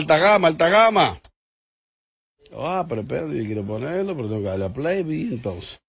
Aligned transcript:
alta 0.00 0.18
gama, 0.18 0.48
alta 0.48 0.68
gama, 0.68 1.06
alta. 1.08 1.30
Ah, 2.56 2.84
pero 2.88 3.02
espérate, 3.02 3.36
yo 3.36 3.44
quiero 3.44 3.64
ponerlo, 3.64 4.16
pero 4.16 4.28
tengo 4.28 4.42
que 4.42 4.48
darle 4.48 4.64
a 4.64 4.72
play, 4.72 5.04
y 5.08 5.34
entonces. 5.34 5.80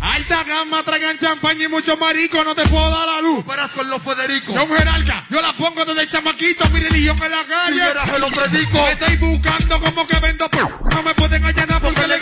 Alta 0.00 0.42
gama, 0.42 0.82
traigan 0.82 1.16
champaña 1.18 1.64
y 1.64 1.68
mucho 1.68 1.96
marico, 1.96 2.42
no 2.42 2.56
te 2.56 2.66
puedo 2.66 2.90
dar 2.90 3.06
la 3.06 3.20
luz. 3.20 3.38
Operas 3.40 3.70
con 3.70 3.88
los 3.88 4.02
Federico. 4.02 4.52
Yo 4.52 4.66
jerarca, 4.66 5.26
yo 5.30 5.40
la 5.40 5.52
pongo 5.52 5.84
desde 5.84 6.02
el 6.02 6.08
chamaquito, 6.08 6.68
mi 6.70 6.80
religión 6.80 7.16
en 7.22 7.30
la 7.30 7.44
calle. 7.44 8.12
Se 8.12 8.18
lo 8.18 8.26
predico. 8.28 8.82
Me 8.82 8.92
estoy 8.92 9.16
buscando 9.16 9.80
como 9.80 10.06
que 10.08 10.18
vendo 10.18 10.50
No 10.90 11.02
me 11.04 11.14
pueden 11.14 11.44
allanar 11.44 11.80
porque 11.80 12.06
legal 12.08 12.20
lo 12.20 12.20
que 12.20 12.21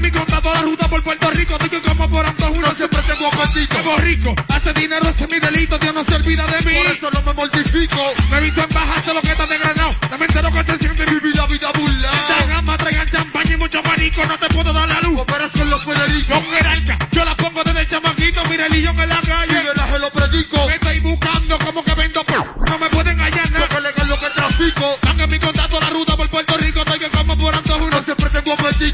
mi 0.00 0.10
contrato 0.10 0.52
la 0.52 0.62
ruta 0.62 0.88
por 0.88 1.02
Puerto 1.02 1.30
Rico, 1.30 1.56
estoy 1.60 1.80
como 1.80 2.08
por 2.08 2.26
antojo 2.26 2.50
siempre 2.74 3.00
tengo 3.02 3.26
apetito. 3.28 3.78
Hago 3.78 3.96
rico, 3.98 4.34
hace 4.48 4.72
dinero, 4.72 5.08
ese 5.08 5.24
es 5.24 5.30
mi 5.30 5.38
delito, 5.38 5.78
Dios 5.78 5.94
no 5.94 6.04
se 6.04 6.14
olvida 6.14 6.46
de 6.46 6.58
mí. 6.64 6.76
Por 6.76 6.96
eso 6.96 7.10
no 7.10 7.22
me 7.22 7.32
mortifico. 7.34 8.12
Me 8.30 8.38
he 8.38 8.40
visto 8.40 8.62
en 8.62 8.68
bajas, 8.68 9.06
lo 9.14 9.20
que 9.20 9.30
está 9.30 9.46
desgranado. 9.46 9.90
También 10.00 10.22
entero 10.22 10.52
que 10.52 10.64
te 10.64 10.78
sientes 10.78 11.06
Viví 11.10 11.32
la 11.34 11.46
vida 11.46 11.68
Alta 11.68 11.78
burlada. 11.78 12.46
gama, 12.48 12.78
traigan 12.78 13.08
champaña 13.08 13.54
y 13.54 13.56
mucho 13.56 13.82
marico, 13.82 14.24
no 14.26 14.38
te 14.38 14.48
puedo 14.48 14.72
dar 14.72 14.88
la 14.88 15.00
luz. 15.02 15.20
Operas 15.20 15.50
con 15.52 15.70
los 15.70 15.84
Federico. 15.84 16.34
Yo 16.34 16.56
jerarca, 16.56 16.98
yo 17.10 17.24
la 17.24 17.36
pongo 17.36 17.62
desde 17.64 17.80
el 17.80 17.88
chamaquito, 17.88 18.44
mi 18.46 18.56
religión 18.56 18.98
en 18.98 19.08
la 19.08 19.20
calle. 19.20 19.62
Mira, 19.62 19.92
se 19.92 19.98
lo 19.98 20.10
predico. 20.10 20.66
Me 20.66 20.79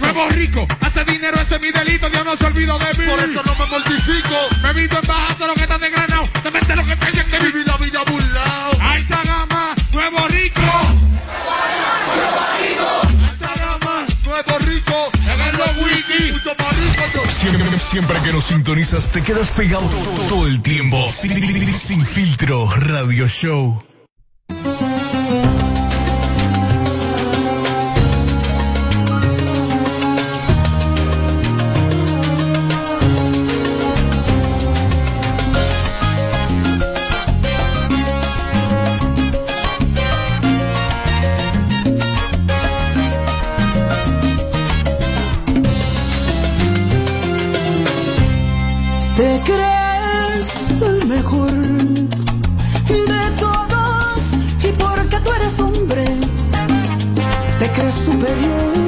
Nuevo 0.00 0.28
rico, 0.30 0.66
hace 0.80 1.05
dinero, 1.05 1.36
ese 1.41 1.56
es 1.56 1.61
mi 1.61 1.70
delito, 1.70 2.08
Dios 2.11 2.25
no 2.25 2.36
se 2.36 2.44
olvidó 2.47 2.78
de 2.78 2.94
mí. 2.98 3.11
Por 3.11 3.20
eso 3.20 3.42
no 3.44 3.55
me 3.55 3.66
mortifico. 3.70 4.36
Me 4.62 4.72
visto 4.72 4.98
en 5.00 5.06
bajas, 5.06 5.38
lo 5.38 5.55
que 5.55 5.62
está 5.62 5.78
desgranado. 5.78 6.27
También 6.42 6.56
entero 6.56 6.84
que 6.84 6.97
te 6.97 7.12
sientes 7.12 7.42
Viví 7.42 7.64
la 7.64 7.77
vida 7.77 8.03
burlado. 8.05 8.80
Alta 8.80 9.22
gama, 9.25 9.75
nuevo 9.92 10.28
rico. 10.28 10.61
Alta 13.30 13.55
gama, 13.56 14.06
Nuevo 14.25 14.58
rico. 14.58 15.11
wiki. 15.84 16.34
Siempre, 17.28 17.78
siempre 17.78 18.20
que 18.22 18.33
nos 18.33 18.44
sintonizas 18.44 19.10
te 19.10 19.22
quedas 19.22 19.50
pegado 19.50 19.88
todo 20.28 20.47
el 20.47 20.62
tiempo. 20.62 21.08
Sin, 21.10 21.75
sin 21.75 22.06
filtro, 22.06 22.70
radio 22.70 23.28
show. 23.28 23.83
Crees 49.46 50.82
el 50.82 51.06
mejor 51.06 51.52
de 52.88 53.30
todos 53.38 54.18
y 54.62 54.72
porque 54.82 55.16
tú 55.20 55.30
eres 55.32 55.58
hombre, 55.60 56.04
te 57.58 57.70
crees 57.72 57.94
superior 57.94 58.85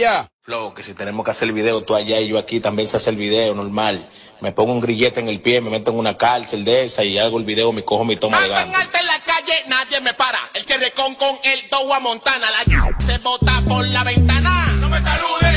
allá. 0.00 0.30
Flow, 0.42 0.74
que 0.74 0.82
si 0.82 0.94
tenemos 0.94 1.24
que 1.24 1.30
hacer 1.30 1.48
el 1.48 1.54
video, 1.54 1.82
tú 1.82 1.94
allá 1.94 2.20
y 2.20 2.28
yo 2.28 2.38
aquí 2.38 2.60
también 2.60 2.88
se 2.88 2.96
hace 2.96 3.10
el 3.10 3.16
video, 3.16 3.54
normal. 3.54 4.08
Me 4.40 4.52
pongo 4.52 4.72
un 4.72 4.80
grillete 4.80 5.20
en 5.20 5.28
el 5.28 5.40
pie, 5.40 5.60
me 5.60 5.68
meto 5.68 5.90
en 5.90 5.98
una 5.98 6.16
cárcel 6.16 6.64
de 6.64 6.84
esa 6.84 7.04
y 7.04 7.18
hago 7.18 7.38
el 7.38 7.44
video, 7.44 7.72
me 7.72 7.84
cojo 7.84 8.04
mi 8.04 8.16
toma 8.16 8.40
de 8.40 8.54
Ando 8.54 8.60
en 8.60 8.74
alta 8.74 8.98
en 8.98 9.06
la 9.06 9.20
calle, 9.20 9.54
nadie 9.68 10.00
me 10.00 10.14
para. 10.14 10.38
El 10.54 10.64
cherrecón 10.64 11.14
con 11.14 11.36
el 11.44 11.68
Dowa 11.70 12.00
Montana. 12.00 12.46
La 12.50 12.96
se 12.98 13.18
bota 13.18 13.62
por 13.68 13.86
la 13.88 14.02
ventana. 14.02 14.72
No 14.76 14.88
me 14.88 15.00
salude, 15.02 15.49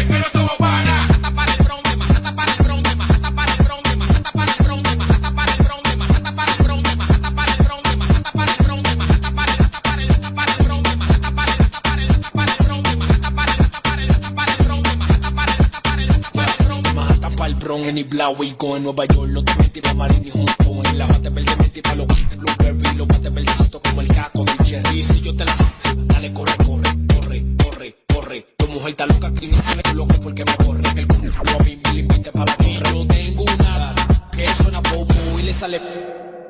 pa'l 17.84 17.90
Bronx, 17.90 17.90
en 17.90 17.98
Iblawico, 17.98 18.78
en 18.78 18.84
Nueva 18.84 19.06
York, 19.06 19.30
los 19.30 19.46
de 19.46 19.70
tira 19.70 19.94
marín 19.94 20.26
y 20.26 20.32
Hong 20.32 20.46
Kong, 20.64 20.88
en 20.88 20.98
la 20.98 21.08
bate 21.08 21.30
verde 21.30 21.56
me 21.58 21.70
tira 21.70 21.96
los 21.96 22.08
guantes 22.08 22.38
Blueberry, 22.38 22.98
los 22.98 23.08
guantes 23.08 23.34
verdecitos 23.34 23.82
como 23.82 24.02
el 24.02 24.08
caco 24.08 24.44
de 24.44 24.58
Cherry, 24.64 25.04
si 25.04 25.22
yo 25.22 25.36
te 25.36 25.46
la 25.46 25.56
dale, 25.96 26.34
corre, 26.34 26.54
corre, 26.66 26.90
corre, 27.08 27.44
corre, 27.64 27.96
corre, 28.14 28.48
tu 28.58 28.68
mujer 28.68 28.90
está 28.90 29.06
loca, 29.06 29.34
que 29.34 29.48
me 29.48 29.54
sale 29.54 29.84
loco 29.94 30.14
porque 30.24 30.46
me 30.46 30.56
corre, 30.66 30.82
que 30.94 31.00
el 31.02 31.08
culo 31.08 31.34
a 31.60 31.64
mí 31.64 31.78
me 31.84 31.94
limita 31.94 32.32
para 32.32 32.58
mí, 32.58 32.80
yo 32.94 33.08
tengo 33.08 33.44
una 33.44 33.96
que 34.32 34.48
suena 34.56 34.80
bobo 34.80 35.40
y 35.40 35.44
le 35.44 35.54
sale, 35.54 35.82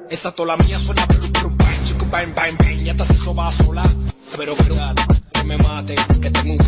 esa 0.10 0.32
tola 0.32 0.58
mía 0.58 0.80
suena 0.80 1.06
brum, 1.06 1.32
brum, 1.32 1.58
bang, 1.58 1.84
chico, 1.84 2.06
bang, 2.12 2.34
bang, 2.36 2.58
bang, 2.58 2.84
ya 2.84 3.06
se 3.06 3.14
hizo 3.14 3.34
va 3.34 3.52
sola, 3.52 3.84
pero 4.38 4.56
creo 4.56 4.94
que 5.32 5.44
me 5.44 5.58
mate, 5.58 5.96
que 6.22 6.30
tengo 6.30 6.54
un 6.54 6.60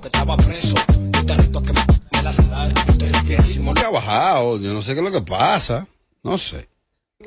que 0.00 0.08
estaba 0.08 0.36
preso, 0.36 0.74
yo 1.12 1.26
te 1.26 1.34
reto 1.34 1.58
a 1.58 1.62
que 1.62 1.72
me, 1.72 1.80
me 2.22 2.26
la 2.26 2.32
ciudad, 2.32 2.72
estoy 2.88 3.08
riquísimo, 3.08 3.66
¿Cómo 3.66 3.74
que 3.74 3.86
ha 3.86 3.90
bajado? 3.90 4.58
Yo 4.58 4.72
no 4.72 4.82
sé 4.82 4.92
qué 4.92 5.00
es 5.00 5.04
lo 5.04 5.12
que 5.12 5.22
pasa. 5.22 5.86
No 6.22 6.38
sé. 6.38 6.68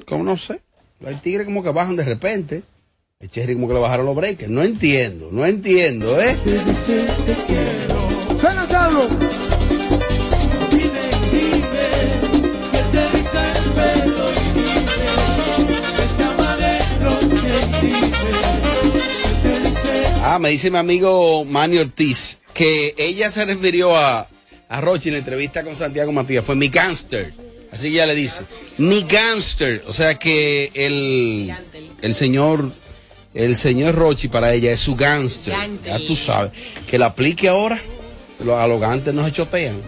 ¿Cómo 0.06 0.24
no 0.24 0.38
sé? 0.38 0.62
Hay 1.06 1.16
tigres 1.16 1.46
como 1.46 1.62
que 1.62 1.72
bajan 1.72 1.98
de 1.98 2.06
repente. 2.06 2.64
El 3.20 3.30
Cherry 3.30 3.56
como 3.56 3.68
que 3.68 3.74
le 3.74 3.80
bajaron 3.82 4.06
los 4.06 4.16
breakers. 4.16 4.50
No 4.50 4.64
entiendo, 4.64 5.30
no 5.32 5.46
entiendo, 5.46 6.20
¿eh? 6.20 6.38
Suena 8.40 8.68
Carlos. 8.68 9.08
Ah, 20.24 20.40
me 20.40 20.50
dice 20.50 20.72
mi 20.72 20.78
amigo 20.78 21.46
Manny 21.46 21.80
Ortiz 21.80 22.40
que 22.54 22.96
ella 22.98 23.30
se 23.30 23.46
refirió 23.46 23.96
a, 23.96 24.28
a 24.70 24.82
Rochi 24.82 25.10
en 25.10 25.14
la 25.14 25.20
entrevista 25.20 25.64
con 25.64 25.76
Santiago 25.76 26.12
Matías. 26.12 26.46
Fue 26.46 26.56
mi 26.56 26.70
gangster. 26.70 27.34
Así 27.72 27.90
que 27.90 27.96
ella 27.96 28.06
le 28.06 28.16
dice, 28.16 28.46
mi 28.78 29.04
gangster, 29.04 29.84
o 29.88 29.92
sea 29.92 30.16
que 30.16 30.72
el, 30.74 31.54
el 32.02 32.16
señor, 32.16 32.72
el 33.34 33.58
señor 33.58 33.96
Rochi 33.96 34.30
para 34.30 34.54
ella 34.54 34.72
es 34.72 34.80
su 34.80 34.96
gangster. 34.96 35.54
Ya 35.86 36.00
tú 36.00 36.16
sabes, 36.16 36.52
que 36.88 36.98
la 36.98 37.08
aplique 37.08 37.50
ahora, 37.50 37.80
los 38.44 38.58
alogantes 38.58 39.14
no 39.14 39.26
se 39.26 39.32
chotean. 39.34 39.82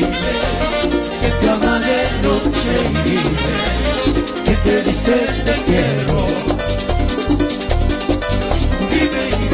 Que 0.00 1.28
te 1.40 1.48
ama 1.50 1.80
de 1.80 1.98
noche 2.22 2.74
y 3.04 3.10
dime, 3.10 3.30
que 4.44 4.54
te 4.64 4.82
dice 4.82 5.16
te 5.44 5.54
quiero. 5.64 6.26
Dime 8.90 9.22
y 9.28 9.48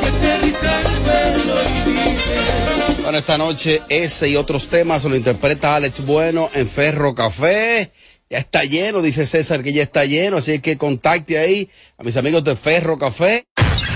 que 0.00 0.10
te 0.20 0.38
dice 0.46 0.68
el 0.84 1.00
pelo 1.02 1.54
y 1.62 1.90
dime. 1.90 3.02
Bueno, 3.02 3.18
esta 3.18 3.38
noche 3.38 3.82
ese 3.88 4.28
y 4.28 4.36
otros 4.36 4.68
temas 4.68 5.04
lo 5.04 5.16
interpreta 5.16 5.74
Alex 5.76 6.04
Bueno 6.04 6.50
en 6.54 6.68
Ferro 6.68 7.14
Café. 7.14 7.92
Ya 8.30 8.38
está 8.38 8.64
lleno, 8.64 9.00
dice 9.00 9.26
César 9.26 9.62
que 9.62 9.72
ya 9.72 9.82
está 9.82 10.04
lleno, 10.04 10.36
así 10.36 10.58
que 10.58 10.76
contacte 10.76 11.38
ahí 11.38 11.70
a 11.96 12.02
mis 12.02 12.14
amigos 12.18 12.44
de 12.44 12.56
Ferro 12.56 12.98
Café. 12.98 13.46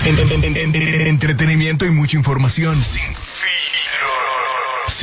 En- 0.05 0.19
en- 0.19 0.43
en- 0.43 0.75
en- 0.75 1.01
entretenimiento 1.07 1.85
y 1.85 1.91
mucha 1.91 2.17
información. 2.17 2.75
Sin. 2.81 3.01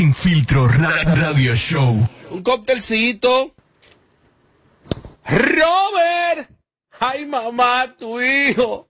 Sin 0.00 0.14
filtro. 0.14 0.66
Ra- 0.66 1.02
Radio 1.04 1.54
Show. 1.54 2.08
Un 2.30 2.42
cóctelcito. 2.42 3.54
Robert. 5.26 6.48
Ay, 6.98 7.26
mamá, 7.26 7.94
tu 7.98 8.18
hijo. 8.18 8.88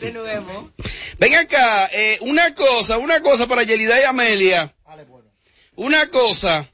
De 0.00 0.12
nuevo. 0.12 0.72
Ven 1.20 1.36
acá, 1.36 1.86
eh, 1.92 2.18
una 2.22 2.52
cosa, 2.56 2.98
una 2.98 3.20
cosa 3.22 3.46
para 3.46 3.62
Yelida 3.62 4.00
y 4.00 4.02
Amelia. 4.02 4.74
Una 5.76 6.08
cosa. 6.08 6.68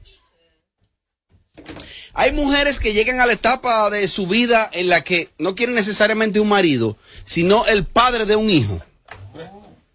Hay 2.13 2.31
mujeres 2.31 2.79
que 2.79 2.93
llegan 2.93 3.19
a 3.19 3.27
la 3.27 3.33
etapa 3.33 3.91
de 3.91 4.07
su 4.07 4.25
vida 4.25 4.71
en 4.73 4.89
la 4.89 5.03
que 5.03 5.29
no 5.37 5.53
quieren 5.53 5.75
necesariamente 5.75 6.39
un 6.39 6.49
marido, 6.49 6.97
sino 7.25 7.67
el 7.67 7.85
padre 7.85 8.25
de 8.25 8.35
un 8.35 8.49
hijo. 8.49 8.81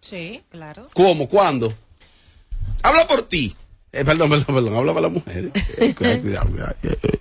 Sí, 0.07 0.41
claro. 0.49 0.85
¿Cómo? 0.93 1.27
¿Cuándo? 1.27 1.73
Habla 2.83 3.07
por 3.07 3.23
ti. 3.23 3.55
Eh, 3.91 4.05
perdón, 4.05 4.29
perdón, 4.31 4.55
perdón. 4.55 4.75
Habla 4.75 4.93
para 4.93 5.07
las 5.07 5.11
mujeres. 5.11 5.51
Eh, 5.77 5.93
cuidado, 5.95 6.21
cuidado, 6.21 6.49
cuidado. 6.49 6.75
Eh, 6.83 6.97
eh. 7.03 7.19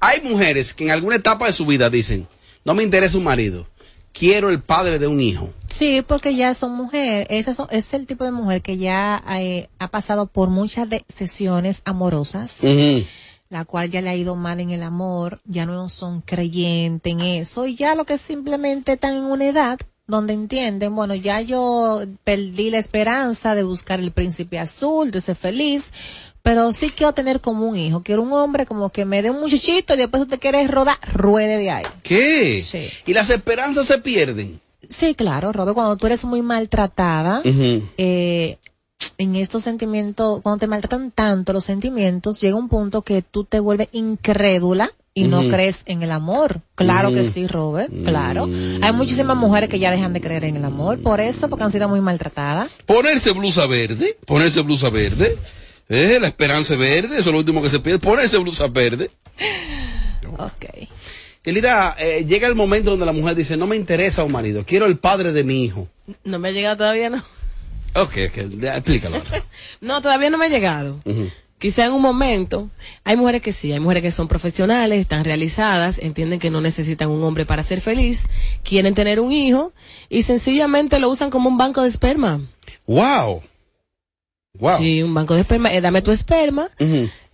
Hay 0.00 0.20
mujeres 0.22 0.74
que 0.74 0.84
en 0.84 0.90
alguna 0.90 1.16
etapa 1.16 1.46
de 1.46 1.52
su 1.52 1.64
vida 1.66 1.88
dicen, 1.90 2.26
no 2.64 2.74
me 2.74 2.82
interesa 2.82 3.18
un 3.18 3.24
marido, 3.24 3.66
quiero 4.12 4.50
el 4.50 4.60
padre 4.60 4.98
de 4.98 5.06
un 5.06 5.20
hijo. 5.20 5.50
Sí, 5.68 6.02
porque 6.06 6.34
ya 6.36 6.54
son 6.54 6.72
mujeres. 6.76 7.46
Son- 7.56 7.68
es 7.70 7.92
el 7.94 8.06
tipo 8.06 8.24
de 8.24 8.32
mujer 8.32 8.62
que 8.62 8.76
ya 8.78 9.22
eh, 9.30 9.68
ha 9.78 9.88
pasado 9.88 10.26
por 10.26 10.48
muchas 10.50 10.88
de 10.90 11.04
sesiones 11.08 11.82
amorosas, 11.84 12.60
la 13.48 13.64
cual 13.64 13.90
ya 13.90 14.00
le 14.02 14.10
ha 14.10 14.16
ido 14.16 14.34
mal 14.36 14.60
en 14.60 14.70
el 14.70 14.82
amor, 14.82 15.40
ya 15.44 15.66
no 15.66 15.88
son 15.88 16.20
creyentes 16.20 17.12
en 17.12 17.20
eso, 17.20 17.66
y 17.66 17.76
ya 17.76 17.94
lo 17.94 18.04
que 18.04 18.18
simplemente 18.18 18.92
están 18.92 19.14
en 19.14 19.24
una 19.24 19.46
edad 19.46 19.78
donde 20.12 20.34
entienden, 20.34 20.94
bueno, 20.94 21.14
ya 21.16 21.40
yo 21.40 22.02
perdí 22.22 22.70
la 22.70 22.78
esperanza 22.78 23.56
de 23.56 23.64
buscar 23.64 23.98
el 23.98 24.12
príncipe 24.12 24.60
azul, 24.60 25.10
de 25.10 25.20
ser 25.20 25.34
feliz, 25.34 25.92
pero 26.42 26.72
sí 26.72 26.90
quiero 26.90 27.12
tener 27.12 27.40
como 27.40 27.66
un 27.66 27.76
hijo, 27.76 28.02
quiero 28.02 28.22
un 28.22 28.32
hombre 28.32 28.66
como 28.66 28.90
que 28.90 29.04
me 29.04 29.22
dé 29.22 29.30
un 29.30 29.40
muchachito 29.40 29.94
y 29.94 29.96
después 29.96 30.22
usted 30.22 30.38
quiere 30.38 30.66
rodar, 30.68 30.98
ruede 31.12 31.58
de 31.58 31.70
ahí. 31.70 31.84
¿Qué? 32.02 32.60
Sí. 32.60 32.88
Y 33.06 33.14
las 33.14 33.30
esperanzas 33.30 33.86
se 33.86 33.98
pierden. 33.98 34.60
Sí, 34.88 35.14
claro, 35.14 35.52
Robert, 35.52 35.74
cuando 35.74 35.96
tú 35.96 36.06
eres 36.06 36.24
muy 36.24 36.42
maltratada, 36.42 37.42
eh, 37.44 38.58
en 39.18 39.36
estos 39.36 39.64
sentimientos, 39.64 40.42
cuando 40.42 40.60
te 40.60 40.66
maltratan 40.66 41.10
tanto 41.10 41.52
los 41.52 41.64
sentimientos, 41.64 42.40
llega 42.40 42.56
un 42.56 42.68
punto 42.68 43.02
que 43.02 43.22
tú 43.22 43.44
te 43.44 43.60
vuelves 43.60 43.88
incrédula 43.92 44.92
y 45.14 45.24
no 45.24 45.48
crees 45.48 45.82
en 45.86 46.02
el 46.02 46.10
amor. 46.10 46.60
Claro 46.74 47.12
que 47.12 47.24
sí, 47.24 47.46
Robert, 47.46 47.92
claro. 48.04 48.44
Hay 48.82 48.92
muchísimas 48.92 49.36
mujeres 49.36 49.68
que 49.68 49.78
ya 49.78 49.90
dejan 49.90 50.12
de 50.12 50.20
creer 50.20 50.44
en 50.44 50.56
el 50.56 50.64
amor 50.64 51.02
por 51.02 51.20
eso, 51.20 51.48
porque 51.48 51.64
han 51.64 51.72
sido 51.72 51.88
muy 51.88 52.00
maltratadas. 52.00 52.70
Ponerse 52.86 53.32
blusa 53.32 53.66
verde, 53.66 54.16
ponerse 54.26 54.60
blusa 54.62 54.90
verde, 54.90 55.36
eh, 55.88 56.18
la 56.20 56.28
esperanza 56.28 56.76
verde, 56.76 57.18
eso 57.18 57.28
es 57.28 57.32
lo 57.32 57.38
último 57.38 57.62
que 57.62 57.68
se 57.70 57.80
pide, 57.80 57.98
ponerse 57.98 58.38
blusa 58.38 58.66
verde. 58.68 59.10
Ok. 60.38 60.88
Elida, 61.44 61.96
eh, 61.98 62.24
llega 62.24 62.46
el 62.46 62.54
momento 62.54 62.90
donde 62.90 63.04
la 63.04 63.12
mujer 63.12 63.34
dice, 63.34 63.56
no 63.56 63.66
me 63.66 63.74
interesa 63.76 64.22
un 64.22 64.30
marido, 64.32 64.64
quiero 64.64 64.86
el 64.86 64.98
padre 64.98 65.32
de 65.32 65.42
mi 65.42 65.64
hijo. 65.64 65.88
No 66.24 66.38
me 66.38 66.48
ha 66.48 66.52
llegado 66.52 66.76
todavía, 66.78 67.10
no. 67.10 67.18
Ok, 67.94 68.16
ok, 68.28 68.62
explícalo. 68.62 69.20
No, 69.80 70.00
todavía 70.00 70.30
no 70.30 70.38
me 70.38 70.46
ha 70.46 70.48
llegado. 70.48 71.00
Ujú. 71.04 71.28
Quizá 71.62 71.84
en 71.84 71.92
un 71.92 72.02
momento, 72.02 72.70
hay 73.04 73.16
mujeres 73.16 73.40
que 73.40 73.52
sí, 73.52 73.72
hay 73.72 73.78
mujeres 73.78 74.02
que 74.02 74.10
son 74.10 74.26
profesionales, 74.26 74.98
están 74.98 75.22
realizadas, 75.22 76.00
entienden 76.00 76.40
que 76.40 76.50
no 76.50 76.60
necesitan 76.60 77.08
un 77.08 77.22
hombre 77.22 77.46
para 77.46 77.62
ser 77.62 77.80
feliz, 77.80 78.24
quieren 78.64 78.96
tener 78.96 79.20
un 79.20 79.30
hijo 79.30 79.72
y 80.08 80.22
sencillamente 80.22 80.98
lo 80.98 81.08
usan 81.08 81.30
como 81.30 81.48
un 81.48 81.58
banco 81.58 81.82
de 81.82 81.88
esperma. 81.88 82.40
Wow. 82.88 83.42
Wow. 84.58 84.78
Sí, 84.78 85.04
un 85.04 85.14
banco 85.14 85.34
de 85.34 85.42
esperma, 85.42 85.72
eh, 85.72 85.80
dame 85.80 86.02
tu 86.02 86.10
esperma. 86.10 86.68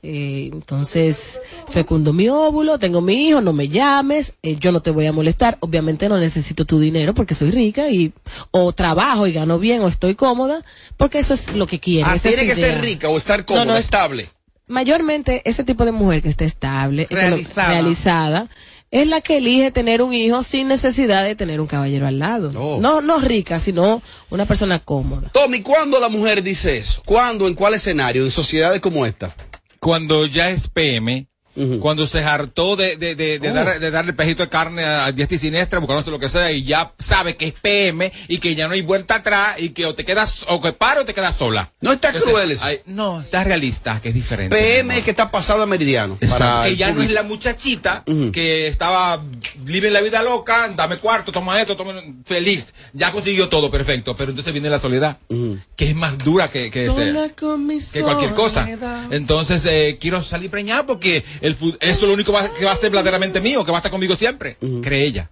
Eh, 0.02 0.50
entonces 0.52 1.40
fecundo 1.70 2.12
mi 2.12 2.28
óvulo, 2.28 2.78
tengo 2.78 3.00
mi 3.00 3.28
hijo, 3.28 3.40
no 3.40 3.52
me 3.52 3.68
llames, 3.68 4.34
eh, 4.42 4.56
yo 4.56 4.70
no 4.72 4.80
te 4.80 4.90
voy 4.90 5.06
a 5.06 5.12
molestar, 5.12 5.56
obviamente 5.60 6.08
no 6.08 6.18
necesito 6.18 6.64
tu 6.64 6.78
dinero 6.78 7.14
porque 7.14 7.34
soy 7.34 7.50
rica 7.50 7.88
y 7.90 8.12
o 8.52 8.72
trabajo 8.72 9.26
y 9.26 9.32
gano 9.32 9.58
bien 9.58 9.82
o 9.82 9.88
estoy 9.88 10.14
cómoda, 10.14 10.62
porque 10.96 11.18
eso 11.18 11.34
es 11.34 11.54
lo 11.54 11.66
que 11.66 11.80
quieren. 11.80 12.10
Ah, 12.10 12.18
tiene 12.18 12.46
que 12.46 12.54
ser 12.54 12.80
rica 12.80 13.08
o 13.08 13.16
estar 13.16 13.44
cómoda, 13.44 13.64
No, 13.64 13.72
no, 13.72 13.76
es- 13.78 13.84
estable. 13.86 14.28
mayormente 14.68 15.42
ese 15.44 15.64
tipo 15.64 15.84
de 15.84 15.92
mujer 15.92 16.22
que 16.22 16.28
está 16.28 16.44
estable, 16.44 17.06
realizada, 17.10 18.48
es 18.90 19.06
la 19.06 19.20
que 19.20 19.36
elige 19.38 19.70
tener 19.70 20.00
un 20.00 20.14
hijo 20.14 20.42
sin 20.42 20.68
necesidad 20.68 21.22
de 21.24 21.34
tener 21.34 21.60
un 21.60 21.66
caballero 21.66 22.06
al 22.06 22.18
lado. 22.18 22.50
Oh. 22.56 22.78
No, 22.80 23.00
no 23.02 23.18
rica, 23.18 23.58
sino 23.58 24.00
una 24.30 24.46
persona 24.46 24.78
cómoda. 24.78 25.28
Tommy, 25.32 25.60
¿cuándo 25.60 26.00
la 26.00 26.08
mujer 26.08 26.42
dice 26.42 26.78
eso? 26.78 27.02
¿Cuándo? 27.04 27.46
¿En 27.48 27.54
cuál 27.54 27.74
escenario? 27.74 28.24
¿En 28.24 28.30
sociedades 28.30 28.80
como 28.80 29.04
esta? 29.04 29.34
Cuando 29.80 30.26
ya 30.26 30.50
es 30.50 30.68
PM, 30.68 31.27
cuando 31.80 32.06
se 32.06 32.20
hartó 32.22 32.76
de, 32.76 32.96
de, 32.96 33.14
de, 33.14 33.38
de 33.38 33.50
Oh. 33.50 33.54
dar- 33.54 33.80
de 33.80 33.90
darle 33.90 34.12
pejito 34.12 34.42
de 34.42 34.48
carne 34.48 34.84
a, 34.84 35.06
a 35.06 35.12
diestra 35.12 35.36
y 35.36 35.38
siniestra, 35.38 35.78
buscándose 35.78 36.10
lo 36.10 36.18
que 36.18 36.28
sea, 36.28 36.52
y 36.52 36.64
ya 36.64 36.92
sabe 36.98 37.36
que 37.36 37.46
es 37.48 37.52
PM 37.54 38.12
y 38.28 38.38
que 38.38 38.54
ya 38.54 38.66
no 38.68 38.74
hay 38.74 38.82
vuelta 38.82 39.16
atrás 39.16 39.56
y 39.60 39.70
que 39.70 39.86
o 39.86 39.94
te 39.94 40.04
quedas, 40.04 40.44
o 40.48 40.60
que 40.60 40.72
para 40.72 41.00
o 41.00 41.04
te 41.04 41.14
quedas 41.14 41.36
sola. 41.36 41.70
No 41.80 41.92
está 41.92 42.12
cruel 42.12 42.50
eso. 42.52 42.64
no, 42.86 43.20
está 43.22 43.44
realista, 43.44 44.00
que 44.00 44.08
es 44.10 44.14
diferente. 44.14 44.54
PM 44.56 44.96
es 44.96 45.04
que 45.04 45.10
está 45.10 45.30
pasado 45.30 45.62
a 45.62 45.66
meridiano. 45.66 46.18
Para 46.28 46.64
que 46.64 46.76
ya 46.76 46.92
no 46.92 47.02
es 47.02 47.10
la 47.10 47.22
muchachita 47.22 48.02
que 48.32 48.66
estaba 48.68 49.22
libre 49.66 49.90
la 49.90 50.00
vida 50.00 50.22
loca, 50.22 50.72
dame 50.76 50.96
cuarto, 50.98 51.32
toma 51.32 51.60
esto, 51.60 51.76
toma 51.76 51.94
feliz, 52.26 52.74
ya 52.92 53.10
consiguió 53.12 53.48
todo 53.48 53.70
perfecto, 53.70 54.14
pero 54.16 54.30
entonces 54.30 54.52
viene 54.52 54.70
la 54.70 54.80
soledad, 54.80 55.18
que 55.76 55.90
es 55.90 55.94
más 55.96 56.18
dura 56.18 56.48
que, 56.48 56.70
que, 56.70 56.86
ese- 56.86 57.12
que 57.92 58.02
cualquier 58.02 58.34
cosa. 58.34 58.68
Entonces 59.10 59.64
eh, 59.66 59.98
quiero 60.00 60.22
salir 60.22 60.50
preñada 60.50 60.86
porque 60.86 61.24
el 61.48 61.56
eso 61.56 61.76
es 61.80 62.02
lo 62.02 62.12
único 62.12 62.32
que 62.58 62.64
va 62.64 62.72
a 62.72 62.76
ser 62.76 62.90
verdaderamente 62.90 63.40
mío, 63.40 63.64
que 63.64 63.70
va 63.72 63.78
a 63.78 63.80
estar 63.80 63.90
conmigo 63.90 64.16
siempre, 64.16 64.56
cree 64.82 65.04
ella. 65.04 65.30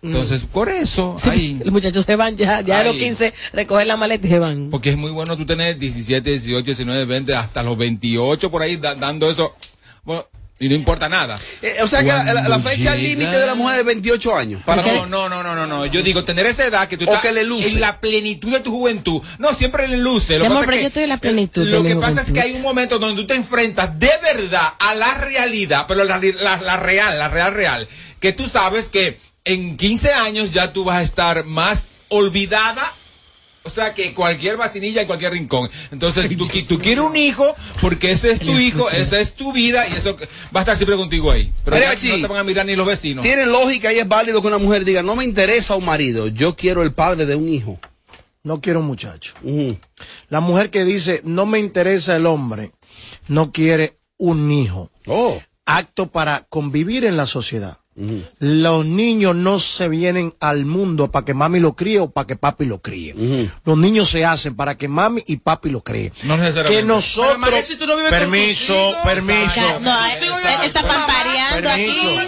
Entonces, 0.00 0.42
por 0.44 0.68
eso, 0.68 1.16
Sí, 1.18 1.28
ahí- 1.30 1.60
los 1.64 1.72
muchachos 1.72 2.04
se 2.04 2.14
van 2.14 2.36
ya, 2.36 2.60
ya 2.60 2.78
a 2.80 2.84
los 2.84 2.92
Ay. 2.94 3.00
15 3.00 3.34
recogen 3.52 3.88
la 3.88 3.96
maleta 3.96 4.28
y 4.28 4.30
se 4.30 4.38
van. 4.38 4.70
porque 4.70 4.90
es 4.90 4.96
muy 4.96 5.10
bueno 5.10 5.36
tú 5.36 5.44
tener 5.44 5.76
17, 5.76 6.30
18, 6.30 6.64
19, 6.66 7.04
20, 7.04 7.34
hasta 7.34 7.62
los 7.64 7.76
28 7.76 8.48
por 8.50 8.62
ahí 8.62 8.76
da- 8.76 8.94
dando 8.94 9.28
eso. 9.28 9.54
Bueno, 10.04 10.24
y 10.60 10.68
no 10.68 10.74
importa 10.74 11.08
nada. 11.08 11.38
Eh, 11.62 11.76
o 11.82 11.86
sea 11.86 12.00
que 12.00 12.08
la, 12.08 12.24
la- 12.24 12.32
la 12.34 12.42
Cuando 12.48 12.68
fecha 12.70 12.94
límite 12.96 13.38
de 13.38 13.46
la 13.46 13.54
mujer 13.54 13.78
es 13.80 13.84
28 13.84 14.36
años. 14.36 14.62
Para 14.64 14.82
no, 14.82 15.06
no, 15.06 15.28
no, 15.28 15.42
no, 15.42 15.54
no, 15.54 15.66
no. 15.66 15.86
Yo 15.86 16.02
digo, 16.02 16.24
tener 16.24 16.46
esa 16.46 16.66
edad 16.66 16.88
que 16.88 16.96
tú 16.96 17.04
O 17.04 17.08
estás 17.14 17.22
que 17.22 17.32
le 17.32 17.44
luce. 17.44 17.68
en 17.70 17.80
la 17.80 18.00
plenitud 18.00 18.52
de 18.52 18.60
tu 18.60 18.70
juventud. 18.72 19.22
No, 19.38 19.54
siempre 19.54 19.86
le 19.88 19.98
luce. 19.98 20.34
Lo 20.38 20.40
que 20.42 20.46
amor, 20.46 20.58
pasa 20.58 20.66
pero 20.66 20.76
es 20.76 20.78
yo 20.78 20.82
que- 20.82 20.86
estoy 20.88 21.02
en 21.04 21.08
la 21.10 21.16
plenitud 21.18 21.66
Lo 21.68 21.82
que 21.82 21.96
pasa 21.96 22.20
es 22.22 22.32
que 22.32 22.40
hay 22.40 22.54
un 22.54 22.62
momento 22.62 22.98
donde 22.98 23.20
tú 23.22 23.26
te 23.26 23.34
enfrentas 23.34 23.98
de 23.98 24.10
verdad 24.22 24.74
a 24.78 24.94
la 24.94 25.14
realidad, 25.14 25.84
pero 25.86 26.04
la, 26.04 26.18
la, 26.18 26.56
la 26.60 26.76
real, 26.76 27.18
la 27.18 27.28
real, 27.28 27.54
real. 27.54 27.88
Que 28.20 28.32
tú 28.32 28.48
sabes 28.48 28.86
que 28.88 29.18
en 29.44 29.76
15 29.76 30.12
años 30.12 30.52
ya 30.52 30.72
tú 30.72 30.84
vas 30.84 30.96
a 30.98 31.02
estar 31.02 31.44
más 31.44 31.98
olvidada 32.08 32.94
O 33.64 33.70
sea, 33.70 33.92
que 33.92 34.14
cualquier 34.14 34.56
vacinilla 34.56 35.02
en 35.02 35.06
cualquier 35.06 35.32
rincón. 35.32 35.68
Entonces, 35.90 36.26
tú, 36.38 36.46
qui- 36.48 36.66
tú 36.66 36.78
quieres 36.78 37.04
un 37.04 37.16
hijo 37.16 37.54
porque 37.82 38.12
ese 38.12 38.30
es 38.32 38.40
tu 38.40 38.58
hijo, 38.58 38.88
esa 38.90 39.20
es 39.20 39.34
tu 39.34 39.52
vida 39.52 39.86
y 39.88 39.92
eso 39.94 40.16
va 40.54 40.60
a 40.60 40.62
estar 40.62 40.76
siempre 40.76 40.96
contigo 40.96 41.30
ahí. 41.30 41.52
Pero 41.64 41.76
no 41.76 42.22
te 42.22 42.26
van 42.28 42.38
a 42.38 42.44
mirar 42.44 42.64
ni 42.64 42.76
los 42.76 42.86
vecinos. 42.86 43.22
Tiene 43.22 43.44
lógica 43.46 43.92
y 43.92 43.98
es 43.98 44.08
válido 44.08 44.40
que 44.40 44.48
una 44.48 44.58
mujer 44.58 44.84
diga, 44.84 45.02
no 45.02 45.14
me 45.16 45.24
interesa 45.24 45.74
un 45.76 45.84
marido, 45.84 46.28
yo 46.28 46.56
quiero 46.56 46.82
el 46.82 46.92
padre 46.94 47.26
de 47.26 47.34
un 47.34 47.48
hijo. 47.48 47.78
No 48.44 48.60
quiero 48.62 48.80
un 48.80 48.86
muchacho. 48.86 49.34
La 50.30 50.40
mujer 50.40 50.70
que 50.70 50.84
dice, 50.84 51.20
no 51.24 51.44
me 51.44 51.58
interesa 51.58 52.16
el 52.16 52.24
hombre, 52.24 52.72
no 53.26 53.52
quiere 53.52 53.98
un 54.16 54.50
hijo. 54.50 54.90
Oh. 55.06 55.38
Acto 55.66 56.10
para 56.10 56.46
convivir 56.48 57.04
en 57.04 57.16
la 57.18 57.26
sociedad. 57.26 57.78
Los 58.38 58.86
niños 58.86 59.34
no 59.34 59.58
se 59.58 59.88
vienen 59.88 60.32
al 60.40 60.64
mundo 60.64 61.10
para 61.10 61.24
que 61.24 61.34
mami 61.34 61.58
lo 61.58 61.74
críe 61.74 62.00
o 62.00 62.10
para 62.10 62.26
que 62.26 62.36
papi 62.36 62.64
lo 62.64 62.80
críe. 62.80 63.50
Los 63.64 63.76
niños 63.76 64.10
se 64.10 64.24
hacen 64.24 64.54
para 64.54 64.76
que 64.76 64.88
mami 64.88 65.22
y 65.26 65.38
papi 65.38 65.70
lo 65.70 65.82
críen. 65.82 66.12
No. 66.24 66.36
Que 66.36 66.82
nosotros... 66.82 67.36
Pero, 67.36 67.38
Mariachi, 67.38 67.76
tú 67.76 67.86
no 67.86 67.96
vives 67.96 68.10
con 68.10 68.20
permiso, 68.20 68.90
hijos. 68.90 69.02
permiso. 69.04 69.80
No, 69.80 70.06
él, 70.06 70.24
él 70.24 70.64
está 70.64 70.82
pampareando 70.82 71.70
aquí. 71.70 72.18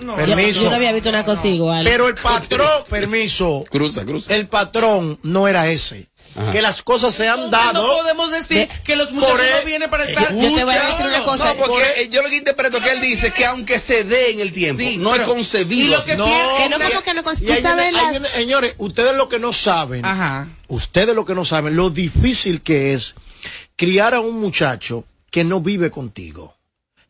No. 0.00 0.16
Permiso. 0.16 0.58
Yo, 0.58 0.62
yo 0.64 0.70
no 0.70 0.76
había 0.76 0.92
visto 0.92 1.08
una 1.08 1.24
cosa 1.24 1.46
igual. 1.46 1.84
Pero 1.84 2.08
el 2.08 2.14
patrón, 2.14 2.82
permiso. 2.88 3.64
Cruza, 3.70 4.04
cruza. 4.04 4.34
El 4.34 4.48
patrón 4.48 5.18
no 5.22 5.46
era 5.46 5.68
ese. 5.68 6.10
Ajá. 6.34 6.50
Que 6.50 6.62
las 6.62 6.82
cosas 6.82 7.14
se 7.14 7.28
han 7.28 7.50
dado. 7.50 7.86
No 7.86 7.98
podemos 7.98 8.30
decir 8.30 8.68
que 8.84 8.96
los 8.96 9.12
muchachos 9.12 9.38
no 9.60 9.66
vienen 9.66 9.90
para 9.90 10.04
estar. 10.04 10.34
Yo 10.34 10.54
te 10.54 10.64
voy 10.64 10.74
a 10.74 10.86
decir 10.86 11.06
una 11.06 11.22
cosa. 11.24 11.54
No, 11.54 11.64
porque 11.66 12.08
yo 12.10 12.22
lo 12.22 12.28
que 12.28 12.36
interpreto 12.38 12.80
que 12.80 12.90
él 12.92 13.00
dice 13.00 13.32
que 13.32 13.44
aunque 13.44 13.78
se 13.78 14.04
dé 14.04 14.30
en 14.32 14.40
el 14.40 14.52
tiempo, 14.52 14.80
Sí, 14.82 14.96
no 14.96 15.10
pero- 15.12 15.24
es 15.24 15.28
concebido. 15.28 15.86
y 15.86 15.88
lo 15.88 16.04
que 16.04 16.16
No, 16.16 16.24
pierde- 16.24 16.56
Que 16.56 16.68
no, 16.70 16.78
como 16.88 17.02
que 17.02 17.14
no 17.14 17.22
viene- 17.76 17.92
las- 18.20 18.32
señores, 18.32 18.74
ustedes 18.78 19.14
lo 19.16 19.28
que 19.28 19.38
no 19.38 19.52
saben, 19.52 20.04
Ajá. 20.06 20.48
ustedes 20.68 21.14
lo 21.14 21.24
que 21.24 21.34
no 21.34 21.44
saben, 21.44 21.76
lo 21.76 21.90
difícil 21.90 22.62
que 22.62 22.94
es 22.94 23.14
criar 23.76 24.14
a 24.14 24.20
un 24.20 24.40
muchacho 24.40 25.04
que 25.30 25.44
no 25.44 25.60
vive 25.60 25.90
contigo. 25.90 26.56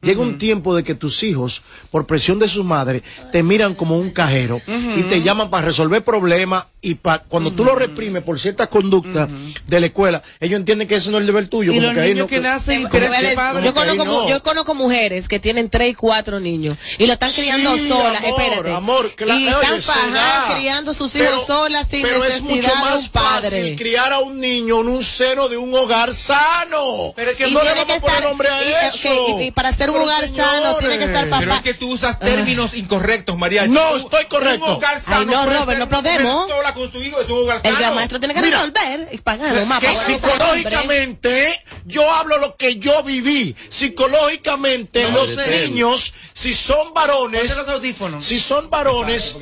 Llega 0.02 0.20
un 0.20 0.36
tiempo 0.36 0.74
de 0.74 0.82
que 0.82 0.96
tus 0.96 1.22
hijos, 1.22 1.62
por 1.92 2.06
presión 2.08 2.40
de 2.40 2.48
su 2.48 2.64
madre, 2.64 3.04
te 3.30 3.44
miran 3.44 3.74
como 3.76 3.96
un 3.96 4.10
cajero 4.10 4.60
y 4.96 5.04
te 5.04 5.22
llaman 5.22 5.48
para 5.48 5.66
resolver 5.66 6.02
problemas 6.02 6.66
y 6.84 6.96
pa- 6.96 7.20
cuando 7.20 7.52
tú 7.52 7.64
lo 7.64 7.76
reprimes 7.76 8.24
por 8.24 8.40
ciertas 8.40 8.66
conductas 8.66 9.30
de 9.68 9.78
la 9.80 9.86
escuela, 9.86 10.20
ellos 10.40 10.58
entienden 10.58 10.88
que 10.88 10.96
ese 10.96 11.12
no 11.12 11.18
es 11.18 11.20
el 11.20 11.26
deber 11.28 11.46
tuyo. 11.46 11.70
Y 11.72 11.76
como 11.76 11.86
los 11.86 11.94
que 11.94 12.00
ahí 12.00 12.08
niños 12.08 12.24
no- 12.24 12.26
que 12.26 12.40
nacen, 12.40 12.82
Como 12.82 12.90
pero 12.94 13.10
ves, 13.12 13.22
ese 13.22 13.34
padre- 13.36 13.64
yo, 13.64 13.72
conozco, 13.74 14.04
no. 14.04 14.22
mu- 14.24 14.28
yo 14.28 14.42
conozco 14.42 14.74
mujeres 14.74 15.28
que 15.28 15.38
tienen 15.38 15.70
tres 15.70 15.90
y 15.90 15.94
cuatro 15.94 16.40
niños 16.40 16.76
y 16.98 17.06
lo 17.06 17.12
están 17.12 17.30
criando 17.30 17.72
Sí, 17.76 17.86
solas, 17.88 18.24
amor, 18.24 18.40
espérate. 18.40 18.72
amor, 18.72 19.12
y 19.20 19.22
oye, 19.30 19.48
están 19.50 19.76
se 19.76 19.82
fajadas 19.82 20.48
da. 20.48 20.54
criando 20.56 20.94
sus 20.94 21.14
hijos 21.14 21.28
Pero- 21.30 21.46
solas 21.46 21.86
sin 21.88 22.02
pero 22.02 22.24
es 22.24 22.42
necesidad 22.42 22.50
mucho 22.56 22.68
de 22.84 22.90
más 22.90 23.02
un 23.04 23.08
padre. 23.10 23.50
fácil 23.50 23.76
criar 23.76 24.12
a 24.12 24.18
un 24.18 24.40
niño 24.40 24.80
en 24.80 24.88
un 24.88 25.04
seno 25.04 25.48
de 25.48 25.56
un 25.58 25.72
hogar 25.72 26.12
sano. 26.12 27.12
Pero 27.14 27.30
es 27.30 27.36
que 27.36 27.46
Y 27.48 27.52
no 27.54 27.62
le 27.62 27.70
vamos 27.74 27.96
a 27.96 28.00
poner 28.00 28.22
nombre 28.24 28.48
a 28.48 28.64
y- 28.64 28.88
eso. 28.88 29.40
y 29.40 29.52
para 29.52 29.70
ser 29.72 29.91
un 29.92 30.02
hogar 30.02 30.28
sano 30.34 30.76
tiene 30.76 30.98
que 30.98 31.04
estar 31.04 31.24
papá. 31.28 31.40
Pero 31.40 31.54
es 31.54 31.62
que 31.62 31.74
tú 31.74 31.92
usas 31.92 32.18
términos 32.18 32.74
incorrectos, 32.74 33.36
María. 33.38 33.66
No, 33.66 33.96
estoy 33.96 34.24
correcto. 34.26 34.64
Un 34.66 34.72
hogar 34.72 35.00
sano 35.00 35.16
Ay, 35.18 35.26
no, 35.26 35.46
Robert, 35.46 35.78
no 35.78 35.88
podemos. 35.88 36.48
sola 36.48 36.74
con 36.74 36.90
su 36.92 37.02
hijo 37.02 37.20
es 37.20 37.28
un 37.28 37.38
hogar 37.38 37.60
El 37.62 37.76
gran 37.76 37.94
maestro 37.94 38.18
tiene 38.18 38.34
que 38.34 38.40
Mira, 38.42 38.58
resolver 38.58 39.08
y 39.12 39.18
pagar 39.18 39.80
que 39.80 39.94
psicológicamente 39.94 41.62
yo 41.84 42.10
hablo 42.10 42.38
lo 42.38 42.56
que 42.56 42.76
yo 42.76 43.02
viví. 43.02 43.54
Psicológicamente 43.68 45.04
No, 45.04 45.10
los 45.18 45.36
niños, 45.36 46.14
si 46.32 46.54
son 46.54 46.92
varones, 46.94 47.52
Ponte 47.52 47.56
los 47.66 47.68
audífonos. 47.76 48.24
si 48.24 48.38
son 48.38 48.70
varones, 48.70 49.36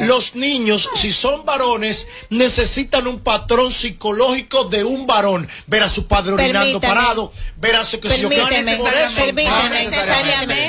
los 0.00 0.34
niños, 0.34 0.88
si 0.94 1.12
son 1.12 1.44
varones, 1.44 2.08
necesitan 2.30 3.06
un 3.06 3.20
patrón 3.20 3.72
psicológico 3.72 4.64
de 4.64 4.84
un 4.84 5.06
varón. 5.06 5.48
Ver 5.66 5.82
a 5.82 5.88
su 5.88 6.06
padre 6.06 6.32
orinando 6.32 6.80
parado, 6.80 7.32
ver 7.64 7.76
a 7.76 7.84
su 7.84 7.98
que 7.98 8.10
si 8.10 8.20
yo- 8.20 8.28
Permíteme, 8.28 8.76
por 8.76 8.92
eso, 8.92 9.24
permíteme, 9.24 9.84
necesariamente. 9.84 10.64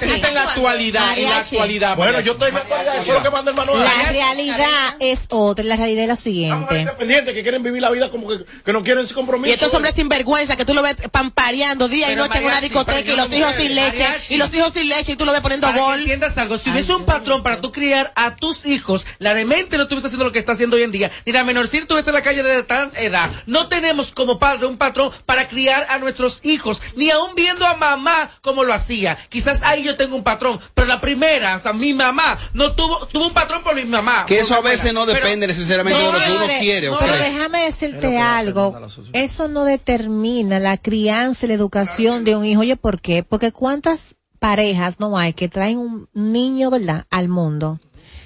En 0.00 0.34
la 0.34 0.42
actualidad, 0.42 1.18
en 1.18 1.24
la 1.24 1.38
actualidad. 1.38 1.96
Bueno, 1.96 2.20
yo 2.20 2.32
estoy 2.32 2.48
en 2.48 2.54
la 2.54 2.60
actualidad, 2.60 2.96
eso 2.96 3.02
es 3.12 3.18
lo 3.18 3.22
que 3.22 3.30
manda 3.30 3.50
el 3.50 3.56
manual. 3.56 3.80
La 3.84 4.10
realidad 4.10 4.94
es 5.00 5.22
otra, 5.28 5.64
la 5.64 5.76
realidad 5.76 6.02
es 6.04 6.08
la 6.08 6.16
siguiente. 6.16 6.78
independientes 6.80 7.34
que 7.34 7.42
quieren 7.42 7.62
vivir 7.62 7.82
la 7.82 7.90
vida 7.90 8.10
como 8.10 8.28
que, 8.28 8.44
que 8.64 8.72
no 8.72 8.82
quieren 8.82 9.04
ese 9.04 9.14
compromiso. 9.14 9.50
Y 9.50 9.52
estos 9.52 9.74
hombres 9.74 9.94
sin 9.94 10.08
vergüenza 10.08 10.56
que 10.56 10.64
tú 10.64 10.74
lo 10.74 10.82
ves 10.82 10.96
pampareando 11.10 11.88
día 11.88 12.12
y 12.12 12.16
noche 12.16 12.38
en 12.38 12.44
una 12.44 12.60
discoteca 12.60 13.00
y 13.12 13.16
los 13.16 13.32
hijos 13.32 13.54
sin 13.56 13.74
leche 13.74 14.06
y 14.28 14.36
los 14.36 14.54
hijos 14.54 14.72
sin 14.72 14.88
leche 14.88 15.12
y 15.12 15.16
tú 15.16 15.24
lo 15.24 15.32
ves 15.32 15.40
poniendo 15.40 15.72
gol. 15.72 16.00
entiendas 16.00 16.38
algo, 16.38 16.58
si 16.58 16.70
hubiese 16.70 16.94
un 16.94 17.04
patrón 17.04 17.42
para 17.42 17.60
tú 17.60 17.72
criar 17.72 18.12
a 18.14 18.36
tus 18.36 18.66
hijos, 18.66 19.06
la 19.18 19.34
demente 19.34 19.76
no 19.76 19.84
estuviese 19.84 20.06
haciendo 20.06 20.24
lo 20.24 20.32
que 20.32 20.38
está 20.38 20.52
haciendo 20.52 20.76
hoy 20.76 20.82
en 20.84 20.92
día, 20.92 21.10
ni 21.26 21.32
la 21.32 21.42
menorcita 21.44 21.82
estuviese 21.82 22.10
en 22.10 22.14
la 22.14 22.22
calle 22.22 22.42
de 22.42 22.62
tan 22.62 22.92
edad. 22.96 23.30
No 23.46 23.68
tenemos 23.68 24.12
como 24.12 24.38
padre 24.38 24.66
un 24.66 24.76
patrón 24.78 24.99
para 25.26 25.46
criar 25.46 25.86
a 25.88 25.98
nuestros 25.98 26.44
hijos, 26.44 26.82
ni 26.96 27.10
aún 27.10 27.34
viendo 27.34 27.66
a 27.66 27.74
mamá 27.76 28.30
como 28.42 28.64
lo 28.64 28.74
hacía. 28.74 29.16
Quizás 29.28 29.62
ahí 29.62 29.82
yo 29.82 29.96
tengo 29.96 30.16
un 30.16 30.22
patrón, 30.22 30.60
pero 30.74 30.86
la 30.86 31.00
primera, 31.00 31.54
o 31.56 31.58
sea, 31.58 31.72
mi 31.72 31.94
mamá, 31.94 32.38
no 32.52 32.72
tuvo, 32.74 33.06
tuvo 33.06 33.26
un 33.28 33.32
patrón 33.32 33.62
por 33.62 33.74
mi 33.74 33.84
mamá. 33.84 34.24
Que 34.26 34.40
eso 34.40 34.54
a 34.54 34.60
veces 34.60 34.92
no 34.92 35.06
Pero- 35.06 35.18
depende 35.18 35.46
necesariamente 35.46 35.98
de 35.98 36.12
lo 36.12 36.18
que 36.18 36.30
uno 36.32 36.46
quiere 36.60 36.88
o 36.88 36.98
Pero 36.98 37.16
déjame 37.16 37.64
decirte 37.64 38.18
algo. 38.18 38.78
Eso 39.12 39.48
no 39.48 39.64
determina 39.64 40.58
la 40.58 40.76
crianza 40.76 41.46
y 41.46 41.48
la 41.48 41.54
educación 41.54 42.24
de 42.24 42.36
un 42.36 42.44
hijo. 42.44 42.60
Oye, 42.60 42.76
¿por 42.76 43.00
qué? 43.00 43.22
Porque 43.22 43.52
cuántas 43.52 44.16
parejas 44.38 45.00
no 45.00 45.16
hay 45.18 45.34
que 45.34 45.48
traen 45.48 45.78
un 45.78 46.08
niño, 46.14 46.70
¿verdad?, 46.70 47.06
al 47.10 47.28
mundo. 47.28 47.78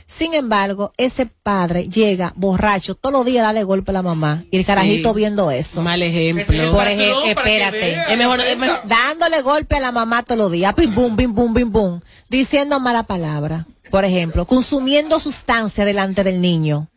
Sin 0.07 0.35
embargo, 0.35 0.93
ese 0.99 1.27
padre 1.27 1.89
llega 1.89 2.33
borracho 2.37 2.95
todos 2.95 3.13
los 3.13 3.25
días 3.25 3.43
a 3.43 3.47
darle 3.47 3.65
golpe 3.65 3.91
a 3.91 3.95
la 3.95 4.03
mamá 4.03 4.45
y 4.51 4.59
el 4.59 4.63
Sí. 4.63 4.67
carajito 4.67 5.15
viendo 5.15 5.51
eso. 5.51 5.81
Mal 5.83 6.03
ejemplo. 6.03 6.73
Por 6.73 6.87
ejemplo, 6.87 7.25
espérate. 7.25 8.13
Es 8.13 8.19
mejor, 8.19 8.41
es 8.41 8.57
mejor- 8.59 8.81
dándole 8.87 9.41
golpe 9.43 9.77
a 9.77 9.81
la 9.81 9.93
mamá 9.93 10.23
todos 10.23 10.39
los 10.39 10.53
días, 10.53 10.75
pim 10.75 10.95
bum, 10.95 11.17
bim 11.17 11.33
bum, 11.35 11.55
bim 11.55 11.71
bum, 11.73 12.01
diciendo 12.29 12.79
mala 12.81 13.05
palabra, 13.05 13.67
por 13.91 14.05
ejemplo, 14.05 14.47
consumiendo 14.47 15.19
sustancia 15.19 15.85
delante 15.85 16.23
del 16.23 16.41
niño. 16.41 16.89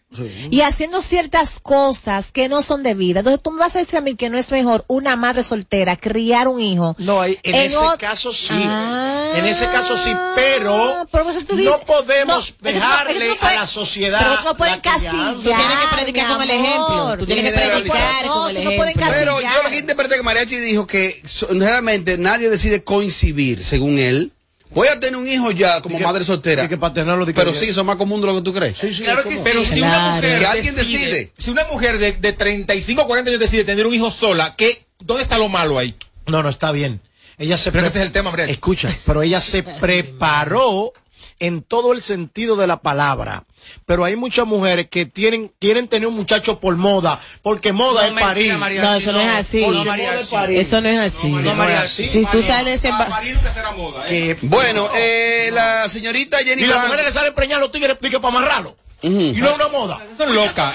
Y 0.50 0.62
haciendo 0.62 1.02
ciertas 1.02 1.60
cosas 1.60 2.32
que 2.32 2.48
no 2.48 2.62
son 2.62 2.82
debidas. 2.82 3.22
Entonces 3.22 3.42
tú 3.44 3.52
me 3.52 3.60
vas 3.60 3.76
a 3.76 3.80
decir 3.80 3.98
a 3.98 4.02
mí 4.02 4.16
que 4.16 4.30
no 4.30 4.38
es 4.38 4.50
mejor 4.52 4.86
una 4.88 5.16
madre 5.18 5.44
soltera 5.44 5.98
criar 5.98 6.48
un 6.48 6.62
hijo. 6.62 6.96
No, 6.98 7.24
en, 7.26 7.38
En 7.44 7.56
ese 7.56 7.76
ot- 7.78 7.98
caso 7.98 8.32
sí. 8.32 8.48
Ah. 8.54 9.32
en 9.36 9.46
ese 9.46 9.66
caso 9.66 9.98
sí, 9.98 10.12
pero 10.34 11.06
por 11.12 11.22
eso 11.28 11.42
tú 11.46 11.56
no 11.56 11.62
dices- 11.62 11.86
podemos 11.86 12.56
no, 12.62 12.72
dejarle 12.72 13.26
ellos 13.26 13.38
no 13.42 13.48
a 13.48 13.54
la 13.54 13.68
sociedad. 13.68 14.20
pero 14.20 14.42
no 14.44 14.58
pueden 14.58 14.80
casillar, 14.80 15.36
Tú 15.36 15.42
tienes 15.42 15.66
que 15.68 15.96
predicar 15.96 16.28
con 16.30 16.42
el 16.42 16.52
ejemplo. 16.52 17.16
Tú 17.20 17.26
tienes 17.26 17.46
que 17.46 17.52
predicar 17.52 18.26
No, 18.26 18.34
con 18.34 18.50
el 18.56 18.64
no 18.64 18.72
ejemplo. 18.72 19.06
Pero 19.14 19.42
yo 19.42 19.64
lo 19.64 19.70
que 19.70 19.78
interpreté 19.80 20.16
que 20.16 20.24
Mariachi 20.24 20.56
dijo 20.58 20.88
que 20.88 21.22
realmente 21.50 22.18
nadie 22.18 22.50
decide 22.50 22.84
coincidir, 22.84 23.64
según 23.64 24.00
él. 24.00 24.32
Voy 24.78 24.88
a 24.90 25.00
tener 25.00 25.16
un 25.16 25.28
hijo 25.28 25.50
ya 25.50 25.82
como 25.82 25.98
madre 26.00 26.24
soltera. 26.24 26.70
Que 26.70 26.78
para 26.78 26.94
tenerlo 26.94 27.26
de 27.26 27.34
que 27.34 27.40
Pero 27.42 27.52
sí, 27.52 27.66
eso 27.66 27.82
es 27.82 27.88
más 27.88 27.96
común 27.96 28.22
de 28.22 28.28
lo 28.28 28.36
que 28.36 28.42
tú 28.44 28.54
crees. 28.54 28.78
Sí, 28.78 28.94
sí, 28.94 29.02
Claro 29.02 29.24
¿cómo? 29.24 29.32
que 29.32 29.38
sí. 29.38 29.44
Pero 29.44 29.64
si 29.64 29.82
una 29.82 30.10
mujer 30.16 30.40
Que 30.40 30.46
alguien 30.46 30.76
decide. 30.76 31.34
Si 31.36 31.50
una 31.50 31.66
mujer 31.66 31.98
de, 31.98 32.12
de 32.12 32.34
35 32.34 33.02
o 33.02 33.08
40 33.08 33.30
años 33.32 33.40
decide 33.40 33.64
tener 33.64 33.88
un 33.88 33.96
hijo 33.96 34.12
sola, 34.12 34.56
¿qué, 34.56 34.86
¿dónde 35.00 35.24
está 35.24 35.40
lo 35.40 35.50
malo 35.50 35.80
ahí? 35.80 35.96
No, 36.28 36.44
no, 36.44 36.50
está 36.50 36.72
bien. 36.72 37.02
Ella 37.40 37.58
se 37.58 37.72
Pero 37.72 37.84
pre- 37.86 37.90
ese 37.90 38.00
es 38.00 38.06
el 38.06 38.12
tema, 38.12 38.30
Mariachi. 38.30 38.52
Escucha, 38.52 38.96
pero 39.04 39.24
ella 39.24 39.40
se 39.40 39.64
preparó 39.82 40.94
en 41.40 41.62
todo 41.62 41.94
el 41.94 42.02
sentido 42.02 42.56
de 42.56 42.68
la 42.68 42.82
palabra. 42.82 43.44
Pero 43.86 44.06
hay 44.06 44.16
muchas 44.16 44.46
mujeres 44.48 44.88
que 44.90 45.06
tienen, 45.06 45.52
quieren 45.60 45.88
tener 45.88 46.08
un 46.08 46.16
muchacho 46.16 46.60
por 46.60 46.76
moda, 46.78 47.20
porque 47.42 47.74
moda 47.74 48.02
No, 48.02 48.08
es 48.08 48.14
mentira. 48.14 48.58
María. 48.58 48.82
No, 48.82 48.96
eso 48.96 49.12
no 49.12 49.20
es 49.20 49.28
así. 49.28 49.62
No, 49.62 49.68
moda 49.74 49.84
mariachi. 49.86 50.20
es 50.22 50.28
parir. 50.28 50.60
Eso 50.60 50.82
no 50.82 50.90
es 50.90 51.00
así. 51.00 52.06
Si 52.08 52.26
tú 52.26 52.42
sales 52.42 52.84
en... 52.86 52.92
ba- 52.98 53.08
María 53.10 53.34
nunca 53.34 53.54
será 53.54 53.72
moda, 53.72 54.04
¿eh? 54.08 54.38
Que- 54.40 54.48
Bueno, 54.48 54.90
eh, 54.96 55.50
la 55.54 55.90
señorita 55.90 56.38
Jenny 56.40 56.64
y 56.64 56.66
las 56.68 56.70
Blanco. 56.78 56.88
mujeres 56.88 57.06
le 57.06 57.12
salen 57.12 57.34
preñar 57.36 57.58
a 57.58 57.62
los 57.62 57.72
tigres 57.72 57.98
para 57.98 58.28
amarrarlo. 58.28 58.78
Y 59.02 59.10
no 59.34 59.50
es 59.50 59.56
una 59.56 59.68
moda. 59.68 60.04
Son 60.18 60.34
locas. 60.34 60.74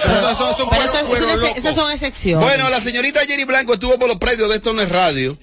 Esas 1.56 1.74
son 1.74 1.90
excepciones. 1.92 2.46
Bueno, 2.46 2.68
la 2.70 2.80
señorita 2.80 3.20
Jenny 3.26 3.44
Blanco 3.44 3.74
estuvo 3.74 3.98
por 3.98 4.08
los 4.08 4.18
predios 4.18 4.48
de 4.48 4.56
Esto 4.56 4.72
no 4.72 4.82
es 4.82 4.88
Radio. 4.88 5.36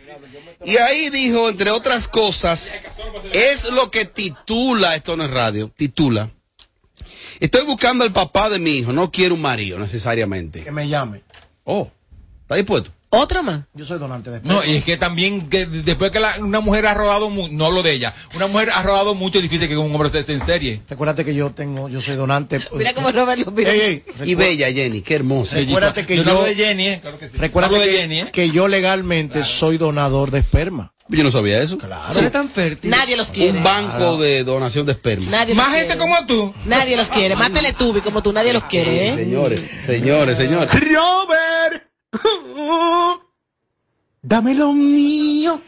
Y 0.63 0.77
ahí 0.77 1.09
dijo, 1.09 1.49
entre 1.49 1.71
otras 1.71 2.07
cosas, 2.07 2.83
es 3.31 3.69
lo 3.71 3.89
que 3.91 4.05
titula 4.05 4.95
Esto 4.95 5.15
no 5.15 5.23
es 5.23 5.31
Radio. 5.31 5.71
Titula. 5.75 6.29
Estoy 7.39 7.65
buscando 7.65 8.03
al 8.03 8.11
papá 8.11 8.49
de 8.49 8.59
mi 8.59 8.71
hijo. 8.71 8.91
No 8.91 9.11
quiero 9.11 9.35
un 9.35 9.41
marido 9.41 9.79
necesariamente. 9.79 10.63
Que 10.63 10.71
me 10.71 10.87
llame. 10.87 11.23
Oh, 11.63 11.89
¿está 12.41 12.55
dispuesto? 12.55 12.91
¿Otro 13.11 13.41
más? 13.41 13.61
Yo 13.73 13.85
soy 13.85 13.97
donante 13.97 14.29
de 14.29 14.41
No, 14.43 14.63
y 14.63 14.75
es 14.75 14.83
que 14.83 14.95
también, 14.95 15.49
que 15.49 15.65
después 15.65 16.11
que 16.11 16.19
la- 16.19 16.35
una 16.41 16.59
mujer 16.59 16.85
ha 16.85 16.93
rodado, 16.93 17.31
no 17.51 17.71
lo 17.71 17.81
de 17.81 17.93
ella, 17.93 18.13
una 18.35 18.45
mujer 18.45 18.69
ha 18.73 18.83
rodado 18.83 19.15
mucho, 19.15 19.39
es 19.39 19.43
difícil 19.43 19.67
que 19.67 19.75
un 19.77 19.93
hombre 19.95 20.09
esté 20.19 20.31
en 20.31 20.45
serie. 20.45 20.81
Recuérdate 20.87 21.25
que 21.25 21.33
yo 21.33 21.49
tengo, 21.51 21.89
yo 21.89 22.01
soy 22.01 22.15
donante. 22.15 22.59
Mira 22.75 22.93
cómo 22.93 23.11
Robert 23.11 23.41
lo. 23.43 23.53
Ey, 23.57 23.79
ey, 23.81 24.03
Y 24.29 24.35
bella 24.35 24.71
Jenny, 24.71 25.01
qué 25.01 25.15
hermosa. 25.15 25.57
Recuérdate 25.57 26.05
que 26.05 26.17
yo, 26.17 26.23
no 26.23 26.31
yo- 26.31 26.37
hablo 26.37 26.47
de 26.49 26.55
Jenny, 26.55 26.87
¿eh? 26.87 26.99
Claro 27.01 27.17
que 27.17 27.29
sí. 27.29 27.37
Recuérdate 27.37 27.75
Hablo 27.75 27.85
de 27.87 27.91
que, 27.91 28.01
Jenny, 28.01 28.19
¿eh? 28.19 28.29
que 28.31 28.49
yo 28.51 28.67
legalmente 28.67 29.43
soy 29.43 29.77
donador 29.77 30.29
de 30.29 30.39
esperma. 30.39 30.93
Yo 31.11 31.23
no 31.23 31.31
sabía 31.31 31.59
eso. 31.63 31.79
Son 32.13 32.29
tan 32.29 32.47
fértiles. 32.49 32.95
Nadie 32.95 33.17
los 33.17 33.29
quiere. 33.31 33.57
Un 33.57 33.63
banco 33.63 34.19
de 34.19 34.43
donación 34.43 34.85
de 34.85 34.91
esperma. 34.91 35.25
Nadie 35.31 35.55
Más 35.55 35.69
gente 35.73 35.95
quiere. 35.95 35.99
como 35.99 36.25
tú. 36.27 36.53
Nadie 36.65 36.95
los 36.95 37.07
quiere. 37.07 37.35
Más 37.35 37.49
Teletubby 37.51 38.01
como 38.01 38.21
tú, 38.21 38.31
nadie 38.31 38.53
los 38.53 38.65
quiere, 38.65 39.07
¿eh? 39.09 39.15
Señores, 39.15 39.65
señores, 39.83 40.37
señores. 40.37 40.69
Robert, 40.71 41.88
哼 42.13 42.19
嗯 42.57 43.28
dame 44.29 44.53
lo 44.53 44.71
mío. 44.73 45.59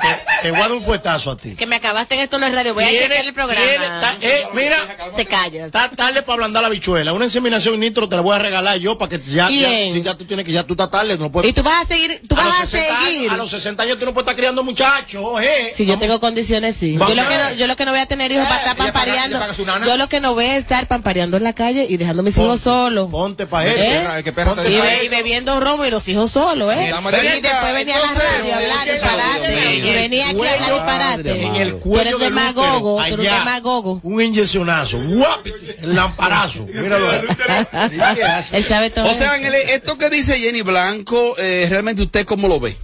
Te, 0.00 0.42
te 0.42 0.50
voy 0.50 0.58
a 0.60 0.62
dar 0.62 0.72
un 0.72 0.82
fuetazo 0.82 1.30
a 1.32 1.36
ti. 1.36 1.54
Que 1.56 1.66
me 1.66 1.76
acabaste 1.76 2.14
en 2.14 2.20
esto 2.20 2.38
no 2.38 2.46
es 2.46 2.52
radio. 2.54 2.74
Voy 2.74 2.84
a 2.84 2.88
chequear 2.88 3.24
el 3.26 3.34
programa. 3.34 3.60
tiene- 3.66 3.86
ta- 3.86 4.14
eh, 4.20 4.46
mira, 4.54 4.76
Te 5.16 5.26
callas. 5.26 5.66
está 5.66 5.88
tarde 5.90 6.22
para 6.22 6.34
ablandar 6.34 6.62
la 6.62 6.68
bichuela. 6.68 7.12
Una 7.12 7.24
inseminación 7.24 7.80
nitro 7.80 8.08
te 8.08 8.14
la 8.14 8.22
voy 8.22 8.36
a 8.36 8.38
regalar 8.38 8.76
yo 8.78 8.96
para 8.98 9.08
que 9.08 9.20
ya, 9.30 9.48
si 9.48 10.00
ya 10.02 10.16
tú 10.16 10.24
tienes 10.26 10.44
que 10.44 10.52
ya 10.52 10.62
tú 10.62 10.74
estás 10.74 10.90
tarde, 10.90 11.18
no 11.18 11.32
puedes. 11.32 11.50
Y 11.50 11.54
tú 11.54 11.62
vas 11.64 11.84
a 11.84 11.88
seguir, 11.88 12.20
tú 12.28 12.34
a 12.36 12.38
vas 12.44 12.46
a 12.56 12.60
los 12.60 12.68
60 12.70 13.00
seguir. 13.04 13.18
años- 13.22 13.32
a 13.32 13.36
los 13.36 13.50
60 13.50 13.82
años 13.82 13.98
tú 13.98 14.04
no 14.04 14.14
puedes 14.14 14.24
estar 14.26 14.36
criando 14.36 14.62
muchachos, 14.62 15.24
eh. 15.42 15.72
Si 15.74 15.84
yo 15.86 15.98
tengo 15.98 16.20
condiciones, 16.20 16.76
sí. 16.76 16.92
Yo 16.92 16.98
lo, 17.14 17.28
que 17.28 17.36
no, 17.36 17.54
yo 17.54 17.66
lo 17.66 17.74
que 17.76 17.84
no 17.84 17.90
voy 17.90 18.00
a 18.00 18.06
tener 18.06 18.30
hijos 18.30 18.44
para 18.46 18.58
estar 18.60 18.76
pampareando. 18.76 19.40
Yo 19.86 19.96
lo 19.96 20.08
que 20.08 20.20
no 20.20 20.34
voy 20.34 20.44
a 20.44 20.56
estar 20.56 20.86
pampareando 20.86 21.36
en 21.38 21.42
la 21.44 21.52
calle 21.54 21.86
y 21.88 21.96
dejando 21.96 22.20
a 22.20 22.24
mis 22.24 22.36
hijos 22.38 22.60
solos. 22.60 23.10
Ponte 23.10 23.46
pa' 23.46 23.66
¿Eh? 23.66 24.02
él. 24.18 24.24
te 24.24 25.04
Y, 25.04 25.08
bebiendo 25.08 25.58
romo 25.58 25.84
y 25.86 25.90
los 25.90 26.06
hijos 26.08 26.30
solos, 26.30 26.72
¿eh? 26.72 26.76
Mira, 26.84 26.98
y 26.98 27.02
María, 27.02 27.20
después 27.40 27.72
venía 27.74 28.03
la 28.06 28.12
entonces, 28.12 28.40
radio 28.40 28.52
a 28.52 28.56
hablar 28.56 28.84
¿qué 28.84 28.92
disparate. 28.92 29.54
tal? 29.54 29.74
Y 29.74 29.80
venía 29.94 30.28
aquí 30.28 30.36
a 30.36 30.48
hablar 30.48 30.58
Cuello, 30.58 30.74
disparate. 30.74 31.42
En 31.46 31.54
el 31.56 31.76
cuello 31.76 32.18
del 32.18 32.28
demagogo, 32.34 32.94
útero, 32.96 33.16
tú 33.16 33.22
eres 33.22 33.32
allá, 33.32 33.38
demagogo. 33.44 34.00
Un 34.02 34.22
inyeccionazo. 34.22 34.98
¡Guap! 34.98 35.46
El 35.82 35.94
lamparazo. 35.94 36.66
Míralo. 36.66 37.06
Él 38.52 38.64
sabe 38.64 38.90
todo. 38.90 39.10
O 39.10 39.14
sea, 39.14 39.36
eso. 39.36 39.46
en 39.46 39.46
el- 39.46 39.54
esto 39.70 39.98
que 39.98 40.10
dice 40.10 40.38
Jenny 40.38 40.62
Blanco, 40.62 41.34
eh, 41.38 41.66
realmente 41.70 42.02
usted 42.02 42.24
cómo 42.24 42.48
lo 42.48 42.60
ve. 42.60 42.76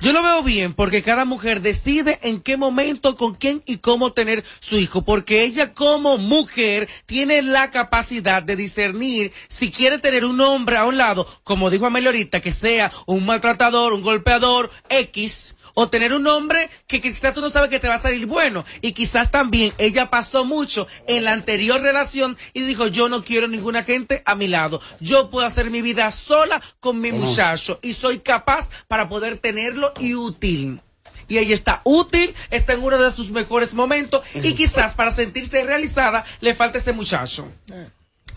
Yo 0.00 0.14
lo 0.14 0.22
veo 0.22 0.42
bien 0.42 0.72
porque 0.72 1.02
cada 1.02 1.26
mujer 1.26 1.60
decide 1.60 2.18
en 2.22 2.40
qué 2.40 2.56
momento, 2.56 3.16
con 3.16 3.34
quién 3.34 3.62
y 3.66 3.78
cómo 3.78 4.14
tener 4.14 4.44
su 4.58 4.78
hijo, 4.78 5.02
porque 5.02 5.42
ella 5.42 5.74
como 5.74 6.16
mujer 6.16 6.88
tiene 7.04 7.42
la 7.42 7.70
capacidad 7.70 8.42
de 8.42 8.56
discernir 8.56 9.32
si 9.48 9.70
quiere 9.70 9.98
tener 9.98 10.24
un 10.24 10.40
hombre 10.40 10.78
a 10.78 10.86
un 10.86 10.96
lado, 10.96 11.26
como 11.44 11.68
dijo 11.68 11.84
Amelia 11.84 12.08
ahorita, 12.08 12.40
que 12.40 12.50
sea 12.50 12.90
un 13.04 13.26
maltratador, 13.26 13.92
un 13.92 14.00
golpeador, 14.00 14.70
X, 14.88 15.54
o 15.74 15.88
tener 15.88 16.12
un 16.12 16.26
hombre 16.26 16.70
que, 16.86 17.00
que 17.00 17.12
quizás 17.12 17.34
tú 17.34 17.40
no 17.40 17.50
sabes 17.50 17.70
que 17.70 17.80
te 17.80 17.88
va 17.88 17.94
a 17.94 17.98
salir 17.98 18.26
bueno. 18.26 18.64
Y 18.80 18.92
quizás 18.92 19.30
también 19.30 19.72
ella 19.78 20.10
pasó 20.10 20.44
mucho 20.44 20.86
en 21.06 21.24
la 21.24 21.32
anterior 21.32 21.80
relación 21.80 22.36
y 22.52 22.62
dijo, 22.62 22.86
yo 22.86 23.08
no 23.08 23.24
quiero 23.24 23.48
ninguna 23.48 23.82
gente 23.82 24.22
a 24.24 24.34
mi 24.34 24.48
lado. 24.48 24.80
Yo 25.00 25.30
puedo 25.30 25.46
hacer 25.46 25.70
mi 25.70 25.82
vida 25.82 26.10
sola 26.10 26.60
con 26.80 27.00
mi 27.00 27.12
muchacho 27.12 27.78
y 27.82 27.94
soy 27.94 28.20
capaz 28.20 28.70
para 28.88 29.08
poder 29.08 29.38
tenerlo 29.38 29.92
y 29.98 30.14
útil. 30.14 30.80
Y 31.28 31.38
ella 31.38 31.54
está 31.54 31.80
útil, 31.84 32.34
está 32.50 32.72
en 32.72 32.82
uno 32.82 32.98
de 32.98 33.12
sus 33.12 33.30
mejores 33.30 33.72
momentos 33.74 34.26
y 34.34 34.54
quizás 34.54 34.94
para 34.94 35.12
sentirse 35.12 35.62
realizada 35.64 36.24
le 36.40 36.54
falta 36.54 36.78
ese 36.78 36.92
muchacho. 36.92 37.46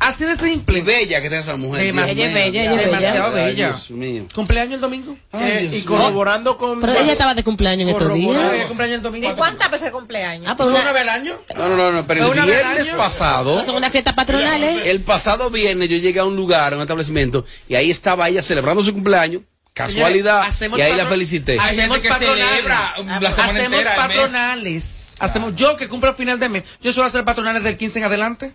Así 0.04 0.26
de 0.26 0.36
simple. 0.36 0.80
Y 0.80 0.82
bella 0.82 1.20
que 1.20 1.28
está 1.28 1.40
esa 1.40 1.56
mujer. 1.56 1.86
Ella 1.86 2.06
es 2.08 2.34
bella, 2.34 2.62
ella 2.62 2.74
es 2.74 2.86
Demasiado 2.86 3.32
bella. 3.32 3.68
Dios 3.68 3.92
mío. 3.92 4.26
¿Cumpleaños 4.34 4.76
el 4.76 4.82
domingo? 4.82 5.18
Eh, 5.34 5.70
y 5.72 5.82
corroborando 5.82 6.58
con. 6.58 6.82
Pero 6.82 6.94
ella 6.94 7.14
estaba 7.14 7.34
de 7.34 7.44
cumpleaños 7.44 7.90
en 7.90 7.96
estos 7.96 8.14
días. 8.14 8.54
¿Ella 8.54 8.68
cumpleaños 8.68 8.98
el 8.98 9.04
domingo? 9.04 9.32
¿Y 9.32 9.36
cuántas 9.36 9.72
veces 9.72 9.92
cumpleaños? 9.92 10.48
Ah, 10.50 10.58
pues 10.58 10.70
¿Fue 10.70 10.80
una, 10.80 10.82
una 10.82 10.92
vez 10.92 11.02
al 11.04 11.10
año? 11.10 11.42
No, 11.56 11.70
no, 11.70 11.76
no, 11.76 11.92
no, 11.92 12.08
pero 12.08 12.28
¿Fue 12.28 12.36
el 12.36 12.39
una 12.39 12.46
viernes 12.46 12.89
pasado, 12.89 13.66
son 13.66 13.76
unas 13.76 13.92
fiestas 13.92 14.13
patronales. 14.13 14.86
el 14.86 15.02
pasado 15.02 15.50
viernes 15.50 15.89
yo 15.89 15.98
llegué 15.98 16.20
a 16.20 16.26
un 16.26 16.36
lugar, 16.36 16.74
a 16.74 16.76
un 16.76 16.82
establecimiento, 16.82 17.46
y 17.68 17.76
ahí 17.76 17.89
estaba 17.89 18.28
ella 18.28 18.42
celebrando 18.42 18.84
su 18.84 18.94
cumpleaños, 18.94 19.44
casualidad, 19.74 20.50
Señores, 20.52 20.86
y 20.86 20.89
ahí 20.89 20.98
la 20.98 21.06
felicité. 21.06 21.58
Hacemos 21.60 22.00
patronales. 22.00 22.66
la 22.66 23.30
Hacemos 23.30 23.80
el 23.80 23.86
patronales. 23.96 25.00
Hacemos, 25.20 25.56
yo 25.56 25.76
que 25.76 25.88
cumplo 25.88 26.10
a 26.10 26.13
final 26.13 26.39
de 26.39 26.50
mes, 26.50 26.63
yo 26.82 26.92
suelo 26.92 27.08
hacer 27.08 27.24
patronales 27.24 27.63
del 27.63 27.78
15 27.78 28.00
en 28.00 28.06
adelante. 28.06 28.54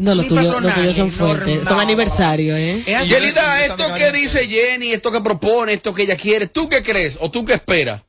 No, 0.00 0.12
tuyos, 0.16 0.32
los 0.32 0.44
patronales, 0.44 0.74
tuyos 0.76 0.96
son 0.96 1.10
fuertes. 1.10 1.68
Son 1.68 1.78
aniversarios, 1.78 2.58
¿eh? 2.58 2.82
Es. 2.86 3.06
Yelida, 3.06 3.66
esto 3.66 3.92
que 3.94 4.10
dice 4.12 4.48
Jenny, 4.48 4.92
esto 4.92 5.12
que 5.12 5.20
propone, 5.20 5.74
esto 5.74 5.92
que 5.92 6.04
ella 6.04 6.16
quiere, 6.16 6.46
¿tú 6.46 6.70
qué 6.70 6.82
crees 6.82 7.18
o 7.20 7.30
tú 7.30 7.44
qué 7.44 7.52
esperas? 7.52 8.00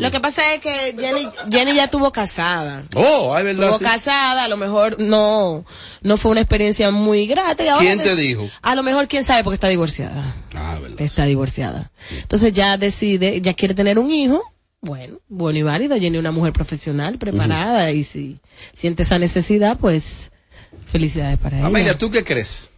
Lo 0.00 0.10
que 0.10 0.18
pasa 0.18 0.54
es 0.54 0.60
que 0.60 0.96
Jenny, 0.98 1.28
Jenny 1.48 1.74
ya 1.74 1.84
estuvo 1.84 2.10
casada. 2.10 2.84
Oh, 2.94 3.34
ay, 3.34 3.44
verdad. 3.44 3.70
Estuvo 3.70 3.78
sí. 3.78 3.84
casada, 3.84 4.44
a 4.44 4.48
lo 4.48 4.56
mejor 4.56 5.00
no, 5.00 5.64
no 6.02 6.16
fue 6.16 6.32
una 6.32 6.40
experiencia 6.40 6.90
muy 6.90 7.26
grata. 7.26 7.62
y 7.62 7.68
ahora 7.68 7.84
¿Quién 7.84 7.98
te 7.98 8.16
dijo? 8.16 8.48
A 8.62 8.74
lo 8.74 8.82
mejor 8.82 9.06
quién 9.06 9.22
sabe 9.22 9.44
porque 9.44 9.54
está 9.54 9.68
divorciada. 9.68 10.34
Ah, 10.54 10.78
verdad. 10.80 11.00
Está 11.00 11.26
divorciada. 11.26 11.92
Entonces 12.10 12.52
ya 12.52 12.78
decide, 12.78 13.40
ya 13.42 13.54
quiere 13.54 13.74
tener 13.74 13.98
un 13.98 14.10
hijo. 14.10 14.42
Bueno, 14.80 15.20
bueno 15.28 15.58
y 15.58 15.62
válido. 15.62 15.94
Jenny 15.94 16.16
es 16.16 16.20
una 16.20 16.32
mujer 16.32 16.52
profesional, 16.52 17.18
preparada 17.18 17.92
y 17.92 18.02
si 18.02 18.40
siente 18.74 19.04
esa 19.04 19.20
necesidad, 19.20 19.76
pues 19.78 20.32
felicidades 20.88 21.38
para 21.38 21.58
ella. 21.58 21.66
Amelia, 21.66 21.96
¿tú 21.96 22.10
qué 22.10 22.24
crees? 22.24 22.70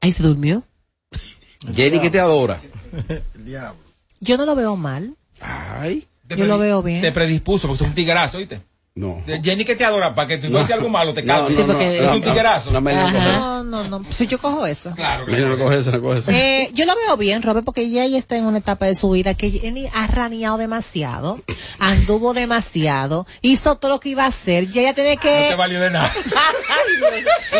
Ahí 0.00 0.12
se 0.12 0.22
durmió. 0.22 0.62
Jenny 1.74 2.00
que 2.00 2.10
te 2.10 2.20
adora. 2.20 2.60
Diablo. 3.34 3.80
Yo 4.20 4.36
no 4.36 4.46
lo 4.46 4.54
veo 4.54 4.76
mal. 4.76 5.16
Ay, 5.40 6.06
Yo 6.28 6.46
lo 6.46 6.58
veo 6.58 6.82
bien. 6.82 7.00
Te 7.00 7.12
predispuso, 7.12 7.68
porque 7.68 7.82
es 7.84 7.88
un 7.88 7.94
tiguerazo, 7.94 8.38
¿oíste? 8.38 8.60
No. 8.98 9.22
Jenny 9.42 9.64
que 9.64 9.76
te 9.76 9.84
adora, 9.84 10.14
para 10.14 10.28
que 10.28 10.38
tú 10.38 10.48
no, 10.48 10.58
No. 10.58 10.64
haces 10.64 10.74
algo 10.76 10.88
malo, 10.88 11.14
te 11.14 11.22
No, 11.22 11.34
calmes. 11.34 11.56
Sí, 11.56 11.62
porque- 11.66 12.04
es 12.04 12.10
un 12.10 12.22
tiguerazo. 12.22 12.70
No, 12.70 12.80
no. 12.80 13.10
No, 13.10 13.64
no, 13.64 14.00
no. 14.00 14.12
Si 14.12 14.26
yo 14.26 14.38
cojo 14.38 14.66
eso. 14.66 14.92
Claro, 14.94 15.24
Amelia, 15.24 15.46
no 15.48 15.58
coge 15.58 15.78
eso, 15.78 15.90
no 15.92 16.00
coge 16.02 16.18
eso. 16.20 16.30
Eh, 16.30 16.70
yo 16.74 16.84
lo 16.86 16.94
veo 16.96 17.16
bien, 17.16 17.42
Robert, 17.42 17.64
porque 17.64 17.82
ella, 17.82 18.04
ella 18.04 18.18
está 18.18 18.36
en 18.36 18.46
una 18.46 18.58
etapa 18.58 18.86
de 18.86 18.94
su 18.94 19.10
vida 19.10 19.34
que 19.34 19.50
Jenny 19.50 19.88
ha 19.94 20.06
raneado 20.08 20.56
demasiado, 20.58 21.40
anduvo 21.78 22.34
demasiado, 22.34 23.26
hizo 23.42 23.76
todo 23.76 23.92
lo 23.92 24.00
que 24.00 24.10
iba 24.10 24.24
a 24.24 24.28
hacer, 24.28 24.68
ya 24.70 24.80
ella 24.82 24.94
tiene 24.94 25.14
No 25.16 25.20
te 25.22 25.28
que... 25.48 25.54
valió 25.56 25.80
de 25.80 25.90
nada. 25.90 26.12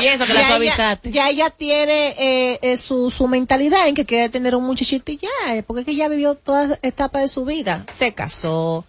Y 0.01 0.07
eso 0.07 0.27
que 0.27 0.35
la 0.35 0.41
ella, 0.41 0.49
suavizaste. 0.49 1.11
ya 1.11 1.29
ella 1.29 1.51
tiene 1.51 2.15
eh, 2.19 2.59
eh, 2.63 2.77
su, 2.77 3.11
su 3.11 3.27
mentalidad 3.29 3.89
en 3.89 3.95
que 3.95 4.05
quiere 4.05 4.29
tener 4.29 4.55
un 4.55 4.65
muchachito 4.65 5.11
y 5.13 5.19
ya, 5.19 5.55
eh, 5.55 5.63
porque 5.63 5.81
es 5.81 5.87
que 5.87 5.93
ella 5.93 6.09
vivió 6.09 6.35
toda 6.35 6.79
etapa 6.83 7.21
de 7.21 7.29
su 7.29 7.45
vida, 7.45 7.85
se 7.93 8.13
casó, 8.15 8.85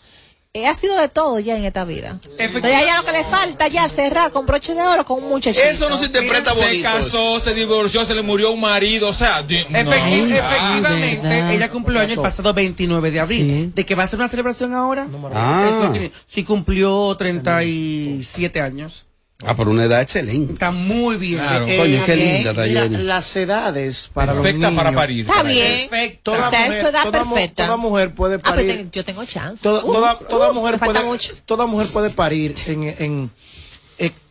eh, 0.53 0.65
ha 0.65 0.73
sido 0.73 0.99
de 0.99 1.09
todo 1.09 1.39
ya 1.39 1.55
en 1.57 1.63
esta 1.65 1.85
vida. 1.85 2.19
Entonces 2.39 2.63
a 2.63 2.81
ella 2.81 2.97
lo 2.97 3.05
que 3.05 3.11
le 3.11 3.23
falta 3.23 3.67
ya 3.67 3.87
cerrar 3.87 4.31
con 4.31 4.47
broche 4.47 4.73
de 4.73 4.81
oro 4.81 5.05
con 5.05 5.21
un 5.23 5.29
muchachito. 5.29 5.63
Eso 5.63 5.89
no 5.89 5.97
se 5.97 6.05
interpreta 6.07 6.53
Se 6.55 6.59
bonito. 6.65 6.89
casó, 6.89 7.39
se 7.39 7.53
divorció, 7.53 8.03
se 8.03 8.15
le 8.15 8.23
murió 8.23 8.51
un 8.51 8.59
marido, 8.61 9.09
o 9.09 9.13
sea, 9.13 9.43
di- 9.43 9.63
no. 9.69 9.77
Efecti- 9.77 10.39
Ah, 10.41 10.75
efectivamente, 10.75 11.27
verdad. 11.27 11.53
ella 11.53 11.69
cumplió 11.69 11.99
año 11.99 12.13
el 12.13 12.19
pasado 12.21 12.51
29 12.53 13.11
de 13.11 13.19
abril. 13.19 13.49
Sí. 13.49 13.71
¿De 13.75 13.85
que 13.85 13.93
va 13.93 14.03
a 14.03 14.05
hacer 14.07 14.17
una 14.17 14.27
celebración 14.27 14.73
ahora? 14.73 15.07
Ah. 15.33 15.67
Eso 15.69 15.91
tiene- 15.91 16.11
Sí 16.25 16.43
cumplió 16.43 17.15
37 17.15 18.59
años. 18.61 19.05
Ah, 19.45 19.55
por 19.55 19.69
una 19.69 19.85
edad 19.85 20.01
excelente. 20.01 20.51
Está 20.51 20.69
muy 20.71 21.15
bien. 21.15 21.39
Claro. 21.39 21.65
Eh, 21.65 21.77
Coño, 21.77 22.05
qué 22.05 22.11
ok. 22.11 22.17
linda 22.17 22.49
está 22.51 22.65
Jenny. 22.65 22.97
las 23.03 23.35
edades 23.37 24.09
para 24.13 24.33
los 24.33 24.43
Perfecta 24.43 24.69
niños. 24.69 24.83
para 24.83 24.95
parir. 24.95 25.21
Está 25.21 25.33
para 25.35 25.49
bien. 25.49 25.89
Perfecto. 25.89 26.31
Toda 26.33 26.45
Está 26.49 26.65
mujer, 26.65 26.81
edad 26.85 27.03
toda 27.03 27.11
perfecta. 27.23 27.65
toda 27.65 27.77
mujer 27.77 28.13
puede 28.15 28.35
Ah, 28.35 28.39
pero 28.43 28.55
parir. 28.55 28.75
te- 28.75 28.97
yo 28.99 29.05
tengo 29.05 29.23
chance. 29.23 29.63
Toda, 29.63 29.85
Uh, 29.85 29.93
toda, 29.93 30.19
toda 30.19 30.51
uh, 30.51 30.53
mujer 30.53 30.77
puede, 30.77 31.03
mucho. 31.03 31.33
toda 31.45 31.65
mujer 31.67 31.87
puede 31.87 32.09
parir 32.09 32.53
en, 32.67 32.83
en 32.83 33.31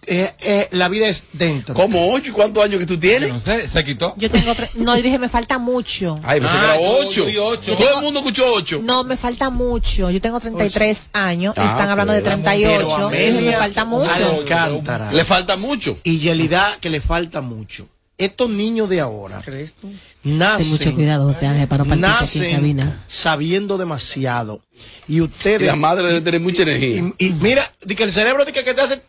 eh, 0.09 0.33
eh, 0.41 0.69
la 0.73 0.89
vida 0.89 1.07
es 1.09 1.25
dentro. 1.33 1.75
¿Cómo 1.75 2.13
ocho? 2.13 2.31
¿Y 2.31 2.33
cuántos 2.33 2.65
años 2.65 2.81
que 2.81 2.87
tú 2.87 2.99
tienes? 2.99 3.29
No 3.33 3.41
sé, 3.41 3.69
se 3.69 3.85
quitó. 3.85 4.15
Yo 4.17 4.31
tengo 4.31 4.55
tres. 4.55 4.75
No, 4.77 4.97
yo 4.97 5.03
dije, 5.03 5.19
me 5.19 5.29
falta 5.29 5.59
mucho. 5.59 6.19
Ay, 6.23 6.41
pensé 6.41 6.57
Ah, 6.57 6.61
que 6.61 6.67
era 6.67 6.77
yo- 6.81 6.99
ocho. 7.09 7.27
ocho. 7.47 7.77
Todo 7.77 7.97
el 7.99 8.03
mundo 8.03 8.21
escuchó 8.21 8.45
ocho. 8.55 8.81
No, 8.83 9.05
me 9.05 9.17
falta 9.17 9.51
mucho. 9.51 10.11
Yo 10.11 10.21
tengo 10.21 10.41
33 10.41 11.11
años 11.13 11.55
y 11.57 11.61
Ah, 11.61 11.67
están 11.67 11.89
hablando 11.91 12.13
de 12.13 12.21
pues. 12.21 12.33
38. 12.33 13.09
Pero 13.11 13.35
Y 13.35 13.39
dije, 13.39 13.51
me 13.51 13.57
falta 13.57 13.85
mucho. 13.85 14.11
Alcántara. 14.39 15.13
Le 15.13 15.25
falta 15.25 15.57
mucho. 15.57 15.99
Y 16.03 16.19
Yelida, 16.19 16.79
que 16.81 16.91
le 16.91 17.01
falta 17.01 17.41
mucho. 17.41 17.89
Estos 18.17 18.51
niños 18.51 18.89
de 18.89 19.01
ahora 19.01 19.41
¿Crees 19.45 19.77
tú? 20.23 20.29
Ten 20.31 20.39
nacen, 20.39 20.69
mucho 20.71 20.95
cuidado, 20.95 21.25
José 21.27 21.47
Ángel, 21.47 21.69
para 21.69 21.85
no 21.85 21.93
aquí 21.95 21.95
en 21.95 22.01
nacen 22.01 22.55
cabina. 22.57 23.05
sabiendo 23.07 23.79
demasiado. 23.79 24.61
Y 25.09 25.17
Y 25.17 25.21
ustedes. 25.23 25.63
la 25.67 25.75
madre 25.77 26.07
debe 26.07 26.21
tener 26.21 26.41
mucha 26.41 26.63
energía. 26.63 27.03
Y, 27.19 27.27
y 27.29 27.33
mira, 27.35 27.69
di 27.85 27.97
que 27.97 28.05
el 28.05 28.13
cerebro 28.13 28.45
di 28.45 28.53
que, 28.53 28.63
que 28.63 28.75
te 28.75 28.81
hace 28.81 29.03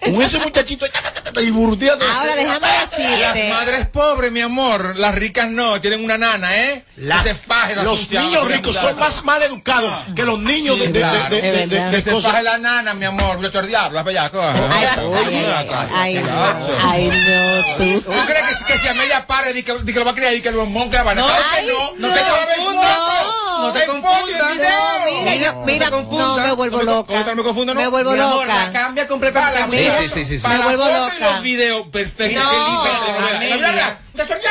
con 0.00 0.20
ese 0.22 0.38
muchachito 0.40 0.86
y. 0.86 0.90
Ahora 2.10 2.34
déjame 2.36 2.66
Las 2.66 2.90
decirte. 2.90 3.50
madres 3.50 3.86
pobres, 3.88 4.32
mi 4.32 4.40
amor, 4.40 4.96
las 4.96 5.14
ricas 5.14 5.48
no, 5.50 5.80
tienen 5.80 6.04
una 6.04 6.18
nana, 6.18 6.56
¿eh? 6.56 6.84
Las- 6.96 7.24
se 7.24 7.34
faje 7.34 7.76
la 7.76 7.82
los 7.84 8.10
niños 8.10 8.46
ricos 8.48 8.76
son 8.76 8.98
más 8.98 9.24
mal 9.24 9.42
educados 9.42 10.04
que 10.14 10.24
los 10.24 10.38
niños 10.40 10.78
de, 10.78 10.88
de, 10.88 10.92
de- 10.92 10.98
claro. 11.00 11.34
de- 11.36 11.42
de- 11.42 11.66
de- 11.66 11.90
de 11.90 12.02
se 12.02 12.10
cosas. 12.10 12.32
faje 12.32 12.42
la 12.42 12.58
nana, 12.58 12.94
mi 12.94 13.04
amor, 13.06 13.40
yo 13.40 13.50
el 13.60 13.68
diablo, 13.68 13.94
las 13.96 14.04
bellacas. 14.04 14.58
Ay, 14.70 14.86
ay, 14.86 15.36
ay, 15.36 15.88
ay, 15.94 16.14
no. 16.14 16.88
Ay, 16.90 17.08
no, 17.08 17.76
tú. 17.76 18.00
¿Tú 18.12 18.12
crees 18.26 18.56
que, 18.58 18.72
que 18.72 18.78
si 18.78 18.88
Amelia 18.88 19.26
pare 19.26 19.58
y 19.58 19.62
que, 19.62 19.71
di 19.78 19.92
que 19.92 19.98
lo 19.98 20.04
va 20.04 20.10
a 20.12 20.14
crear 20.14 20.34
y 20.34 20.40
que 20.42 20.50
lo 20.50 20.66
monca 20.66 21.02
van 21.02 21.18
a 21.18 21.22
No, 21.22 21.28
ay, 21.28 21.66
no, 21.66 21.92
no 21.96 22.08
no 22.08 22.14
te 22.14 22.20
te 22.20 22.26
confundas. 22.30 22.96
confundas. 22.98 23.26
No 23.60 23.72
te 23.72 23.86
confundas. 23.86 24.56
Mira, 25.24 25.52
mira, 25.64 25.90
no 25.90 26.36
me 26.36 26.52
vuelvo 26.52 26.82
loca. 26.82 27.34
me 27.34 27.42
confundo, 27.42 27.74
no? 27.74 27.80
Me 27.80 27.86
vuelvo 27.88 28.14
loca. 28.14 28.46
la 28.66 28.70
cambia 28.72 29.06
completamente. 29.08 29.92
Sí, 29.98 30.08
sí, 30.08 30.24
sí, 30.24 30.38
sí. 30.38 30.46
Me 30.48 30.58
vuelvo 30.58 30.88
la 30.88 30.98
loca. 30.98 31.30
los 31.32 31.42
videos 31.42 31.86
perfectos. 31.88 32.42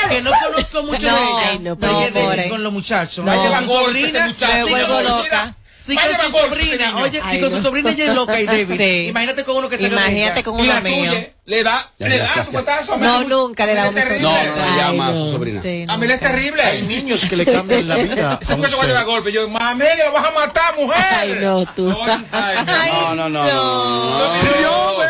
Que 0.10 0.22
no 0.22 0.32
conozco 0.32 0.84
mucho 0.84 1.08
No, 1.08 1.16
de 1.16 1.54
ella. 1.54 1.60
no, 1.62 2.50
con 2.50 2.64
los 2.64 2.74
muchachos. 2.74 3.24
No. 3.24 3.32
Ese 3.34 4.22
muchacho. 4.22 4.54
me 4.54 4.64
vuelvo 4.66 5.02
loca. 5.02 5.56
Sí, 5.74 5.96
Vaya 5.96 6.16
con 6.18 6.32
su 6.32 6.38
sobrina. 6.38 6.96
Oye, 6.98 7.22
si 7.32 7.40
con 7.40 7.50
no. 7.52 7.58
su 7.58 7.64
sobrina 7.64 7.90
ella 7.92 8.06
es 8.06 8.14
loca 8.14 8.40
y 8.40 8.46
débil. 8.46 8.82
Imagínate 9.10 9.44
con 9.44 9.58
uno 9.58 9.68
que 9.70 9.78
se 9.78 9.86
Imagínate 9.88 10.44
con 10.44 10.56
uno 10.60 10.66
la 10.74 10.80
mío. 10.82 11.12
Le 11.52 11.64
da, 11.64 11.92
Ya, 12.00 12.08
le 12.08 12.18
ya, 12.18 12.24
da 12.24 12.36
ya, 12.36 12.46
su 12.46 12.52
ya. 12.52 12.60
patazo. 12.64 12.98
No, 12.98 13.16
Amelia. 13.16 13.36
nunca 13.36 13.66
le 13.66 13.74
da 13.76 13.82
un 13.84 13.88
Es 13.90 13.96
beso. 13.96 14.08
terrible. 14.08 14.30
No, 14.30 14.56
no, 14.56 14.66
no, 14.72 14.78
llama 14.78 15.08
a 15.08 15.14
su 15.14 15.26
no, 15.26 15.32
sobrina. 15.32 15.62
sí, 15.62 15.86
no. 15.86 15.94
Amelia 15.94 16.16
es 16.16 16.22
terrible. 16.22 16.62
Hay 16.64 16.82
niños 16.84 17.26
que 17.26 17.36
le 17.36 17.46
cambian 17.46 17.88
la 17.88 17.96
vida. 17.98 18.40
Ese 18.42 18.54
a 18.54 18.56
un 18.56 18.62
cuento 18.62 18.78
va 18.78 18.84
a 18.84 18.88
llevar 18.88 19.06
golpe. 19.06 19.32
Yo, 19.32 19.58
Amelia, 19.58 20.06
lo 20.06 20.12
vas 20.14 20.26
a 20.26 20.32
matar, 20.32 20.76
mujer. 20.78 21.04
Ay, 21.14 21.38
no, 21.42 21.66
tú. 21.76 21.90
No, 21.90 21.98
ay. 22.32 22.56
No, 22.66 23.16
no, 23.16 23.30
no, 23.30 23.46
no. 23.46 24.34
no. 24.62 25.02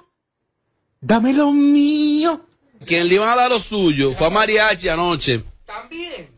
Dame 1.01 1.33
lo 1.33 1.51
mío. 1.51 2.45
Quien 2.85 3.07
le 3.09 3.15
iban 3.15 3.29
a 3.29 3.35
dar 3.35 3.49
lo 3.49 3.59
suyo 3.59 4.13
fue 4.13 4.27
a 4.27 4.29
Mariachi 4.29 4.89
anoche. 4.89 5.43
También. 5.65 6.29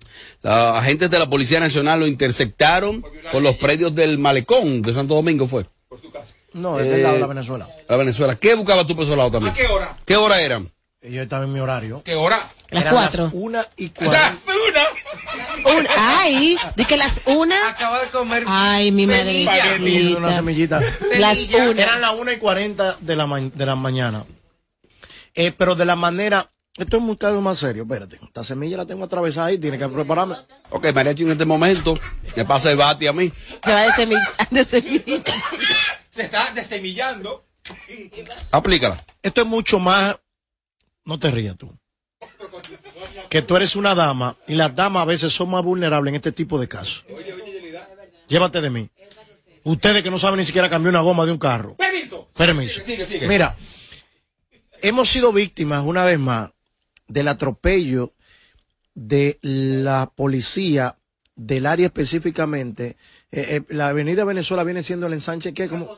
Los 0.41 0.53
agentes 0.53 1.09
de 1.09 1.19
la 1.19 1.29
Policía 1.29 1.59
Nacional 1.59 1.99
lo 2.01 2.07
interceptaron 2.07 3.03
por 3.31 3.41
los 3.41 3.55
predios 3.57 3.93
del 3.95 4.17
malecón 4.17 4.81
de 4.81 4.93
Santo 4.93 5.15
Domingo, 5.15 5.47
fue. 5.47 5.65
No, 6.53 6.79
es 6.79 6.89
del 6.89 7.01
lado 7.03 7.15
de 7.15 7.19
la 7.19 7.25
Eh, 7.25 7.29
Venezuela. 7.29 7.67
A 7.89 7.95
Venezuela. 7.95 8.35
¿Qué 8.35 8.55
buscabas 8.55 8.85
tú 8.87 8.95
por 8.95 9.05
ese 9.05 9.15
lado 9.15 9.31
también? 9.31 9.53
¿A 9.53 9.55
qué 9.55 9.67
hora? 9.67 9.97
¿Qué 10.05 10.15
hora 10.15 10.41
eran? 10.41 10.71
Yo 11.01 11.21
estaba 11.21 11.43
en 11.43 11.51
mi 11.51 11.59
horario. 11.59 12.01
¿Qué 12.05 12.15
hora? 12.15 12.49
Las 12.69 12.81
Eran 12.83 12.93
cuatro. 12.95 13.23
Las 13.25 13.33
una 13.33 13.67
y 13.75 13.91
Las 13.99 14.37
cuarenta. 14.39 14.87
una. 15.65 15.77
Un- 15.79 15.87
ay, 15.97 16.57
de 16.75 16.85
que 16.85 16.95
las 16.97 17.21
una. 17.25 17.69
Acaba 17.69 18.01
de 18.01 18.07
comer. 18.09 18.43
Ay, 18.47 18.91
mi 18.91 19.03
Una 19.05 19.17
madrecita. 19.17 20.33
semillita. 20.35 20.81
Las 21.19 21.37
una. 21.49 21.81
Eran 21.81 22.01
las 22.01 22.13
una 22.15 22.33
y 22.33 22.37
cuarenta 22.37 22.97
de 23.01 23.15
la, 23.15 23.25
ma- 23.27 23.39
de 23.41 23.65
la 23.65 23.75
mañana. 23.75 24.23
Eh, 25.35 25.51
pero 25.57 25.75
de 25.75 25.85
la 25.85 25.95
manera. 25.95 26.49
Esto 26.75 26.97
es 26.97 27.03
muy 27.03 27.17
caro 27.17 27.39
más 27.41 27.59
serio. 27.59 27.83
Espérate. 27.83 28.19
Esta 28.23 28.43
semilla 28.43 28.77
la 28.77 28.85
tengo 28.85 29.03
atravesada 29.03 29.47
ahí. 29.47 29.57
Tiene 29.59 29.77
que 29.77 29.87
prepararme. 29.89 30.37
Ok, 30.71 30.87
Mariachi 30.93 31.23
en 31.23 31.31
este 31.31 31.45
momento 31.45 31.93
me 32.35 32.45
pasa 32.45 32.71
el 32.71 32.77
bate 32.77 33.07
a 33.07 33.13
mí. 33.13 33.31
Se 33.63 33.71
va 33.73 33.81
de 33.81 33.91
semilla. 33.91 34.33
De 34.49 34.65
semilla. 34.65 35.21
Se 36.13 36.21
está 36.21 36.51
desemillando. 36.53 37.43
Aplícala. 38.51 39.03
Esto 39.23 39.41
es 39.41 39.47
mucho 39.47 39.79
más. 39.79 40.15
No 41.05 41.19
te 41.19 41.31
rías 41.31 41.57
tú. 41.57 41.75
Que 43.31 43.41
tú 43.41 43.55
eres 43.55 43.75
una 43.75 43.95
dama 43.95 44.37
y 44.47 44.53
las 44.53 44.75
damas 44.75 45.01
a 45.01 45.05
veces 45.05 45.33
son 45.33 45.49
más 45.49 45.63
vulnerables 45.63 46.11
en 46.11 46.15
este 46.15 46.31
tipo 46.31 46.59
de 46.59 46.67
casos. 46.67 47.03
Llévate 48.27 48.61
de 48.61 48.69
mí. 48.69 48.89
Ustedes 49.63 50.03
que 50.03 50.11
no 50.11 50.19
saben 50.19 50.37
ni 50.37 50.45
siquiera 50.45 50.69
cambiar 50.69 50.91
una 50.91 51.01
goma 51.01 51.25
de 51.25 51.31
un 51.31 51.39
carro. 51.39 51.75
Permiso. 51.77 52.29
Permiso. 52.37 52.83
Sigue, 52.85 53.07
sigue. 53.07 53.27
Mira, 53.27 53.57
hemos 54.83 55.09
sido 55.09 55.33
víctimas 55.33 55.83
una 55.83 56.03
vez 56.03 56.19
más 56.19 56.51
del 57.07 57.27
atropello 57.27 58.13
de 58.93 59.39
la 59.41 60.11
policía 60.15 60.95
del 61.35 61.65
área 61.65 61.87
específicamente. 61.87 62.97
Eh, 63.35 63.55
eh, 63.55 63.61
la 63.69 63.87
avenida 63.87 64.25
Venezuela 64.25 64.63
viene 64.63 64.83
siendo 64.83 65.07
el 65.07 65.13
ensanche 65.13 65.55
que 65.55 65.67
como 65.67 65.89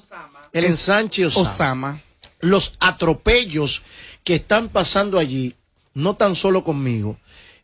el 0.53 0.63
ensanche 0.63 1.25
Osama. 1.25 1.49
Osama. 1.49 2.01
Los 2.39 2.77
atropellos 2.79 3.83
que 4.23 4.35
están 4.35 4.69
pasando 4.69 5.19
allí, 5.19 5.53
no 5.93 6.15
tan 6.15 6.33
solo 6.33 6.63
conmigo, 6.63 7.17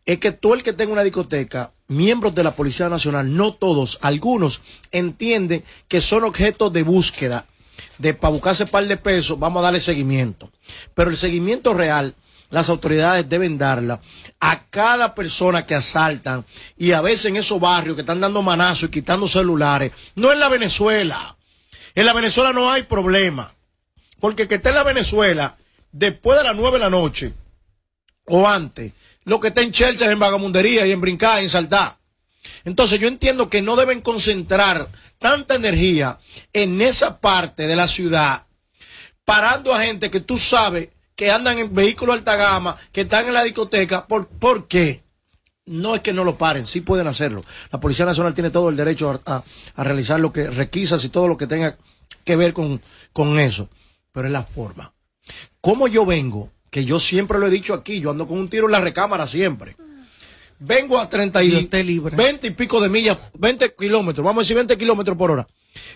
es 0.06 0.20
que 0.20 0.34
todo 0.34 0.56
el 0.56 0.64
que 0.64 0.74
tenga 0.74 0.92
una 0.92 1.04
discoteca, 1.04 1.72
miembros 1.88 2.36
de 2.36 2.44
la 2.44 2.54
Policía 2.54 2.90
Nacional, 2.90 3.34
no 3.34 3.54
todos, 3.54 3.98
algunos 4.02 4.62
entienden 4.92 5.64
que 5.88 6.02
son 6.02 6.26
objetos 6.26 6.74
de 6.74 6.84
búsqueda, 6.84 7.46
de 7.98 8.14
para 8.14 8.34
buscarse 8.34 8.66
par 8.66 8.86
de 8.86 8.98
pesos, 8.98 9.40
vamos 9.40 9.62
a 9.62 9.64
darle 9.64 9.80
seguimiento. 9.80 10.52
Pero 10.94 11.12
el 11.12 11.18
seguimiento 11.18 11.74
real, 11.74 12.14
las 12.52 12.70
autoridades 12.70 13.28
deben 13.28 13.58
darla 13.58 14.02
a 14.40 14.66
cada 14.70 15.16
persona 15.16 15.66
que 15.66 15.74
asaltan 15.74 16.46
y 16.78 16.92
a 16.92 17.02
veces 17.02 17.26
en 17.26 17.38
esos 17.38 17.60
barrios 17.60 17.96
que 17.96 18.02
están 18.02 18.20
dando 18.20 18.44
manazos 18.44 18.90
y 18.90 18.92
quitando 18.92 19.28
celulares. 19.28 19.92
No 20.16 20.32
en 20.32 20.40
la 20.40 20.50
Venezuela. 20.50 21.38
En 21.96 22.06
la 22.06 22.14
Venezuela 22.14 22.54
no 22.54 22.70
hay 22.70 22.84
problema. 22.84 23.56
Porque 24.20 24.48
que 24.48 24.56
está 24.56 24.70
en 24.70 24.76
la 24.76 24.84
Venezuela, 24.84 25.58
después 25.92 26.38
de 26.38 26.44
las 26.44 26.56
nueve 26.56 26.78
de 26.78 26.84
la 26.84 26.90
noche, 26.90 27.34
o 28.26 28.48
antes, 28.48 28.94
lo 29.24 29.40
que 29.40 29.48
está 29.48 29.62
en 29.62 29.72
Chelsea 29.72 30.12
en 30.12 30.20
vagamundería 30.20 30.86
y 30.86 30.92
en 30.92 31.02
brincar 31.02 31.42
y 31.42 31.46
en 31.46 31.50
saltar. 31.50 31.98
Entonces 32.66 33.00
yo 33.00 33.08
entiendo 33.08 33.50
que 33.50 33.62
no 33.62 33.76
deben 33.76 34.02
concentrar 34.02 34.90
tanta 35.20 35.56
energía 35.56 36.20
en 36.54 36.82
esa 36.82 37.20
parte 37.20 37.68
de 37.68 37.76
la 37.76 37.88
ciudad, 37.88 38.46
parando 39.26 39.74
a 39.74 39.82
gente 39.82 40.12
que 40.12 40.20
tú 40.20 40.38
sabes 40.38 40.90
que 41.22 41.30
andan 41.30 41.60
en 41.60 41.72
vehículos 41.72 42.16
alta 42.16 42.36
gama, 42.36 42.76
que 42.92 43.02
están 43.02 43.28
en 43.28 43.34
la 43.36 43.44
discoteca. 43.44 44.08
¿Por, 44.08 44.26
¿por 44.28 44.68
qué? 44.68 45.04
No 45.68 45.94
es 45.94 46.02
que 46.02 46.14
no 46.14 46.24
lo 46.24 46.36
paren, 46.36 46.66
sí 46.66 46.82
pueden 46.82 47.06
hacerlo. 47.06 47.44
La 47.72 47.80
Policía 47.80 48.08
Nacional 48.08 48.34
tiene 48.34 48.50
todo 48.50 48.70
el 48.70 48.76
derecho 48.76 49.12
a, 49.12 49.32
a- 49.36 49.44
a 49.76 49.84
realizar 49.84 50.20
lo 50.20 50.34
que 50.34 50.50
requisas 50.50 51.04
y 51.04 51.10
todo 51.10 51.28
lo 51.28 51.38
que 51.38 51.46
tenga 51.46 51.78
que 52.26 52.36
ver 52.36 52.54
con, 52.54 52.82
con 53.14 53.38
eso. 53.38 53.70
Pero 54.12 54.26
es 54.26 54.34
la 54.34 54.42
forma. 54.42 54.96
Como 55.62 55.88
yo 55.88 56.08
vengo, 56.08 56.50
que 56.72 56.86
yo 56.86 56.98
siempre 56.98 57.38
lo 57.38 57.46
he 57.46 57.52
dicho 57.52 57.76
aquí, 57.76 58.00
yo 58.00 58.10
ando 58.10 58.28
con 58.28 58.40
un 58.40 58.50
tiro 58.50 58.66
en 58.66 58.72
la 58.72 58.82
recámara 58.82 59.28
siempre. 59.28 59.76
Vengo 60.58 60.98
a 60.98 61.08
30 61.08 61.44
y 61.44 61.50
libre. 61.52 61.70
20 62.18 62.48
y 62.48 62.52
pico 62.52 62.82
de 62.82 62.90
millas, 62.90 63.20
20 63.36 63.76
kilómetros, 63.76 64.26
vamos 64.26 64.40
a 64.40 64.44
decir 64.44 64.56
20 64.56 64.76
kilómetros 64.76 65.16
por 65.16 65.30
hora. 65.30 65.48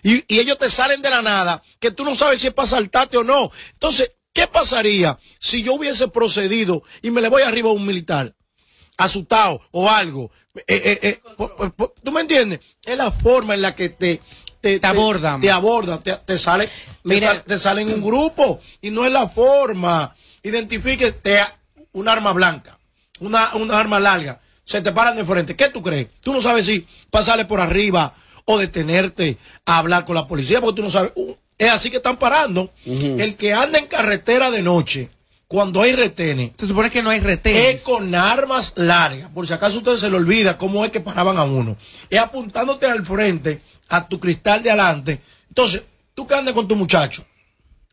Y, 0.04 0.24
y 0.32 0.38
ellos 0.38 0.60
te 0.60 0.70
salen 0.70 1.02
de 1.02 1.10
la 1.10 1.24
nada, 1.24 1.64
que 1.80 1.90
tú 1.90 2.06
no 2.06 2.14
sabes 2.14 2.42
si 2.42 2.46
es 2.48 2.54
para 2.54 2.68
saltarte 2.68 3.18
o 3.18 3.24
no. 3.24 3.50
Entonces, 3.74 4.12
¿qué 4.36 4.46
pasaría 4.48 5.18
si 5.40 5.64
yo 5.64 5.74
hubiese 5.74 6.08
procedido 6.10 6.84
y 7.02 7.10
me 7.10 7.22
le 7.22 7.30
voy 7.30 7.42
arriba 7.42 7.70
a 7.70 7.74
un 7.74 7.86
militar? 7.88 8.36
asustado 8.98 9.62
o 9.72 9.90
algo. 9.90 10.32
Eh, 10.56 10.64
eh, 10.70 11.00
eh, 11.02 11.20
po- 11.36 11.54
po- 11.56 11.70
po- 11.72 11.94
¿Tú 12.02 12.12
me 12.14 12.22
entiendes? 12.22 12.62
Es 12.86 12.98
la 12.98 13.12
forma 13.12 13.54
en 13.54 13.62
la 13.62 13.76
que 13.76 13.90
te, 13.90 14.22
te, 14.62 14.80
te 14.80 14.88
abordan. 14.88 15.42
Te 15.42 15.52
abordan, 15.52 16.02
te, 16.02 16.14
te 16.16 16.38
sale, 16.38 16.68
te, 16.68 16.72
Mira. 17.04 17.28
sal- 17.28 17.44
te 17.44 17.60
sale 17.60 17.82
en 17.82 17.94
un 17.94 18.02
grupo 18.02 18.62
y 18.82 18.92
no 18.92 19.06
es 19.06 19.12
la 19.12 19.28
forma. 19.28 20.16
Identifique 20.44 21.12
te- 21.12 21.44
un 21.92 22.08
arma 22.08 22.32
blanca, 22.32 22.80
una, 23.20 23.54
una 23.56 23.78
arma 23.78 24.00
larga. 24.00 24.40
Se 24.64 24.82
te 24.82 24.94
paran 24.94 25.18
de 25.18 25.26
frente. 25.26 25.58
¿Qué 25.58 25.68
tú 25.70 25.82
crees? 25.84 26.08
Tú 26.22 26.32
no 26.32 26.42
sabes 26.42 26.66
si 26.66 26.88
pasarle 27.12 27.44
por 27.44 27.60
arriba 27.60 28.16
o 28.46 28.58
detenerte 28.58 29.38
a 29.66 29.78
hablar 29.80 30.06
con 30.06 30.16
la 30.16 30.26
policía 30.26 30.62
porque 30.62 30.78
tú 30.78 30.84
no 30.84 30.90
sabes. 30.90 31.12
Uh, 31.16 31.34
es 31.58 31.70
así 31.70 31.90
que 31.90 31.98
están 31.98 32.18
parando. 32.18 32.72
El 32.86 33.36
que 33.36 33.54
anda 33.54 33.80
en 33.80 33.88
carretera 33.88 34.52
de 34.52 34.62
noche, 34.62 35.10
cuando 35.48 35.82
hay 35.82 35.94
retenes, 35.94 36.52
Se 36.58 36.68
supone 36.68 36.90
que 36.90 37.04
no 37.04 37.10
hay 37.12 37.20
retenes. 37.20 37.76
es 37.76 37.82
con 37.84 38.14
armas 38.16 38.74
largas. 38.76 39.30
Por 39.30 39.46
si 39.48 39.54
acaso 39.54 39.76
a 39.76 39.80
ustedes 39.80 40.02
se 40.02 40.10
le 40.10 40.18
olvida 40.18 40.58
cómo 40.58 40.84
es 40.84 40.92
que 40.92 41.00
paraban 41.00 41.38
a 41.38 41.44
uno. 41.44 41.78
Es 42.10 42.20
apuntándote 42.20 42.86
al 42.88 43.06
frente, 43.06 43.62
a 43.90 44.08
tu 44.08 44.20
cristal 44.20 44.64
de 44.64 44.72
adelante. 44.72 45.22
Entonces, 45.48 45.84
tú 46.14 46.26
que 46.28 46.34
andas 46.36 46.54
con 46.54 46.68
tu 46.68 46.76
muchacho, 46.76 47.24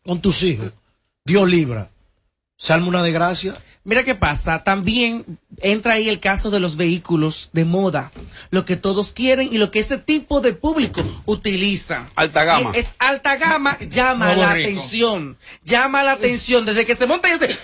con 0.04 0.20
tus 0.20 0.42
hijos, 0.42 0.72
Dios 1.24 1.48
libra. 1.48 1.88
Se 2.62 2.72
arma 2.72 2.86
una 2.86 3.02
desgracia. 3.02 3.54
Mira 3.82 4.04
qué 4.04 4.14
pasa, 4.14 4.62
también 4.62 5.24
entra 5.60 5.94
ahí 5.94 6.08
el 6.08 6.20
caso 6.20 6.52
de 6.52 6.60
los 6.60 6.76
vehículos 6.76 7.50
de 7.52 7.64
moda, 7.64 8.12
lo 8.52 8.64
que 8.64 8.76
todos 8.76 9.12
quieren 9.12 9.48
y 9.52 9.58
lo 9.58 9.72
que 9.72 9.80
ese 9.80 9.98
tipo 9.98 10.40
de 10.40 10.52
público 10.52 11.02
utiliza. 11.26 12.06
Alta 12.14 12.44
gama. 12.44 12.70
Es, 12.74 12.86
es 12.86 12.94
alta 13.00 13.34
gama, 13.36 13.76
llama 13.80 14.26
Nuevo 14.26 14.42
la 14.42 14.54
rico. 14.54 14.68
atención, 14.78 15.36
llama 15.64 16.04
la 16.04 16.12
atención, 16.12 16.64
desde 16.64 16.86
que 16.86 16.94
se 16.94 17.08
monta 17.08 17.28
y 17.28 17.32
dice, 17.32 17.58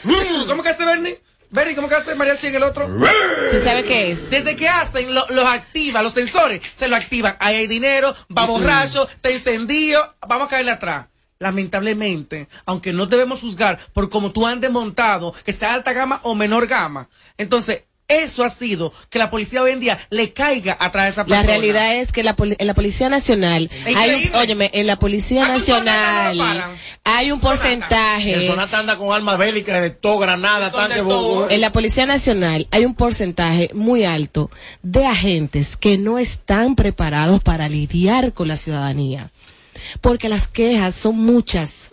¿cómo 0.49 0.65
que 0.65 0.71
hace 0.71 0.85
Bernie? 0.85 1.21
Bernie, 1.51 1.77
¿cómo 1.77 1.89
que 1.89 1.95
hace 1.95 2.17
Mariachi 2.17 2.49
en 2.49 2.57
el 2.57 2.63
otro? 2.65 2.89
¿Tú 2.89 3.59
sabes 3.63 3.85
qué 3.85 4.11
es? 4.11 4.29
Desde 4.31 4.57
que 4.57 4.69
hacen, 4.69 5.15
lo- 5.15 5.29
los 5.31 5.45
activa, 5.47 6.03
los 6.03 6.15
sensores, 6.15 6.61
se 6.75 6.89
lo 6.89 6.97
activan. 6.97 7.37
Ahí 7.39 7.55
hay 7.55 7.67
dinero, 7.69 8.17
va 8.37 8.45
borracho, 8.45 9.07
te 9.21 9.33
encendido, 9.33 10.17
vamos 10.27 10.49
a 10.49 10.51
caerle 10.51 10.73
atrás. 10.73 11.07
Lamentablemente, 11.41 12.49
aunque 12.67 12.93
no 12.93 13.07
debemos 13.07 13.41
juzgar 13.41 13.79
por 13.93 14.11
cómo 14.11 14.33
tú 14.33 14.47
andes 14.47 14.71
montado, 14.71 15.33
que 15.45 15.53
sea 15.53 15.75
alta 15.75 15.93
gama 15.93 16.21
o 16.25 16.35
menor 16.35 16.67
gama. 16.67 17.09
Entonces, 17.37 17.83
eso 18.09 18.43
ha 18.43 18.49
sido 18.49 18.93
que 19.11 19.19
la 19.19 19.31
policía 19.31 19.63
hoy 19.63 19.73
en 19.73 19.81
día 19.81 20.01
le 20.09 20.33
caiga 20.33 20.77
atrás 20.81 21.05
de 21.05 21.11
esa 21.11 21.25
persona. 21.27 21.43
La 21.43 21.47
realidad 21.47 21.97
es 21.97 22.11
que 22.11 22.23
la 22.25 22.35
poli- 22.35 22.57
en 22.59 22.67
la 22.67 22.73
Policía 22.75 23.11
Nacional, 23.11 23.71
hay 23.95 24.31
un, 24.33 24.35
óyeme, 24.37 24.71
en 24.73 24.87
la 24.87 24.99
Policía 24.99 25.45
¿A 25.47 25.55
tu 25.55 25.61
Sonata 25.61 26.25
Nacional 26.25 26.57
no 26.71 26.75
hay 27.05 27.31
un 27.31 27.37
El 27.39 27.41
porcentaje, 27.43 28.47
Sonata 28.47 28.79
anda 28.79 28.97
con 28.97 29.13
armas 29.13 29.37
bélicas 29.37 29.83
de 29.83 29.91
todo, 29.91 30.19
granada, 30.21 30.73
tanque, 30.73 31.03
en 31.55 31.61
la 31.61 31.71
Policía 31.71 32.07
Nacional 32.07 32.67
hay 32.71 32.87
un 32.87 32.95
porcentaje 32.95 33.71
muy 33.75 34.05
alto 34.07 34.51
de 34.83 35.05
agentes 35.05 35.77
que 35.77 35.99
no 35.99 36.19
están 36.19 36.77
preparados 36.77 37.43
para 37.43 37.69
lidiar 37.69 38.33
con 38.33 38.49
la 38.49 38.57
ciudadanía. 38.57 39.31
Porque 40.01 40.29
las 40.29 40.49
quejas 40.49 40.95
son 40.95 41.17
muchas 41.17 41.91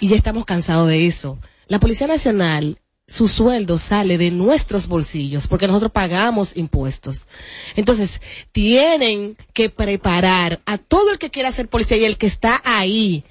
y 0.00 0.08
ya 0.08 0.16
estamos 0.16 0.44
cansados 0.44 0.88
de 0.88 1.06
eso. 1.06 1.38
La 1.68 1.80
Policía 1.80 2.06
Nacional 2.06 2.78
su 3.08 3.28
sueldo 3.28 3.78
sale 3.78 4.18
de 4.18 4.32
nuestros 4.32 4.88
bolsillos 4.88 5.46
porque 5.46 5.68
nosotros 5.68 5.92
pagamos 5.92 6.56
impuestos. 6.56 7.28
Entonces, 7.76 8.20
tienen 8.50 9.36
que 9.52 9.70
preparar 9.70 10.60
a 10.66 10.76
todo 10.78 11.12
el 11.12 11.18
que 11.18 11.30
quiera 11.30 11.52
ser 11.52 11.68
policía 11.68 11.98
y 11.98 12.04
el 12.04 12.18
que 12.18 12.26
está 12.26 12.60
ahí. 12.64 13.24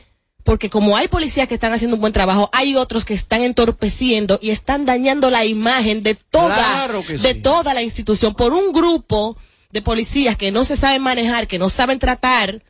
Porque 0.45 0.69
como 0.69 0.95
hay 0.95 1.07
policías 1.07 1.47
que 1.47 1.55
están 1.55 1.73
haciendo 1.73 1.95
un 1.95 2.01
buen 2.01 2.13
trabajo, 2.13 2.49
hay 2.53 2.75
otros 2.75 3.03
que 3.03 3.15
están 3.15 3.41
entorpeciendo 3.41 4.39
y 4.41 4.51
están 4.51 4.85
dañando 4.85 5.29
la 5.29 5.43
imagen 5.43 6.03
de 6.03 6.15
toda, 6.15 6.55
Claro 6.55 7.03
de 7.07 7.33
sí. 7.33 7.41
toda 7.41 7.73
la 7.73 7.81
institución 7.81 8.33
por 8.35 8.53
un 8.53 8.71
grupo 8.71 9.35
de 9.71 9.81
policías 9.81 10.37
que 10.37 10.51
no 10.51 10.63
se 10.63 10.77
saben 10.77 11.01
manejar, 11.01 11.47
que 11.47 11.59
no 11.59 11.67
saben 11.67 11.99
tratar. 11.99 12.63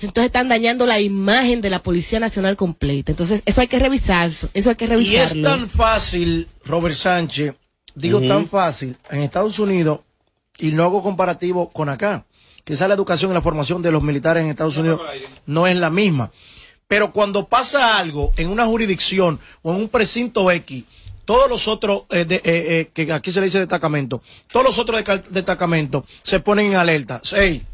Entonces 0.00 0.24
están 0.26 0.48
dañando 0.48 0.84
la 0.86 1.00
imagen 1.00 1.60
de 1.60 1.70
la 1.70 1.82
Policía 1.82 2.18
Nacional 2.18 2.56
completa. 2.56 3.12
Entonces, 3.12 3.42
eso 3.46 3.60
hay 3.60 3.68
que 3.68 3.78
revisar, 3.78 4.30
eso 4.30 4.70
hay 4.70 4.74
que 4.76 4.84
Y 4.84 4.86
es 4.86 4.90
revisarlo. 4.90 5.42
tan 5.42 5.68
fácil, 5.68 6.48
Robert 6.64 6.96
Sánchez, 6.96 7.54
digo 7.94 8.20
tan 8.20 8.48
fácil, 8.48 8.96
en 9.10 9.20
Estados 9.20 9.58
Unidos, 9.58 10.00
y 10.58 10.72
no 10.72 10.82
hago 10.84 11.02
comparativo 11.02 11.70
con 11.70 11.88
acá. 11.88 12.24
Quizás 12.64 12.88
la 12.88 12.94
educación 12.94 13.30
y 13.30 13.34
la 13.34 13.42
formación 13.42 13.82
de 13.82 13.92
los 13.92 14.02
militares 14.02 14.42
en 14.42 14.50
Estados 14.50 14.76
Unidos 14.76 15.00
no 15.46 15.66
es 15.66 15.76
la 15.76 15.90
misma. 15.90 16.32
Pero 16.88 17.12
cuando 17.12 17.48
pasa 17.48 17.98
algo 17.98 18.32
en 18.36 18.48
una 18.50 18.66
jurisdicción 18.66 19.38
o 19.62 19.72
en 19.74 19.82
un 19.82 19.88
precinto 19.88 20.50
X, 20.50 20.84
todos 21.24 21.48
los 21.48 21.68
otros, 21.68 22.04
eh, 22.10 22.24
de- 22.24 22.36
eh, 22.36 22.42
eh, 22.44 22.90
que 22.92 23.12
aquí 23.12 23.30
se 23.30 23.40
le 23.40 23.46
dice 23.46 23.58
destacamento, 23.60 24.22
todos 24.50 24.66
los 24.66 24.78
otros 24.78 25.02
destacamentos 25.30 26.04
se 26.22 26.40
ponen 26.40 26.66
en 26.68 26.74
alerta. 26.76 27.20
Ey, 27.36 27.64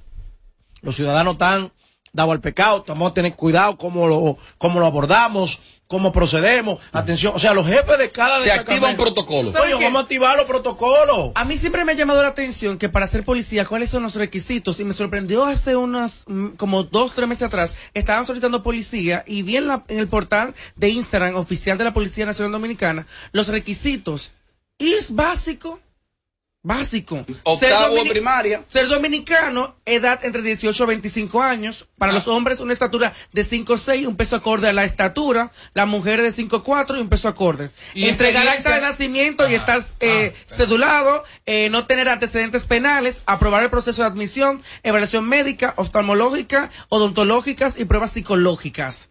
los 0.82 0.94
ciudadanos 0.94 1.34
están 1.34 1.72
dados 2.12 2.32
al 2.32 2.40
pecado, 2.40 2.82
tenemos 2.82 3.10
que 3.10 3.14
tener 3.16 3.34
cuidado 3.34 3.76
cómo 3.76 4.06
lo, 4.06 4.38
cómo 4.58 4.80
lo 4.80 4.86
abordamos, 4.86 5.60
cómo 5.88 6.12
procedemos, 6.12 6.78
atención, 6.92 7.32
o 7.34 7.38
sea, 7.38 7.54
los 7.54 7.66
jefes 7.66 7.98
de 7.98 8.10
cada 8.10 8.38
Se 8.40 8.52
activa 8.52 8.88
un 8.88 8.96
protocolo. 8.96 9.52
Coño, 9.52 9.78
vamos 9.80 10.00
a 10.00 10.02
activar 10.02 10.36
los 10.36 10.46
protocolos. 10.46 11.32
A 11.34 11.44
mí 11.44 11.56
siempre 11.56 11.84
me 11.84 11.92
ha 11.92 11.94
llamado 11.94 12.22
la 12.22 12.28
atención 12.28 12.76
que 12.78 12.90
para 12.90 13.06
ser 13.06 13.24
policía, 13.24 13.64
¿cuáles 13.64 13.90
son 13.90 14.02
los 14.02 14.14
requisitos? 14.14 14.78
Y 14.80 14.84
me 14.84 14.92
sorprendió 14.92 15.46
hace 15.46 15.76
unos, 15.76 16.24
mm, 16.26 16.48
como 16.56 16.84
dos, 16.84 17.12
tres 17.14 17.26
meses 17.26 17.44
atrás, 17.44 17.74
estaban 17.94 18.26
solicitando 18.26 18.62
policía 18.62 19.24
y 19.26 19.42
vi 19.42 19.56
en, 19.56 19.66
la, 19.66 19.84
en 19.88 19.98
el 19.98 20.08
portal 20.08 20.54
de 20.76 20.90
Instagram 20.90 21.36
oficial 21.36 21.78
de 21.78 21.84
la 21.84 21.94
Policía 21.94 22.26
Nacional 22.26 22.52
Dominicana 22.52 23.06
los 23.32 23.48
requisitos. 23.48 24.32
Y 24.78 24.92
es 24.92 25.14
básico. 25.14 25.80
Básico. 26.68 27.24
Octavo 27.44 27.96
Ser 27.96 28.08
primaria. 28.10 28.62
Ser 28.68 28.88
dominicano, 28.88 29.76
edad 29.86 30.22
entre 30.22 30.42
18 30.42 30.84
a 30.84 30.86
25 30.86 31.42
años. 31.42 31.88
Para 31.96 32.12
los 32.12 32.28
hombres, 32.28 32.60
una 32.60 32.74
estatura 32.74 33.14
de 33.32 33.42
5'6", 33.42 34.06
un 34.06 34.18
peso 34.18 34.36
acorde 34.36 34.68
a 34.68 34.74
la 34.74 34.84
estatura. 34.84 35.50
La 35.72 35.86
mujer 35.86 36.20
de 36.20 36.30
5'4", 36.30 36.98
y 36.98 37.00
un 37.00 37.08
peso 37.08 37.26
acorde. 37.26 37.70
Y 37.94 38.06
Entregar 38.06 38.42
experiencia- 38.44 38.74
acta 38.74 38.86
de 38.86 38.92
nacimiento 38.92 39.48
y 39.48 39.54
estar 39.54 39.82
eh, 40.00 40.34
cedulado, 40.44 41.24
eh, 41.46 41.70
no 41.70 41.86
tener 41.86 42.06
antecedentes 42.10 42.66
penales, 42.66 43.22
aprobar 43.24 43.62
el 43.62 43.70
proceso 43.70 44.02
de 44.02 44.08
admisión, 44.08 44.62
evaluación 44.82 45.26
médica, 45.26 45.72
oftalmológica, 45.76 46.70
odontológicas 46.90 47.78
y 47.78 47.86
pruebas 47.86 48.10
psicológicas. 48.12 49.08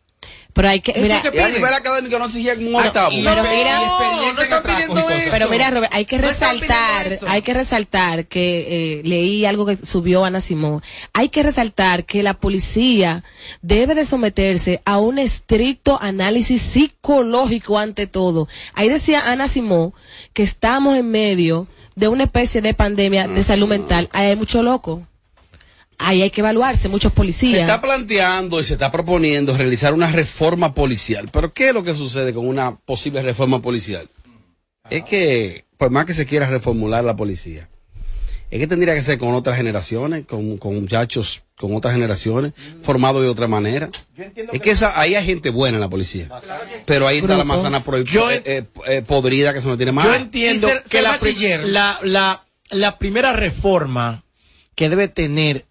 Pero 0.53 0.69
hay 0.69 0.79
que, 0.81 0.89
Es 0.91 1.01
mira, 1.03 1.21
que 1.21 1.39
a 1.39 1.49
nivel 1.49 1.71
académico 1.73 2.17
no 2.17 2.25
exigía 2.25 2.53
un 2.57 2.73
octavo. 2.75 3.11
pero 3.23 3.43
mira- 3.43 3.79
No, 3.79 4.33
no 4.33 4.41
están 4.41 4.63
pidiendo 4.63 5.09
eso. 5.09 5.29
Pero 5.31 5.49
mira, 5.49 5.69
Robert, 5.69 5.93
hay 5.93 6.05
que 6.05 6.17
resaltar, 6.17 7.19
hay 7.27 7.41
que 7.43 7.53
resaltar 7.53 8.25
que 8.25 8.97
eh, 8.99 9.01
leí 9.03 9.45
algo 9.45 9.67
que 9.67 9.77
subió 9.85 10.25
Ana 10.25 10.41
Simón. 10.41 10.81
Hay 11.13 11.29
que 11.29 11.43
resaltar 11.43 12.05
que 12.05 12.23
la 12.23 12.33
policía 12.33 13.23
debe 13.61 13.93
de 13.93 14.03
someterse 14.05 14.81
a 14.85 14.97
un 14.97 15.19
estricto 15.19 15.99
análisis 16.01 16.59
psicológico 16.61 17.77
ante 17.77 18.07
todo. 18.07 18.47
Ahí 18.73 18.89
decía 18.89 19.31
Ana 19.31 19.47
Simón 19.47 19.93
que 20.33 20.41
estamos 20.43 20.95
en 20.97 21.11
medio 21.11 21.67
de 21.95 22.07
una 22.07 22.23
especie 22.23 22.61
de 22.61 22.73
pandemia 22.73 23.27
de 23.27 23.43
salud 23.43 23.67
mental. 23.67 24.09
Ahí 24.11 24.27
hay 24.27 24.35
mucho 24.35 24.63
loco. 24.63 25.03
Ahí 25.99 26.21
hay 26.21 26.29
que 26.29 26.41
evaluarse, 26.41 26.89
muchos 26.89 27.11
Se 27.11 27.15
policías. 27.15 27.61
está 27.61 27.81
planteando 27.81 28.59
y 28.61 28.63
se 28.63 28.73
está 28.73 28.91
proponiendo 28.91 29.57
realizar 29.57 29.93
una 29.93 30.11
reforma 30.11 30.73
policial. 30.73 31.29
Pero 31.31 31.53
¿qué 31.53 31.69
es 31.69 31.73
lo 31.73 31.83
que 31.83 31.93
sucede 31.95 32.33
con 32.33 32.47
una 32.47 32.75
posible 32.77 33.21
reforma 33.23 33.61
policial? 33.61 34.07
Es 34.89 35.03
que, 35.03 35.65
por 35.77 35.89
más 35.89 36.05
que 36.05 36.13
se 36.13 36.25
quiera 36.25 36.47
reformular 36.47 37.03
la 37.03 37.15
policía, 37.15 37.67
es 38.49 38.59
que 38.59 38.67
tendría 38.67 38.93
que 38.93 39.01
ser 39.03 39.17
con 39.17 39.33
otras 39.33 39.57
generaciones, 39.57 40.25
con, 40.25 40.57
con 40.57 40.75
muchachos 40.79 41.43
con 41.57 41.75
otras 41.75 41.95
generaciones, 41.95 42.53
formados 42.83 43.23
de 43.23 43.29
otra 43.29 43.47
manera. 43.47 43.89
Es 44.53 44.61
que 44.61 44.69
esa, 44.69 44.99
ahí 45.01 45.15
hay 45.15 45.25
gente 45.25 45.49
buena 45.49 45.77
en 45.77 45.81
la 45.81 45.89
policía. 45.89 46.29
Pero 46.85 47.07
ahí 47.07 47.17
está 47.17 47.35
la 47.35 47.43
manzana 47.43 47.83
pro- 47.83 47.97
Yo 48.03 48.29
eh, 48.29 48.43
eh, 48.45 48.63
eh, 48.85 49.01
podrida 49.01 49.53
que 49.55 49.61
se 49.61 49.67
no 49.67 49.75
tiene 49.75 49.91
más. 49.91 50.05
Yo 50.05 50.13
entiendo 50.13 50.69
que 50.87 51.01
la, 51.01 51.97
la, 52.03 52.45
la 52.69 52.99
primera 52.99 53.33
reforma 53.33 54.23
que 54.75 54.87
debe 54.89 55.07
tener 55.07 55.65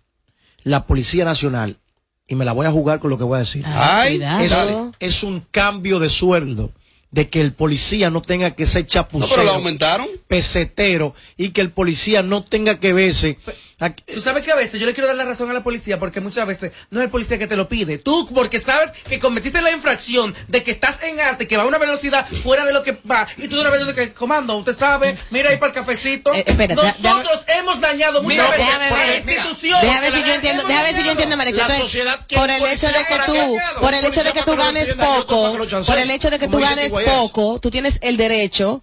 la 0.66 0.84
Policía 0.84 1.24
Nacional, 1.24 1.78
y 2.26 2.34
me 2.34 2.44
la 2.44 2.50
voy 2.50 2.66
a 2.66 2.72
jugar 2.72 2.98
con 2.98 3.08
lo 3.08 3.18
que 3.18 3.22
voy 3.22 3.36
a 3.36 3.40
decir, 3.40 3.64
Ay, 3.66 4.14
es, 4.14 4.18
cuidado. 4.18 4.90
es 4.98 5.22
un 5.22 5.40
cambio 5.52 6.00
de 6.00 6.08
sueldo, 6.08 6.72
de 7.12 7.28
que 7.28 7.40
el 7.40 7.52
policía 7.52 8.10
no 8.10 8.20
tenga 8.20 8.50
que 8.56 8.66
ser 8.66 8.84
chapucero, 8.84 9.28
No, 9.28 9.34
pero 9.36 9.44
lo 9.44 9.52
aumentaron. 9.52 10.08
pesetero, 10.26 11.14
y 11.36 11.50
que 11.50 11.60
el 11.60 11.70
policía 11.70 12.22
no 12.24 12.42
tenga 12.42 12.80
que 12.80 12.92
verse... 12.92 13.38
Tú 13.78 14.22
sabes 14.22 14.42
que 14.42 14.50
a 14.50 14.54
veces 14.54 14.80
yo 14.80 14.86
le 14.86 14.94
quiero 14.94 15.06
dar 15.06 15.16
la 15.16 15.26
razón 15.26 15.50
a 15.50 15.52
la 15.52 15.62
policía 15.62 15.98
porque 15.98 16.22
muchas 16.22 16.46
veces 16.46 16.72
no 16.88 17.00
es 17.00 17.04
el 17.04 17.10
policía 17.10 17.36
que 17.36 17.46
te 17.46 17.56
lo 17.56 17.68
pide. 17.68 17.98
Tú, 17.98 18.26
porque 18.34 18.58
sabes 18.58 18.90
que 19.06 19.18
cometiste 19.18 19.60
la 19.60 19.70
infracción 19.70 20.34
de 20.48 20.62
que 20.62 20.70
estás 20.70 21.02
en 21.02 21.20
arte, 21.20 21.46
que 21.46 21.58
va 21.58 21.64
a 21.64 21.66
una 21.66 21.76
velocidad 21.76 22.26
fuera 22.42 22.64
de 22.64 22.72
lo 22.72 22.82
que 22.82 22.92
va, 22.92 23.28
y 23.36 23.48
tú 23.48 23.56
de 23.56 23.60
una 23.60 23.68
vez 23.68 23.94
que 23.94 24.14
comando, 24.14 24.56
usted 24.56 24.74
sabe, 24.74 25.18
mira 25.30 25.50
ahí 25.50 25.58
para 25.58 25.72
el 25.72 25.74
cafecito. 25.74 26.32
Eh, 26.32 26.44
espera, 26.46 26.74
Nosotros 26.74 27.44
hemos 27.48 27.78
dañado 27.78 28.22
muchas 28.22 28.38
Mira, 28.38 28.50
veces 28.50 28.66
déjame 28.66 28.88
por 28.88 28.98
la 28.98 29.04
ver, 29.04 29.16
institución. 29.16 29.80
Déjame 29.82 30.00
ver 30.00 30.14
si 30.14 30.26
yo 30.26 30.34
entiendo, 30.34 30.62
déjame 30.66 30.84
ver 30.84 30.96
si 30.96 31.04
yo 31.04 31.10
entiendo, 31.10 31.36
que 32.26 32.36
por 32.36 32.50
el 32.50 32.62
hecho 32.64 32.86
de 32.86 33.04
que 33.04 33.18
tú, 33.26 33.58
por 33.80 33.94
el 33.94 34.04
hecho 34.06 34.24
de 34.24 34.32
que 34.32 34.42
tú 34.42 34.56
ganes 34.56 34.94
poco, 34.94 35.58
por 35.86 35.98
el 35.98 36.10
hecho 36.10 36.30
de 36.30 36.38
que 36.38 36.48
tú 36.48 36.58
ganes 36.58 36.92
poco, 36.92 37.60
tú 37.60 37.68
tienes 37.68 37.98
el 38.00 38.16
derecho 38.16 38.82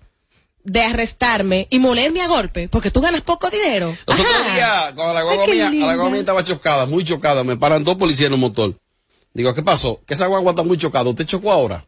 de 0.63 0.81
arrestarme 0.81 1.67
y 1.69 1.79
molerme 1.79 2.21
a 2.21 2.27
golpe, 2.27 2.69
porque 2.69 2.91
tú 2.91 3.01
ganas 3.01 3.21
poco 3.21 3.49
dinero. 3.49 3.87
Los 4.07 4.19
otros 4.19 4.35
Ajá. 4.35 4.55
días, 4.55 4.93
cuando 4.95 5.13
la 5.13 5.23
guagua 5.23 5.43
Ay, 5.43 5.49
qué 5.49 5.55
mía, 5.55 5.67
a 5.67 5.71
la 5.71 5.77
guagua 5.77 5.93
linda. 5.95 6.09
mía 6.11 6.19
estaba 6.19 6.43
chocada, 6.43 6.85
muy 6.85 7.03
chocada, 7.03 7.43
me 7.43 7.57
paran 7.57 7.83
dos 7.83 7.97
policías 7.97 8.27
en 8.27 8.33
un 8.35 8.39
motor. 8.39 8.75
Digo, 9.33 9.53
¿qué 9.53 9.63
pasó? 9.63 10.01
Que 10.05 10.13
esa 10.13 10.27
guagua 10.27 10.51
está 10.51 10.63
muy 10.63 10.77
chocada, 10.77 11.09
¿usted 11.09 11.25
chocó 11.25 11.51
ahora? 11.51 11.85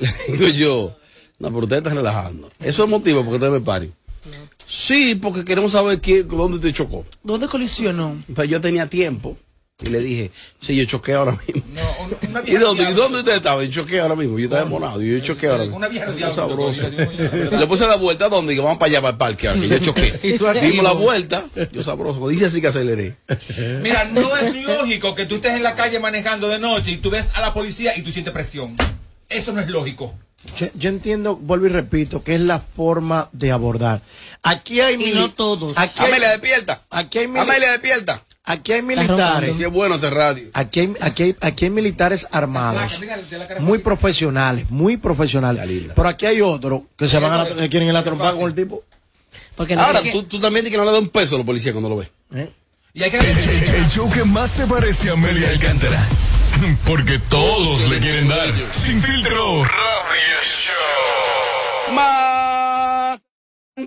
Le 0.00 0.08
digo 0.36 0.48
yo, 0.48 0.96
no, 1.38 1.48
pero 1.48 1.60
usted 1.64 1.76
está 1.78 1.90
relajando. 1.90 2.50
Eso 2.60 2.84
es 2.84 2.90
motivo 2.90 3.20
porque 3.20 3.34
ustedes 3.36 3.52
me 3.52 3.60
paren. 3.60 3.94
Sí, 4.66 5.14
porque 5.14 5.44
queremos 5.44 5.72
saber 5.72 6.00
quién, 6.00 6.26
dónde 6.26 6.58
te 6.58 6.72
chocó. 6.72 7.04
¿Dónde 7.22 7.48
colisionó? 7.48 8.22
Pues 8.34 8.48
yo 8.48 8.60
tenía 8.60 8.88
tiempo 8.88 9.36
y 9.82 9.86
le 9.88 9.98
dije, 9.98 10.30
sí, 10.60 10.76
yo 10.76 10.84
choqué 10.84 11.14
ahora 11.14 11.32
mismo. 11.46 11.62
¿Y 12.46 12.54
dónde, 12.54 12.84
¿Y 12.84 12.94
dónde 12.94 13.18
usted 13.18 13.34
estaba? 13.34 13.64
Yo 13.64 13.82
choqué 13.82 13.98
ahora 14.00 14.14
mismo. 14.14 14.38
Yo 14.38 14.44
estaba 14.44 14.62
enmonado. 14.62 15.02
y 15.02 15.10
Yo 15.10 15.18
choqué 15.20 15.48
ahora 15.48 15.62
mismo. 15.64 15.76
Una 15.78 15.88
vieja 15.88 16.06
Qué 16.06 16.12
diablo. 16.12 16.36
sabroso. 16.36 16.82
Y 16.88 17.56
le 17.58 17.66
puse 17.66 17.86
la 17.88 17.96
vuelta 17.96 18.28
donde 18.28 18.52
digo, 18.52 18.62
vamos 18.62 18.78
para 18.78 18.90
allá, 18.90 19.00
para 19.02 19.10
el 19.12 19.18
parque. 19.18 19.48
ahora 19.48 19.60
que 19.60 19.68
yo 19.68 19.78
choqué. 19.78 20.12
Dimos 20.62 20.84
la 20.84 20.92
vuelta. 20.92 21.44
Yo 21.72 21.82
sabroso. 21.82 22.28
Dice 22.28 22.46
así 22.46 22.60
que 22.60 22.68
aceleré. 22.68 23.16
Mira, 23.82 24.04
no 24.04 24.36
es 24.36 24.54
lógico 24.54 25.14
que 25.16 25.26
tú 25.26 25.36
estés 25.36 25.54
en 25.54 25.64
la 25.64 25.74
calle 25.74 25.98
manejando 25.98 26.48
de 26.48 26.60
noche 26.60 26.92
y 26.92 26.98
tú 26.98 27.10
ves 27.10 27.30
a 27.34 27.40
la 27.40 27.52
policía 27.52 27.98
y 27.98 28.02
tú 28.02 28.12
sientes 28.12 28.32
presión. 28.32 28.76
Eso 29.28 29.52
no 29.52 29.60
es 29.60 29.68
lógico. 29.68 30.14
Yo, 30.56 30.66
yo 30.74 30.90
entiendo, 30.90 31.36
vuelvo 31.36 31.66
y 31.66 31.70
repito, 31.70 32.22
que 32.22 32.34
es 32.34 32.40
la 32.40 32.60
forma 32.60 33.30
de 33.32 33.50
abordar. 33.50 34.02
Aquí 34.42 34.80
hay 34.80 35.02
Y 35.02 35.12
no 35.14 35.30
todos. 35.32 35.72
Aquí 35.76 35.94
hay, 35.98 36.08
Amelia, 36.10 36.30
despierta. 36.30 36.82
aquí 36.90 37.18
hay, 37.18 37.24
Amelia, 37.24 37.72
despierta. 37.72 38.23
Aquí 38.44 38.72
hay 38.72 38.82
militares. 38.82 39.56
Si 39.56 39.62
es 39.64 39.70
bueno 39.70 39.94
ese 39.96 40.10
radio. 40.10 40.48
Aquí 40.54 40.80
hay, 40.80 40.92
aquí, 41.00 41.22
hay, 41.24 41.36
aquí 41.40 41.64
hay 41.66 41.70
militares 41.70 42.26
armados, 42.30 43.00
muy 43.60 43.78
profesionales, 43.78 44.70
muy 44.70 44.96
profesionales. 44.96 45.64
Pero 45.94 46.08
aquí 46.08 46.26
hay 46.26 46.40
otros 46.40 46.82
que 46.96 47.08
se 47.08 47.18
van 47.18 47.32
a 47.32 47.44
la, 47.44 47.54
que 47.56 47.68
quieren 47.68 47.88
ir 47.88 47.96
a 47.96 48.04
trompar 48.04 48.34
con 48.34 48.44
el 48.44 48.54
tipo. 48.54 48.84
Porque 49.56 49.76
no 49.76 49.82
Ahora, 49.82 50.02
que- 50.02 50.12
tú, 50.12 50.24
tú 50.24 50.40
también 50.40 50.64
dices 50.64 50.72
que 50.72 50.78
no 50.78 50.84
le 50.84 50.92
da 50.92 50.98
un 50.98 51.08
peso 51.08 51.36
a 51.36 51.38
los 51.38 51.46
policías 51.46 51.72
cuando 51.72 51.88
lo 51.88 51.96
ves. 51.96 52.08
¿eh? 52.34 52.50
Y 52.92 53.02
hay 53.02 53.10
que 53.10 53.18
El, 53.18 53.26
el 53.74 53.88
show 53.88 54.08
que 54.10 54.24
más 54.24 54.50
se 54.50 54.66
parece 54.66 55.10
a 55.10 55.14
Amelia 55.14 55.50
Alcántara. 55.50 56.06
Porque 56.86 57.18
todos 57.28 57.88
le 57.88 57.98
quieren 57.98 58.28
dar. 58.28 58.48
Sin 58.72 59.02
filtro. 59.02 59.64
Radio 59.64 60.38
Show. 60.44 61.94
Más. 61.94 63.20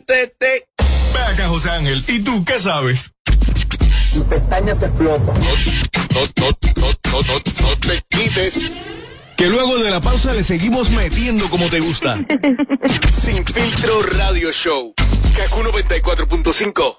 Tete. 0.06 0.68
Ve 1.14 1.20
acá, 1.20 1.48
José 1.48 1.70
Ángel. 1.70 2.04
¿Y 2.08 2.20
tú 2.20 2.44
qué 2.46 2.60
sabes? 2.60 3.14
Tu 4.12 4.24
pestaña 4.26 4.76
te 4.76 4.86
explota. 4.86 5.34
No, 5.34 5.42
no, 6.16 6.50
no, 6.76 6.90
no, 7.12 7.22
no, 7.22 7.34
no 7.62 7.78
te 7.80 8.04
quites. 8.10 8.72
Que 9.36 9.48
luego 9.48 9.78
de 9.78 9.92
la 9.92 10.02
pausa 10.02 10.34
le 10.34 10.44
seguimos 10.44 10.90
metiendo 10.90 11.48
como 11.50 11.70
te 11.70 11.80
gusta. 11.80 12.18
Sin 13.12 13.46
filtro 13.46 14.02
Radio 14.18 14.52
Show. 14.52 14.94
Kaku 15.36 15.62
94.5. 15.62 16.98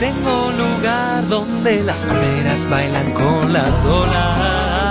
Tengo 0.00 0.46
un 0.48 0.58
lugar 0.58 1.28
donde 1.28 1.84
las 1.84 2.04
palmeras 2.04 2.68
bailan 2.68 3.12
con 3.12 3.52
las 3.52 3.84
olas. 3.84 4.83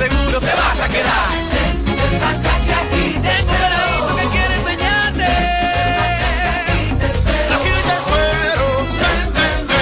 Seguro 0.00 0.40
te 0.40 0.54
vas 0.60 0.80
a 0.80 0.88
quedar. 0.88 1.28
Tengo 3.20 3.52
un 3.52 3.62
paraíso 3.66 4.16
que 4.16 4.26
quiero 4.34 4.52
enseñarte. 4.60 5.28
Aquí 6.64 6.84
te 7.00 7.06
espero. 7.16 7.56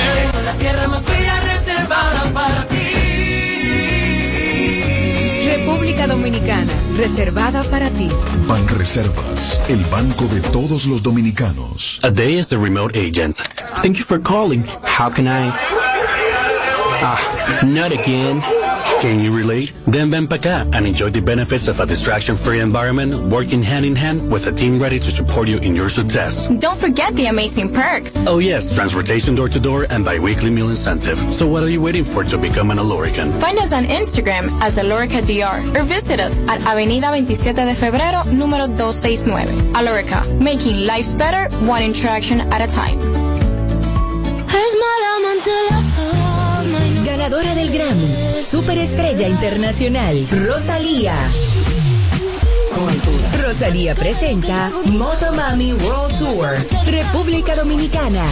Tengo 0.02 0.40
la 0.44 0.54
tierra 0.54 0.88
más 0.88 1.02
fría 1.02 1.40
reservada 1.40 2.22
para 2.34 2.66
ti. 2.66 2.86
República 5.54 6.06
Dominicana, 6.08 6.72
reservada 6.96 7.62
para 7.64 7.88
ti. 7.90 8.08
Banreservas, 8.48 9.60
el 9.68 9.84
banco 9.84 10.24
de 10.26 10.40
todos 10.40 10.86
los 10.86 11.02
dominicanos. 11.02 12.00
A 12.02 12.10
day 12.10 12.38
as 12.38 12.48
the 12.48 12.56
remote 12.56 12.98
agent. 12.98 13.36
Thank 13.82 13.98
you 13.98 14.04
for 14.04 14.18
calling. 14.20 14.64
How 14.82 15.10
can 15.10 15.28
I? 15.28 15.52
Ah, 17.00 17.20
not 17.62 17.92
again. 17.92 18.42
Can 19.00 19.20
you 19.20 19.30
relate? 19.30 19.72
Then 19.86 20.10
ven 20.10 20.26
pa' 20.26 20.36
acá 20.38 20.66
and 20.74 20.84
enjoy 20.84 21.10
the 21.10 21.20
benefits 21.20 21.68
of 21.68 21.78
a 21.78 21.86
distraction-free 21.86 22.58
environment 22.58 23.14
working 23.30 23.62
hand 23.62 23.86
in 23.86 23.94
hand 23.94 24.28
with 24.30 24.48
a 24.48 24.52
team 24.52 24.82
ready 24.82 24.98
to 24.98 25.10
support 25.12 25.46
you 25.46 25.58
in 25.58 25.76
your 25.76 25.88
success. 25.88 26.48
Don't 26.58 26.78
forget 26.80 27.14
the 27.14 27.26
amazing 27.26 27.72
perks. 27.72 28.26
Oh 28.26 28.40
yes, 28.40 28.74
transportation 28.74 29.36
door 29.36 29.48
to 29.50 29.60
door 29.60 29.86
and 29.88 30.04
bi-weekly 30.04 30.50
meal 30.50 30.68
incentive. 30.70 31.18
So 31.32 31.46
what 31.46 31.62
are 31.62 31.70
you 31.70 31.80
waiting 31.80 32.02
for 32.04 32.24
to 32.24 32.36
become 32.36 32.72
an 32.72 32.78
Alorican? 32.78 33.30
Find 33.40 33.58
us 33.58 33.72
on 33.72 33.84
Instagram 33.84 34.50
as 34.60 34.78
Alorica 34.78 35.22
DR 35.22 35.62
or 35.78 35.84
visit 35.84 36.18
us 36.18 36.42
at 36.48 36.60
Avenida 36.66 37.08
27 37.08 37.54
de 37.54 37.74
Febrero, 37.74 38.24
número 38.34 38.66
269. 38.66 39.46
Alorica, 39.74 40.26
making 40.42 40.86
lives 40.86 41.14
better, 41.14 41.46
one 41.66 41.84
interaction 41.84 42.40
at 42.52 42.60
a 42.60 42.72
time. 42.72 42.98
Ganadora 47.04 47.54
del 47.54 47.70
Grammy, 47.70 48.27
Superestrella 48.40 49.28
Internacional, 49.28 50.26
Rosalía. 50.30 51.14
Rosalía 53.42 53.94
presenta 53.94 54.70
Motomami 54.86 55.72
World 55.72 56.18
Tour, 56.18 56.48
República 56.86 57.56
Dominicana. 57.56 58.24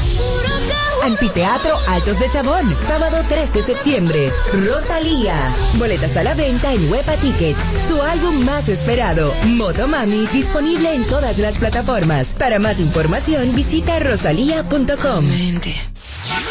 Anfiteatro 1.03 1.77
Altos 1.89 2.19
de 2.19 2.29
Chabón, 2.29 2.77
sábado 2.81 3.19
3 3.29 3.53
de 3.53 3.63
septiembre. 3.63 4.33
Rosalía. 4.67 5.53
Boletas 5.75 6.17
a 6.17 6.23
la 6.23 6.35
venta 6.35 6.73
en 6.73 6.91
Huepa 6.91 7.17
Tickets. 7.17 7.59
Su 7.89 8.01
álbum 8.01 8.45
más 8.45 8.69
esperado, 8.69 9.33
Motomami, 9.45 10.27
disponible 10.29 10.95
en 10.95 11.05
todas 11.05 11.39
las 11.39 11.59
plataformas. 11.59 12.35
Para 12.39 12.59
más 12.59 12.81
información, 12.81 13.55
visita 13.55 13.99
rosalía.com. 13.99 15.25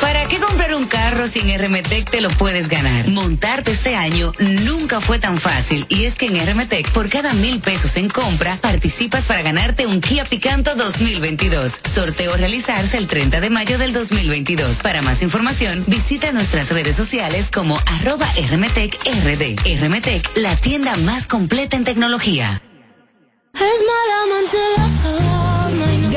¿Para 0.01 0.25
qué 0.25 0.39
comprar 0.39 0.73
un 0.75 0.85
carro 0.85 1.27
si 1.27 1.39
en 1.39 1.59
RMTEC 1.59 2.09
te 2.09 2.21
lo 2.21 2.29
puedes 2.29 2.69
ganar? 2.69 3.07
Montarte 3.07 3.71
este 3.71 3.95
año 3.95 4.31
nunca 4.39 5.01
fue 5.01 5.19
tan 5.19 5.37
fácil 5.37 5.85
y 5.89 6.05
es 6.05 6.15
que 6.15 6.27
en 6.27 6.45
RMTEC 6.45 6.91
por 6.91 7.09
cada 7.09 7.33
mil 7.33 7.59
pesos 7.59 7.97
en 7.97 8.09
compra 8.09 8.57
participas 8.57 9.25
para 9.25 9.41
ganarte 9.41 9.85
un 9.87 10.01
Kia 10.01 10.23
Picanto 10.23 10.75
2022. 10.75 11.79
Sorteo 11.93 12.35
realizarse 12.35 12.97
el 12.97 13.07
30 13.07 13.41
de 13.41 13.49
mayo 13.49 13.77
del 13.77 13.93
2022. 13.93 14.77
Para 14.77 15.01
más 15.01 15.21
información 15.21 15.83
visita 15.87 16.31
nuestras 16.31 16.69
redes 16.69 16.95
sociales 16.95 17.49
como 17.53 17.79
arroba 17.85 18.27
RMTEC 18.49 18.99
RD. 19.03 19.81
RMTEC, 19.81 20.37
la 20.37 20.55
tienda 20.55 20.95
más 20.97 21.27
completa 21.27 21.77
en 21.77 21.83
tecnología. 21.83 22.61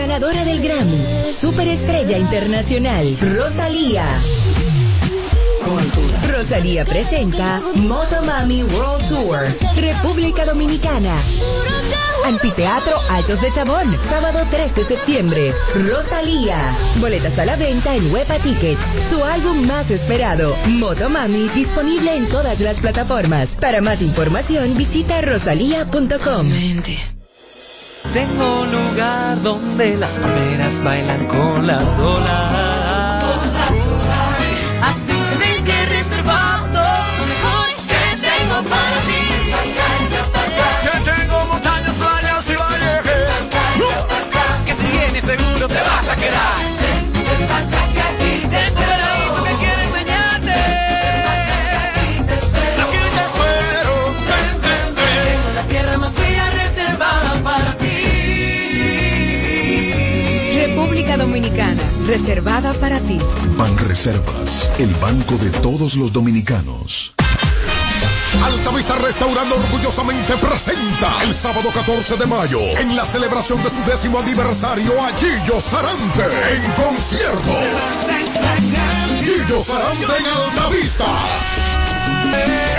Ganadora 0.09 0.43
del 0.43 0.63
Grammy, 0.63 1.31
Superestrella 1.31 2.17
Internacional, 2.17 3.15
Rosalía. 3.21 4.07
Rosalía 6.33 6.87
presenta 6.87 7.61
Motomami 7.75 8.63
World 8.63 9.07
Tour, 9.07 9.39
República 9.77 10.47
Dominicana. 10.47 11.15
Anfiteatro 12.25 12.99
Altos 13.11 13.43
de 13.43 13.51
Chabón, 13.51 13.99
sábado 14.01 14.47
3 14.51 14.75
de 14.77 14.85
septiembre. 14.85 15.55
Rosalía. 15.75 16.75
Boletas 17.01 17.39
a 17.39 17.45
la 17.45 17.57
venta 17.57 17.95
en 17.95 18.11
Huepa 18.11 18.39
Tickets. 18.39 18.81
Su 19.11 19.23
álbum 19.23 19.67
más 19.67 19.91
esperado, 19.91 20.57
Motomami, 20.69 21.51
disponible 21.51 22.17
en 22.17 22.27
todas 22.31 22.61
las 22.61 22.81
plataformas. 22.81 23.59
Para 23.61 23.83
más 23.83 24.01
información, 24.01 24.75
visita 24.75 25.21
rosalía.com. 25.21 26.49
Tengo 28.13 28.67
lugar 28.67 29.43
donde 29.43 29.97
las 29.97 30.19
palmeras 30.19 30.83
bailan 30.83 31.27
con 31.27 31.67
las 31.67 31.99
olas. 31.99 32.78
Reservada 62.09 62.73
para 62.75 62.99
ti. 63.01 63.19
Banreservas, 63.59 64.71
el 64.79 64.93
banco 64.95 65.37
de 65.37 65.51
todos 65.51 65.95
los 65.95 66.11
dominicanos. 66.11 67.13
Altavista 68.43 68.97
Restaurando 68.97 69.57
orgullosamente 69.57 70.37
presenta 70.39 71.23
el 71.23 71.35
sábado 71.35 71.71
14 71.73 72.17
de 72.17 72.27
mayo 72.27 72.61
en 72.79 72.97
la 72.97 73.05
celebración 73.05 73.63
de 73.63 73.69
su 73.69 73.83
décimo 73.85 74.21
aniversario 74.21 74.93
a 75.03 75.11
Gillo 75.17 75.61
Sarante 75.61 76.25
en 76.55 76.73
concierto. 76.73 77.53
Gillo 79.23 79.61
Sarante 79.61 80.05
en 80.05 80.27
Altavista. 80.27 81.68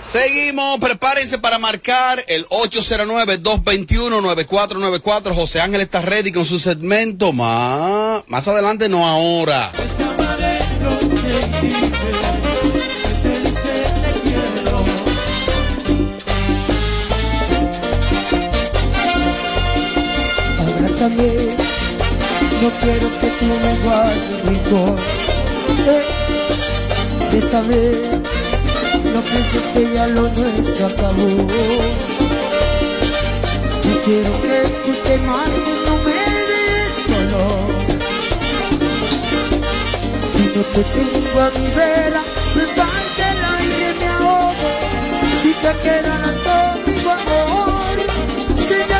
Seguimos, 0.00 0.78
prepárense 0.78 1.38
para 1.38 1.58
marcar 1.58 2.24
el 2.28 2.46
809-221-9494. 2.46 5.34
José 5.34 5.60
Ángel 5.60 5.80
está 5.80 6.00
ready 6.00 6.30
con 6.30 6.44
su 6.44 6.60
segmento. 6.60 7.32
Más, 7.32 8.22
más 8.28 8.46
adelante, 8.46 8.88
no 8.88 9.04
ahora. 9.04 9.72
No 21.08 22.70
quiero 22.82 23.10
que 23.18 23.28
tú 23.28 23.46
me 23.46 23.78
guardes 23.82 24.42
rencor. 24.44 24.98
Eh, 25.86 26.04
Bésame, 27.32 27.82
no 29.14 29.20
pienses 29.22 29.64
que 29.72 29.94
ya 29.94 30.06
lo 30.08 30.28
nuestro 30.28 30.86
acabó. 30.86 31.28
No 33.84 33.94
quiero 34.04 34.32
que 34.42 34.62
tú 34.84 34.92
te 35.04 35.18
marches, 35.18 35.78
no 35.86 35.94
me 36.04 36.20
solo. 37.06 37.42
Si 40.32 40.42
no 40.54 40.62
te 40.62 40.82
tengo 40.84 41.40
a 41.40 41.50
mi 41.58 41.70
vera, 41.74 42.22
me 42.54 42.64
falta 42.76 43.24
el 43.32 43.40
aire, 43.56 43.94
me 43.98 44.06
ahogo. 44.08 44.70
Si 45.42 45.52
te 45.54 45.68
amor. 46.10 46.17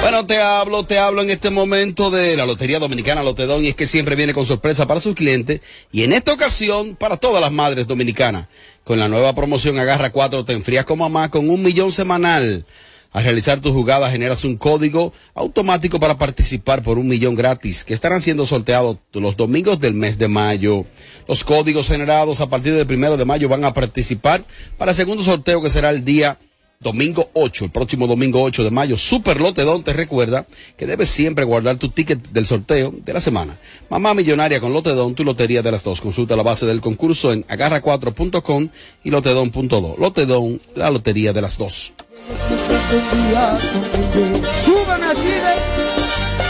Bueno, 0.01 0.25
te 0.27 0.41
hablo, 0.41 0.85
te 0.85 0.99
hablo 0.99 1.23
en 1.23 1.31
este 1.31 1.51
momento 1.51 2.11
de 2.11 2.37
la 2.37 2.47
Lotería 2.47 2.79
Dominicana 2.79 3.25
Lotedón 3.25 3.65
y 3.65 3.69
es 3.69 3.75
que 3.75 3.87
siempre 3.87 4.15
viene 4.15 4.33
con 4.33 4.47
sorpresa 4.47 4.87
para 4.87 5.01
sus 5.01 5.17
clientes 5.17 5.61
y 5.91 6.05
en 6.05 6.13
esta 6.13 6.33
ocasión 6.33 6.95
para 6.95 7.17
todas 7.17 7.43
las 7.43 7.51
madres 7.51 7.89
dominicanas. 7.89 8.47
Con 8.85 9.01
la 9.01 9.09
nueva 9.09 9.35
promoción 9.35 9.77
Agarra 9.79 10.11
4 10.11 10.45
te 10.45 10.53
enfrías 10.53 10.85
como 10.85 11.09
mamá 11.09 11.31
con 11.31 11.51
un 11.51 11.63
millón 11.63 11.91
semanal. 11.91 12.65
Al 13.11 13.25
realizar 13.25 13.61
tu 13.61 13.73
jugada 13.73 14.11
generas 14.11 14.45
un 14.45 14.57
código 14.57 15.13
automático 15.35 15.99
para 15.99 16.17
participar 16.17 16.83
por 16.83 16.97
un 16.99 17.09
millón 17.09 17.35
gratis 17.35 17.83
que 17.83 17.95
estarán 17.95 18.21
siendo 18.21 18.47
sorteados 18.47 18.99
los 19.13 19.37
domingos 19.37 19.81
del 19.81 19.95
mes 19.95 20.17
de 20.17 20.29
mayo. 20.29 20.85
Los 21.27 21.43
códigos 21.43 21.89
generados 21.89 22.41
a 22.41 22.49
partir 22.49 22.75
del 22.75 22.87
primero 22.87 23.17
de 23.17 23.25
mayo 23.25 23.49
van 23.49 23.65
a 23.65 23.75
participar 23.75 24.45
para 24.77 24.93
el 24.93 24.97
segundo 24.97 25.25
sorteo 25.25 25.61
que 25.61 25.71
será 25.71 25.91
el 25.91 26.05
día 26.05 26.39
domingo 26.81 27.31
8, 27.33 27.65
el 27.65 27.71
próximo 27.73 28.07
domingo 28.07 28.41
8 28.43 28.63
de 28.63 28.71
mayo, 28.71 28.97
Super 28.97 29.41
Lotedón 29.41 29.83
te 29.83 29.93
recuerda 29.93 30.47
que 30.77 30.87
debes 30.87 31.09
siempre 31.09 31.45
guardar 31.45 31.77
tu 31.77 31.89
ticket 31.89 32.31
del 32.31 32.47
sorteo 32.47 32.93
de 32.93 33.13
la 33.13 33.21
semana. 33.21 33.59
Mamá 33.91 34.15
Millonaria 34.15 34.61
con 34.61 34.73
Lotedón, 34.73 35.17
tu 35.17 35.25
lotería 35.25 35.61
de 35.61 35.73
las 35.73 35.83
dos. 35.83 36.01
Consulta 36.01 36.37
la 36.37 36.45
base 36.45 36.67
del 36.67 36.81
concurso 36.81 37.33
en 37.33 37.45
agarra4.com 37.49 38.69
y 39.03 39.11
lotedón.do. 39.11 39.97
Lotedón, 39.99 40.61
la 40.77 40.91
lotería 40.91 41.33
de 41.33 41.41
las 41.43 41.59
dos. 41.59 41.95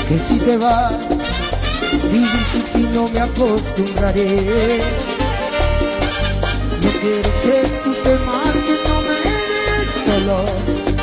Que 0.09 0.19
si 0.19 0.39
te 0.39 0.57
vas, 0.59 1.09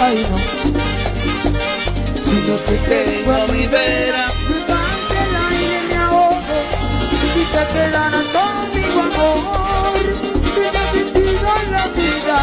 ay 0.06 0.18
no. 0.30 0.38
Si 2.26 2.38
no 2.48 2.56
te 2.58 2.76
tengo 2.90 3.32
a 3.34 3.48
mi 3.48 3.66
vera, 3.68 4.26
el 5.22 5.36
aire 5.48 5.80
me 5.90 5.96
ahogo, 5.96 6.58
y 7.36 7.44
te 7.54 7.64
quedarás 7.74 8.28
conmigo 8.36 9.00
amor. 9.10 10.04
Tiene 10.56 10.84
sentido 10.94 11.48
en 11.62 11.68
la 11.72 11.86
vida, 12.00 12.40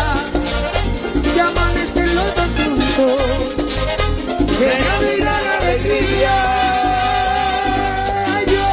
y 1.34 1.38
amanecen 1.38 2.08
los 2.16 2.28
dos 2.36 2.50
juntos. 2.58 3.20
Que 4.58 4.68
Navidad 4.84 5.40
la 5.46 5.52
alegría. 5.58 6.34
Yo, 8.52 8.66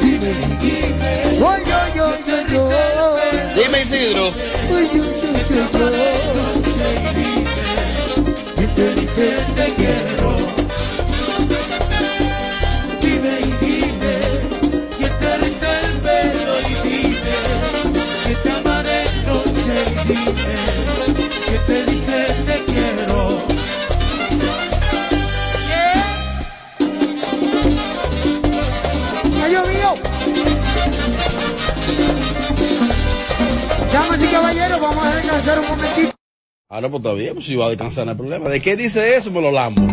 dime, 0.00 0.32
dime, 0.60 1.10
voy 1.38 1.60
yo, 1.70 1.78
yo, 1.96 2.06
yo, 2.26 2.38
yo. 2.52 2.62
Dime 3.56 3.78
Isidro. 3.80 4.24
Yo, 4.70 4.78
yo, 4.92 5.04
yo, 5.50 5.90
yo. 5.90 6.03
Te 8.74 8.92
dice 8.92 9.26
te 9.54 9.66
quiero. 9.76 10.34
Dime 13.00 13.38
y 13.38 13.52
dime, 13.64 14.14
que 14.98 15.06
te 15.06 15.30
el 15.32 16.00
pelo 16.00 16.60
y 16.60 16.88
dime, 16.88 17.36
que 18.26 18.34
te 18.34 18.50
amaré 18.50 19.04
noche 19.26 19.84
y 19.86 20.08
dime, 20.08 20.54
que 21.46 21.58
te 21.66 21.84
dice 21.84 22.26
te 22.46 22.64
quiero. 22.64 23.38
¡Ay, 29.40 29.50
Dios 29.50 29.68
mío! 29.68 29.94
Damas 33.92 34.20
y 34.20 34.26
caballeros, 34.26 34.80
vamos 34.80 35.04
a 35.06 35.14
descansar 35.14 35.60
un 35.60 35.68
momentito. 35.68 36.13
Ahora 36.70 36.88
pues 36.88 37.02
todavía, 37.02 37.34
pues 37.34 37.44
si 37.44 37.56
va 37.56 37.66
a 37.66 37.68
descansar 37.68 38.06
no 38.06 38.12
hay 38.12 38.16
problema. 38.16 38.48
¿De 38.48 38.60
qué 38.60 38.74
dice 38.74 39.16
eso? 39.16 39.30
Me 39.30 39.42
lo 39.42 39.50
lambo. 39.50 39.86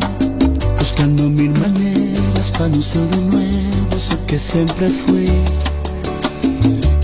Buscando 0.80 1.24
mil 1.24 1.52
maneras 1.60 2.52
para 2.52 2.70
no 2.70 2.82
ser 2.82 3.02
de 3.02 3.18
nuevo 3.18 3.96
eso 3.96 4.18
que 4.26 4.40
siempre 4.40 4.88
fui 4.88 5.28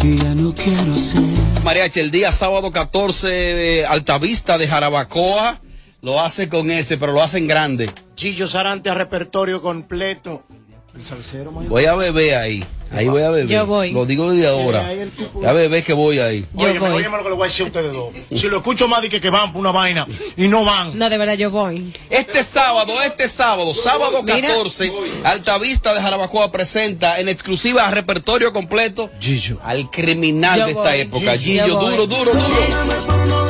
y 0.04 0.18
ya 0.18 0.34
no 0.36 0.54
quiero 0.56 0.96
ser. 0.96 1.22
Mariachi, 1.66 2.00
el 2.00 2.12
día 2.12 2.32
sábado 2.32 2.72
14, 2.72 3.80
eh, 3.82 3.86
Altavista 3.86 4.58
de 4.58 4.70
Jarabacoa, 4.70 5.60
lo 6.02 6.22
hace 6.22 6.48
con 6.48 6.72
ese, 6.72 6.98
pero 6.98 7.12
lo 7.12 7.22
hace 7.22 7.38
en 7.38 7.48
grande. 7.48 7.90
Chillo 8.16 8.48
Sarante 8.48 8.90
a 8.90 8.94
repertorio 8.94 9.62
completo. 9.62 10.46
Voy 11.70 11.86
a 11.86 11.96
beber 11.96 12.36
ahí. 12.36 12.64
Ahí 12.90 13.06
voy 13.10 13.22
a 13.22 13.30
beber. 13.30 13.48
Yo 13.48 13.66
voy. 13.66 13.92
Lo 13.92 14.06
digo 14.06 14.32
desde 14.32 14.48
ahora. 14.48 14.94
el 14.94 15.12
tipo- 15.12 15.42
Ya 15.42 15.52
bebé 15.52 15.84
que 15.84 15.92
voy 15.92 16.20
ahí. 16.20 16.46
Oye, 16.56 16.80
oye 16.80 17.10
lo 17.10 17.18
que 17.24 17.30
le 17.30 17.36
voy 17.36 17.42
a 17.44 17.48
decir 17.48 17.66
a 17.66 17.68
ustedes 17.68 17.92
dos. 17.92 18.14
Si 18.32 18.48
lo 18.48 18.58
escucho 18.58 18.88
más 18.88 19.02
de 19.02 19.10
que, 19.10 19.20
que 19.20 19.30
van 19.30 19.52
por 19.52 19.60
una 19.60 19.72
vaina 19.72 20.08
y 20.38 20.48
no 20.48 20.64
van. 20.64 20.98
No, 20.98 21.10
de 21.10 21.18
verdad, 21.18 21.34
yo 21.34 21.52
voy. 21.52 21.92
Este 22.10 22.44
sábado, 22.44 22.94
este 23.06 23.28
sábado, 23.28 23.74
sábado 23.74 24.24
Mira. 24.24 24.40
14, 24.48 24.92
Altavista 25.26 25.94
de 25.94 26.02
Jarabacoa 26.02 26.50
presenta 26.52 27.20
en 27.20 27.28
exclusiva 27.28 27.90
repertorio 27.92 28.54
completo 28.54 29.10
Gillo. 29.20 29.60
al 29.64 29.92
criminal 29.92 30.60
Yo 30.60 30.66
de 30.66 30.72
esta 30.72 30.82
voy. 30.92 31.00
época. 31.02 31.38
Gillo. 31.38 31.66
Gillo, 31.66 31.68
Yo 31.68 31.76
voy. 31.76 31.92
duro, 31.92 32.08
duro, 32.08 32.32
duro. 32.34 33.47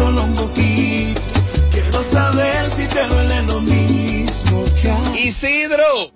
Solo 0.00 0.22
un 0.24 0.34
poquito. 0.34 1.20
Quiero 1.72 2.02
saber 2.02 2.70
si 2.70 2.86
te 2.88 3.06
duele 3.06 3.42
lo 3.42 3.60
mismo 3.60 4.64
que 4.80 4.90
a. 4.90 5.00
Isidro. 5.18 6.12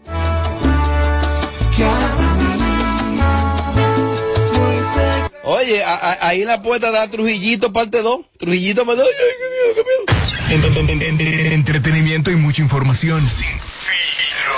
Que 1.76 1.85
a 1.85 1.97
mí. 2.18 2.45
Oye, 5.47 5.85
a- 5.85 5.95
a- 5.95 6.28
ahí 6.28 6.41
en 6.43 6.49
la 6.49 6.62
puerta 6.62 6.91
da 6.91 7.09
Trujillito 7.09 7.72
parte 7.72 8.01
2. 8.03 8.20
Trujillito 8.39 8.87
parte 8.87 9.03
2. 9.03 9.11
Ay, 9.11 9.35
qué 9.41 9.49
miedo, 9.55 9.74
qué 9.76 9.82
miedo. 9.91 10.05
En- 10.78 10.89
en- 10.89 11.03
en- 11.03 11.20
en- 11.20 11.53
entretenimiento 11.53 12.30
y 12.30 12.37
mucha 12.37 12.62
información. 12.62 13.20
Sin 13.20 13.47
filtro. 13.61 14.55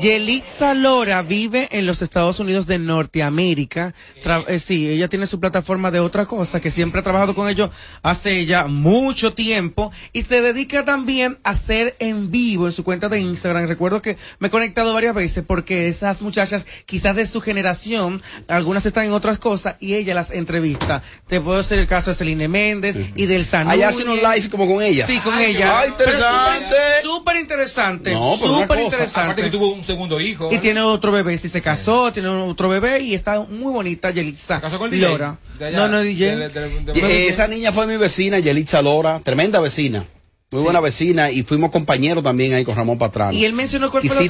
Yelitza 0.00 0.72
Lora 0.72 1.20
vive 1.22 1.68
en 1.72 1.84
los 1.86 2.00
Estados 2.00 2.40
Unidos 2.40 2.66
de 2.66 2.78
Norteamérica. 2.78 3.94
Tra- 4.24 4.44
eh, 4.48 4.58
sí, 4.58 4.88
ella 4.88 5.08
tiene 5.08 5.26
su 5.26 5.38
plataforma 5.40 5.90
de 5.90 6.00
otra 6.00 6.24
cosa, 6.24 6.58
que 6.58 6.70
siempre 6.70 7.00
ha 7.00 7.02
trabajado 7.04 7.34
con 7.34 7.48
ellos 7.50 7.68
hace 8.02 8.46
ya 8.46 8.66
mucho 8.66 9.34
tiempo 9.34 9.92
y 10.14 10.22
se 10.22 10.40
dedica 10.40 10.86
también 10.86 11.38
a 11.44 11.50
hacer 11.50 11.96
en 11.98 12.30
vivo 12.30 12.66
en 12.66 12.72
su 12.72 12.82
cuenta 12.82 13.10
de 13.10 13.20
Instagram. 13.20 13.66
Recuerdo 13.66 14.00
que 14.00 14.16
me 14.38 14.48
he 14.48 14.50
conectado 14.50 14.94
varias 14.94 15.14
veces 15.14 15.44
porque 15.46 15.88
esas 15.88 16.22
muchachas, 16.22 16.64
quizás 16.86 17.14
de 17.14 17.26
su 17.26 17.42
generación, 17.42 18.22
algunas 18.48 18.86
están 18.86 19.04
en 19.04 19.12
otras 19.12 19.38
cosas 19.38 19.76
y 19.80 19.94
ella 19.96 20.14
las 20.14 20.30
entrevista. 20.30 21.02
Te 21.28 21.42
puedo 21.42 21.58
hacer 21.58 21.78
el 21.78 21.86
caso 21.86 22.10
de 22.10 22.16
Celine 22.16 22.48
Méndez 22.48 22.96
y 23.16 23.26
del 23.26 23.44
Sanú. 23.44 23.70
Allá 23.70 23.90
hace 23.90 24.04
unos 24.04 24.16
live 24.16 24.48
como 24.50 24.66
con 24.66 24.82
ellas. 24.82 25.10
Sí, 25.10 25.18
con 25.18 25.38
ella. 25.38 25.72
ay, 25.78 25.90
interesante. 25.90 26.76
Súper 27.02 27.36
interesante. 27.36 28.12
No, 28.12 28.36
Súper 28.36 28.80
interesante. 28.80 29.20
Aparte 29.20 29.42
que 29.42 29.50
tuvo 29.50 29.74
un 29.74 29.89
segundo 29.90 30.20
hijo. 30.20 30.48
Y 30.52 30.58
tiene 30.58 30.80
otro 30.80 31.12
bebé, 31.12 31.36
si 31.38 31.48
se 31.48 31.60
casó, 31.62 32.12
tiene 32.12 32.28
otro 32.28 32.68
bebé 32.68 33.00
y 33.00 33.14
está 33.14 33.40
muy 33.40 33.72
bonita 33.72 34.10
Yelitza. 34.10 34.60
casó 34.60 34.78
con 34.78 34.90
DJ? 34.90 35.08
Lora. 35.08 35.38
Allá, 35.58 35.70
No, 35.78 35.88
no 35.88 36.00
DJ. 36.00 36.36
de- 36.36 36.48
de- 36.48 36.68
de- 36.92 36.98
Y, 36.98 37.28
esa 37.28 37.46
niña 37.48 37.72
fue 37.72 37.86
mi 37.86 37.96
vecina, 37.96 38.38
Yelitza 38.38 38.80
Lora, 38.82 39.20
tremenda 39.22 39.60
vecina. 39.60 40.04
Muy 40.52 40.64
buena 40.64 40.80
vecina 40.80 41.30
y 41.30 41.44
fuimos 41.44 41.70
compañeros 41.70 42.24
también 42.24 42.52
ahí 42.54 42.64
con 42.64 42.74
Ramón 42.74 42.98
Patrano. 42.98 43.30
Y 43.32 43.44
él 43.44 43.52
mencionó 43.52 43.88
cuál 43.88 44.02
fue 44.02 44.26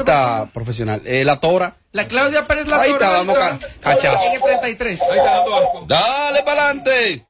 profesional. 0.53 1.01
Eh, 1.07 1.25
la 1.25 1.41
Tora. 1.41 1.77
La 1.93 2.07
Claudia 2.09 2.47
Pérez 2.47 2.69
la 2.69 2.81
Ahí 2.83 2.91
Tora, 2.93 3.07
está, 3.07 3.17
damos 3.19 3.39
ca- 3.39 3.59
cachazo. 3.81 4.19
Tiene 4.25 4.39
33. 4.39 5.01
Ahí 5.01 5.17
está 5.19 5.37
dando 5.37 5.57
asco. 5.57 5.85
Dale 5.89 6.43
para 6.45 6.65
adelante. 6.67 7.27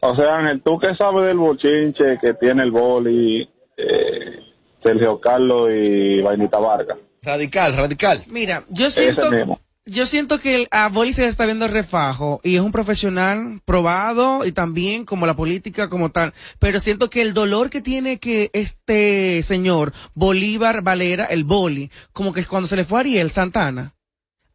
O 0.00 0.16
sea, 0.16 0.38
Ángel, 0.38 0.60
¿tú 0.64 0.76
qué 0.78 0.88
sabes 0.96 1.24
del 1.26 1.38
bochinche 1.38 2.18
que 2.20 2.34
tiene 2.34 2.64
el 2.64 2.72
boli, 2.72 3.48
eh, 3.76 4.40
Sergio 4.82 5.20
Carlos 5.20 5.70
y 5.72 6.20
Vainita 6.20 6.58
Vargas? 6.58 6.98
Radical, 7.24 7.76
radical. 7.76 8.22
Mira, 8.28 8.64
yo 8.68 8.90
siento, 8.90 9.30
yo 9.86 10.06
siento 10.06 10.38
que 10.38 10.54
el, 10.54 10.68
a 10.70 10.88
Boli 10.88 11.12
se 11.12 11.22
le 11.22 11.28
está 11.28 11.46
viendo 11.46 11.66
el 11.66 11.72
refajo 11.72 12.40
y 12.42 12.56
es 12.56 12.60
un 12.60 12.72
profesional 12.72 13.60
probado 13.64 14.44
y 14.44 14.52
también 14.52 15.04
como 15.04 15.26
la 15.26 15.36
política 15.36 15.88
como 15.88 16.10
tal. 16.10 16.34
Pero 16.58 16.80
siento 16.80 17.10
que 17.10 17.22
el 17.22 17.34
dolor 17.34 17.70
que 17.70 17.80
tiene 17.80 18.18
que 18.18 18.50
este 18.52 19.42
señor 19.42 19.92
Bolívar 20.14 20.82
Valera, 20.82 21.24
el 21.24 21.44
Boli, 21.44 21.90
como 22.12 22.32
que 22.32 22.44
cuando 22.44 22.68
se 22.68 22.76
le 22.76 22.84
fue 22.84 22.98
a 22.98 23.00
Ariel 23.00 23.30
Santana. 23.30 23.94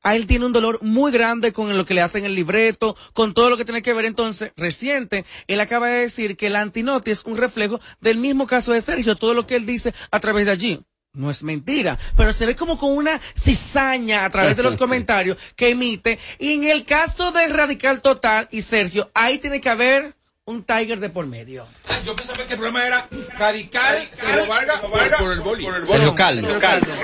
A 0.02 0.16
él 0.16 0.28
tiene 0.28 0.46
un 0.46 0.54
dolor 0.54 0.82
muy 0.82 1.12
grande 1.12 1.52
con 1.52 1.78
lo 1.78 1.86
que 1.86 1.94
le 1.94 2.02
hacen 2.02 2.24
el 2.24 2.34
libreto, 2.34 2.96
con 3.14 3.34
todo 3.34 3.50
lo 3.50 3.58
que 3.58 3.66
tiene 3.66 3.82
que 3.82 3.94
ver 3.94 4.06
entonces 4.06 4.54
reciente. 4.56 5.26
Él 5.48 5.60
acaba 5.60 5.90
de 5.90 6.02
decir 6.02 6.38
que 6.38 6.50
la 6.50 6.62
antinoti 6.62 7.12
es 7.12 7.26
un 7.26 7.36
reflejo 7.36 7.82
del 8.00 8.18
mismo 8.18 8.48
caso 8.48 8.72
de 8.72 8.82
Sergio, 8.82 9.18
todo 9.18 9.34
lo 9.34 9.46
que 9.46 9.58
él 9.58 9.66
dice 9.66 9.94
a 10.10 10.20
través 10.20 10.46
de 10.46 10.52
allí. 10.52 10.80
No 11.20 11.30
es 11.30 11.44
mentira, 11.44 12.00
pero 12.16 12.32
se 12.32 12.46
ve 12.46 12.56
como 12.56 12.78
con 12.78 12.96
una 12.96 13.20
cizaña 13.38 14.24
a 14.24 14.30
través 14.30 14.56
de 14.56 14.64
los 14.64 14.78
comentarios 14.84 15.38
que 15.58 15.68
emite. 15.72 16.18
Y 16.38 16.54
en 16.54 16.64
el 16.64 16.86
caso 16.86 17.34
del 17.34 17.54
Radical 17.54 18.02
Total 18.02 18.48
y 18.52 18.62
Sergio, 18.62 19.12
ahí 19.14 19.38
tiene 19.38 19.60
que 19.60 19.68
haber 19.68 20.16
un 20.46 20.64
Tiger 20.64 21.02
de 21.02 21.10
por 21.10 21.28
medio. 21.28 21.66
Ah, 21.90 22.00
Yo 22.06 22.16
pensaba 22.16 22.38
que 22.46 22.54
el 22.54 22.60
problema 22.60 22.88
era 22.88 23.10
radical, 23.38 24.08
Sergio 24.14 24.48
Vargas, 24.48 24.80
por, 24.80 24.92
por 25.18 25.34
el 25.34 25.42
boli. 25.42 25.68
Sergio 25.86 26.16
Carlos. 26.16 26.50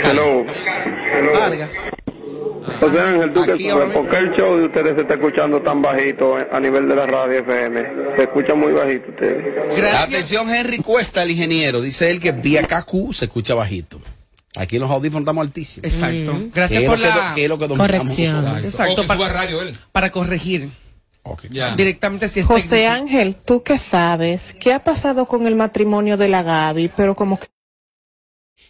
Hello. 0.01 0.45
Vargas. 1.33 1.71
José 2.79 2.99
Ángel, 2.99 3.33
¿tú 3.33 3.43
qué 3.45 3.69
sabes? 3.69 3.93
¿Por 3.93 4.09
qué 4.09 4.17
el 4.17 4.31
show 4.31 4.57
de 4.57 4.65
ustedes 4.65 4.95
se 4.95 5.01
está 5.01 5.13
escuchando 5.13 5.61
tan 5.61 5.81
bajito 5.81 6.35
a 6.51 6.59
nivel 6.59 6.87
de 6.87 6.95
la 6.95 7.05
radio 7.05 7.39
FM? 7.39 7.81
Se 8.17 8.23
escucha 8.23 8.55
muy 8.55 8.73
bajito 8.73 9.09
ustedes. 9.09 9.93
Atención, 9.95 10.49
Henry 10.49 10.77
Cuesta, 10.77 11.23
el 11.23 11.31
ingeniero. 11.31 11.81
Dice 11.81 12.09
él 12.09 12.19
que 12.19 12.31
vía 12.31 12.63
KQ 12.63 13.13
se 13.13 13.25
escucha 13.25 13.53
bajito. 13.55 13.99
Aquí 14.57 14.77
en 14.77 14.83
los 14.83 14.91
audífonos 14.91 15.21
estamos 15.21 15.45
altísimos. 15.45 15.91
Exacto. 15.91 16.33
Mm. 16.33 16.51
Gracias 16.53 16.79
¿Qué 16.79 16.85
es 16.85 16.89
por 16.89 16.99
que 16.99 17.05
la 17.05 17.33
que 17.35 17.77
corrección. 17.77 18.47
Exacto. 18.63 19.01
O 19.01 19.07
para, 19.07 19.19
suba 19.19 19.29
radio 19.29 19.61
él. 19.61 19.77
para 19.91 20.09
corregir. 20.09 20.71
Directamente 21.75 22.29
si 22.29 22.41
es 22.41 22.45
José 22.45 22.69
técnico. 22.69 22.93
Ángel, 22.93 23.35
¿tú 23.35 23.63
qué 23.63 23.77
sabes? 23.77 24.55
¿Qué 24.59 24.73
ha 24.73 24.83
pasado 24.83 25.25
con 25.25 25.47
el 25.47 25.55
matrimonio 25.55 26.17
de 26.17 26.27
la 26.27 26.43
Gaby? 26.43 26.91
Pero 26.95 27.15
como 27.15 27.39
que... 27.39 27.47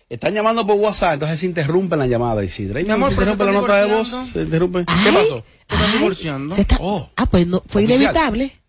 Están 0.08 0.34
llamando 0.36 0.68
por 0.68 0.76
WhatsApp, 0.78 1.14
entonces 1.14 1.40
se 1.40 1.48
interrumpe 1.48 1.96
la 1.98 2.06
llamada, 2.06 2.44
Isidra. 2.44 2.80
Mi 2.82 2.92
amor, 2.92 3.10
se 3.10 3.16
interrumpe 3.16 3.44
se 3.44 3.52
la 3.52 3.60
nota 3.60 3.82
de 3.82 3.94
voz. 3.94 4.10
Se 4.34 4.40
interrumpe. 4.42 4.86
¿Qué 4.86 4.94
Ay, 4.94 5.12
pasó? 5.14 5.44
Están 5.68 5.92
divorciando. 5.94 6.56
Se 6.56 6.62
está- 6.62 6.78
ah, 7.16 7.26
pues 7.26 7.48
no, 7.48 7.64
fue 7.68 7.84
Oficial. 7.86 8.02
inevitable. 8.02 8.62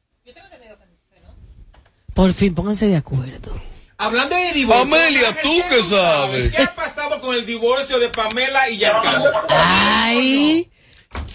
Por 2.14 2.32
fin, 2.32 2.54
pónganse 2.54 2.86
de 2.86 2.96
acuerdo. 2.96 3.52
Hablando 3.98 4.34
de 4.36 4.52
divorcio. 4.52 4.82
Amelia, 4.84 5.36
¿tú 5.42 5.50
qué 5.68 5.82
sabes? 5.82 6.54
¿Qué 6.54 6.62
ha 6.62 6.74
pasado 6.74 7.20
con 7.20 7.34
el 7.34 7.44
divorcio 7.44 7.98
de 7.98 8.08
Pamela 8.08 8.70
y 8.70 8.78
Giancarlo? 8.78 9.30
Ay. 9.50 10.70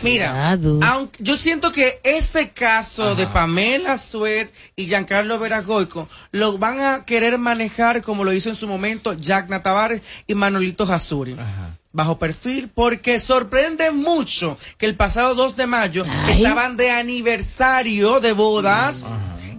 Mira, 0.02 0.58
aunque 0.82 1.24
yo 1.24 1.38
siento 1.38 1.72
que 1.72 2.00
ese 2.04 2.50
caso 2.50 3.14
de 3.16 3.28
Pamela 3.28 3.98
Suet 3.98 4.52
y 4.76 4.88
Giancarlo 4.88 5.38
Veragoico 5.38 6.10
lo 6.32 6.58
van 6.58 6.80
a 6.80 7.06
querer 7.06 7.38
manejar 7.38 8.02
como 8.02 8.24
lo 8.24 8.34
hizo 8.34 8.50
en 8.50 8.56
su 8.56 8.68
momento 8.68 9.14
Jack 9.14 9.50
Natavares 9.50 10.02
y 10.26 10.34
Manolito 10.34 10.88
Jasuri. 10.88 11.36
Bajo 11.94 12.18
perfil, 12.18 12.70
porque 12.74 13.20
sorprende 13.20 13.92
mucho 13.92 14.58
que 14.78 14.86
el 14.86 14.96
pasado 14.96 15.36
2 15.36 15.58
de 15.58 15.68
mayo 15.68 16.06
estaban 16.30 16.78
de 16.78 16.90
aniversario 16.90 18.20
de 18.22 18.32
bodas. 18.32 19.04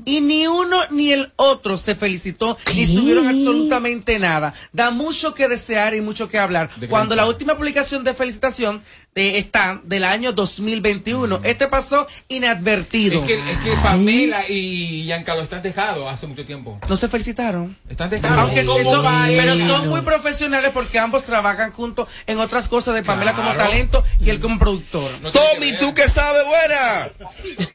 Y 0.05 0.21
ni 0.21 0.47
uno 0.47 0.79
ni 0.91 1.13
el 1.13 1.33
otro 1.37 1.77
se 1.77 1.95
felicitó 1.95 2.57
ni 2.75 2.83
estuvieron 2.83 3.27
absolutamente 3.29 4.19
nada. 4.19 4.55
Da 4.73 4.91
mucho 4.91 5.35
que 5.35 5.49
desear 5.49 5.95
y 5.95 6.01
mucho 6.01 6.29
que 6.29 6.39
hablar. 6.39 6.71
De 6.77 6.89
Cuando 6.89 7.15
la 7.15 7.27
última 7.27 7.57
publicación 7.57 8.05
de 8.05 8.15
felicitación 8.15 8.83
eh, 9.15 9.37
está 9.37 9.81
del 9.85 10.05
año 10.05 10.33
2021. 10.33 11.41
Este 11.45 11.69
pasó 11.69 12.07
inadvertido. 12.29 13.21
Es 13.21 13.27
que, 13.27 13.51
es 13.51 13.59
que 13.59 13.73
Pamela 13.83 14.49
y 14.49 15.05
Giancarlo 15.05 15.43
están 15.43 15.63
dejados 15.63 16.11
hace 16.11 16.27
mucho 16.27 16.47
tiempo. 16.47 16.79
No 16.89 16.97
se 16.97 17.09
felicitaron. 17.09 17.77
Están 17.91 18.09
dejados. 18.09 18.39
Aunque 18.39 18.65
¿Cómo 18.65 18.91
son- 18.91 19.07
pero 19.29 19.59
son 19.67 19.89
muy 19.89 20.01
profesionales 20.01 20.71
porque 20.73 20.99
ambos 20.99 21.25
trabajan 21.25 21.73
juntos 21.73 22.09
en 22.27 22.41
otras 22.41 22.69
cosas 22.69 22.95
de 22.95 23.03
Pamela 23.03 23.35
como 23.35 23.53
talento 23.55 24.03
y 24.19 24.31
él 24.31 24.41
como 24.41 24.59
productor. 24.59 25.11
Tommy, 25.33 25.73
¿tú 25.79 25.93
qué 25.95 26.09
sabes, 26.09 26.43
buena? 26.47 27.69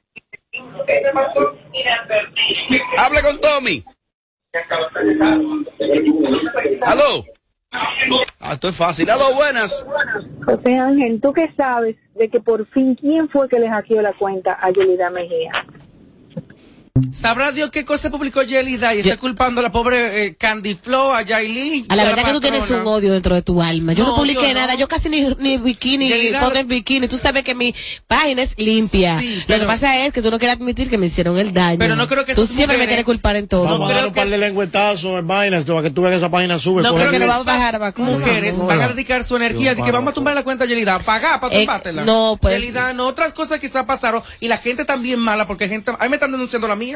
Hable 2.98 3.22
con 3.22 3.40
Tommy. 3.40 3.84
¿Aló? 6.86 7.26
Ah, 8.40 8.54
esto 8.54 8.70
es 8.70 8.76
fácil. 8.76 9.10
¿Aló, 9.10 9.34
buenas? 9.36 9.86
José 10.46 10.78
Ángel, 10.78 11.20
¿tú 11.22 11.34
qué 11.34 11.52
sabes 11.56 11.96
de 12.16 12.30
que 12.30 12.40
por 12.40 12.66
fin 12.68 12.96
quién 12.96 13.30
fue 13.30 13.50
que 13.50 13.60
le 13.60 13.70
hackeó 13.70 14.02
la 14.02 14.14
cuenta 14.14 14.58
a 14.62 14.72
Yelida 14.72 15.10
Mejía? 15.10 15.52
Sabrá 17.14 17.52
Dios 17.52 17.72
qué 17.72 17.86
cosa 17.86 18.10
publicó 18.10 18.44
Yelida 18.44 18.94
y 18.96 19.00
está 19.00 19.18
culpando 19.18 19.60
a 19.60 19.64
la 19.64 19.72
pobre 19.72 20.26
eh, 20.26 20.36
Candy 20.36 20.76
Flow, 20.76 21.14
a 21.14 21.22
Yailin. 21.22 21.86
A 21.90 21.96
la 21.96 22.04
verdad 22.06 22.26
que 22.26 22.32
tú 22.34 22.40
tienes 22.40 22.70
un 22.70 22.86
odio 22.88 23.14
dentro 23.14 23.36
de 23.36 23.42
tu 23.42 23.62
alma. 23.62 23.94
Yo 23.94 24.04
no, 24.04 24.10
No, 24.12 24.16
publiqué 24.18 24.42
yo 24.42 24.48
no. 24.50 24.54
nada, 24.54 24.76
yo 24.76 24.88
casi 24.88 25.10
ni, 25.10 25.24
ni 25.40 25.58
bikini, 25.58 26.08
Yelida- 26.10 26.40
foto 26.40 26.58
en 26.60 26.68
bikini. 26.68 27.08
Tú 27.08 27.18
sabes 27.18 27.44
que 27.44 27.56
mi 27.56 27.74
página 28.08 28.42
es 28.42 28.58
limpia. 28.58 29.20
Sí, 29.20 29.36
Lo 29.42 29.44
pero- 29.48 29.60
que 29.62 29.66
pasa 29.68 29.98
es 30.06 30.14
que 30.14 30.22
tú 30.22 30.32
no 30.32 30.40
quieres 30.40 30.58
admitir 30.58 30.90
que 30.90 30.98
me 30.98 31.08
hicieron 31.08 31.38
el 31.38 31.54
daño. 31.54 31.80
Pero 31.80 31.96
no 31.96 32.08
creo 32.08 32.26
que 32.26 32.34
Tú 32.36 32.46
siempre 32.46 32.66
me 32.78 32.84
mujeres- 32.84 32.88
quieres 32.88 33.06
culpar 33.06 33.36
en 33.36 33.48
todo. 33.48 33.64
Vamos 33.64 33.92
a 33.92 33.94
dar 33.94 34.08
un 34.08 34.14
par 34.14 34.30
de 34.30 34.38
lengüetazos 34.38 35.20
en 35.20 35.28
vainas 35.28 35.66
para 35.66 35.82
que 35.84 35.90
tú 35.92 36.02
veas 36.02 36.12
que 36.14 36.18
esa 36.18 36.30
página 36.32 36.58
sube. 36.60 36.82
No 36.84 36.94
creo 36.94 37.06
que 37.06 37.18
bien. 37.18 37.22
no 37.22 37.28
vamos 37.28 37.48
a 37.48 37.54
bajar 37.54 37.94
mujeres 37.98 38.58
van 38.58 38.82
a 38.82 38.88
dedicar 38.90 39.24
su 39.24 39.36
energía 39.36 39.76
de 39.76 39.82
que 39.84 39.92
vamos 39.92 40.12
a 40.12 40.14
tumbar 40.14 40.36
la 40.36 40.44
cuenta 40.44 40.66
de 40.66 40.70
Yelida, 40.70 41.00
pagar 41.00 41.40
para 41.40 41.54
Eh, 41.56 41.60
tumbártela. 41.60 42.04
no, 42.06 42.38
pues- 42.42 42.60
Yelida, 42.60 42.94
no, 42.94 43.08
otras 43.08 43.34
cosas 43.34 43.60
quizás 43.60 43.86
pasaron 43.86 44.24
y 44.40 44.48
la 44.48 44.58
gente 44.58 44.86
también 44.86 45.20
mala 45.20 45.48
porque 45.48 45.68
gente, 45.68 45.92
ahí 46.00 46.10
me 46.10 46.16
están 46.16 46.32
denunciando 46.32 46.68
la 46.68 46.76
mía. 46.76 46.87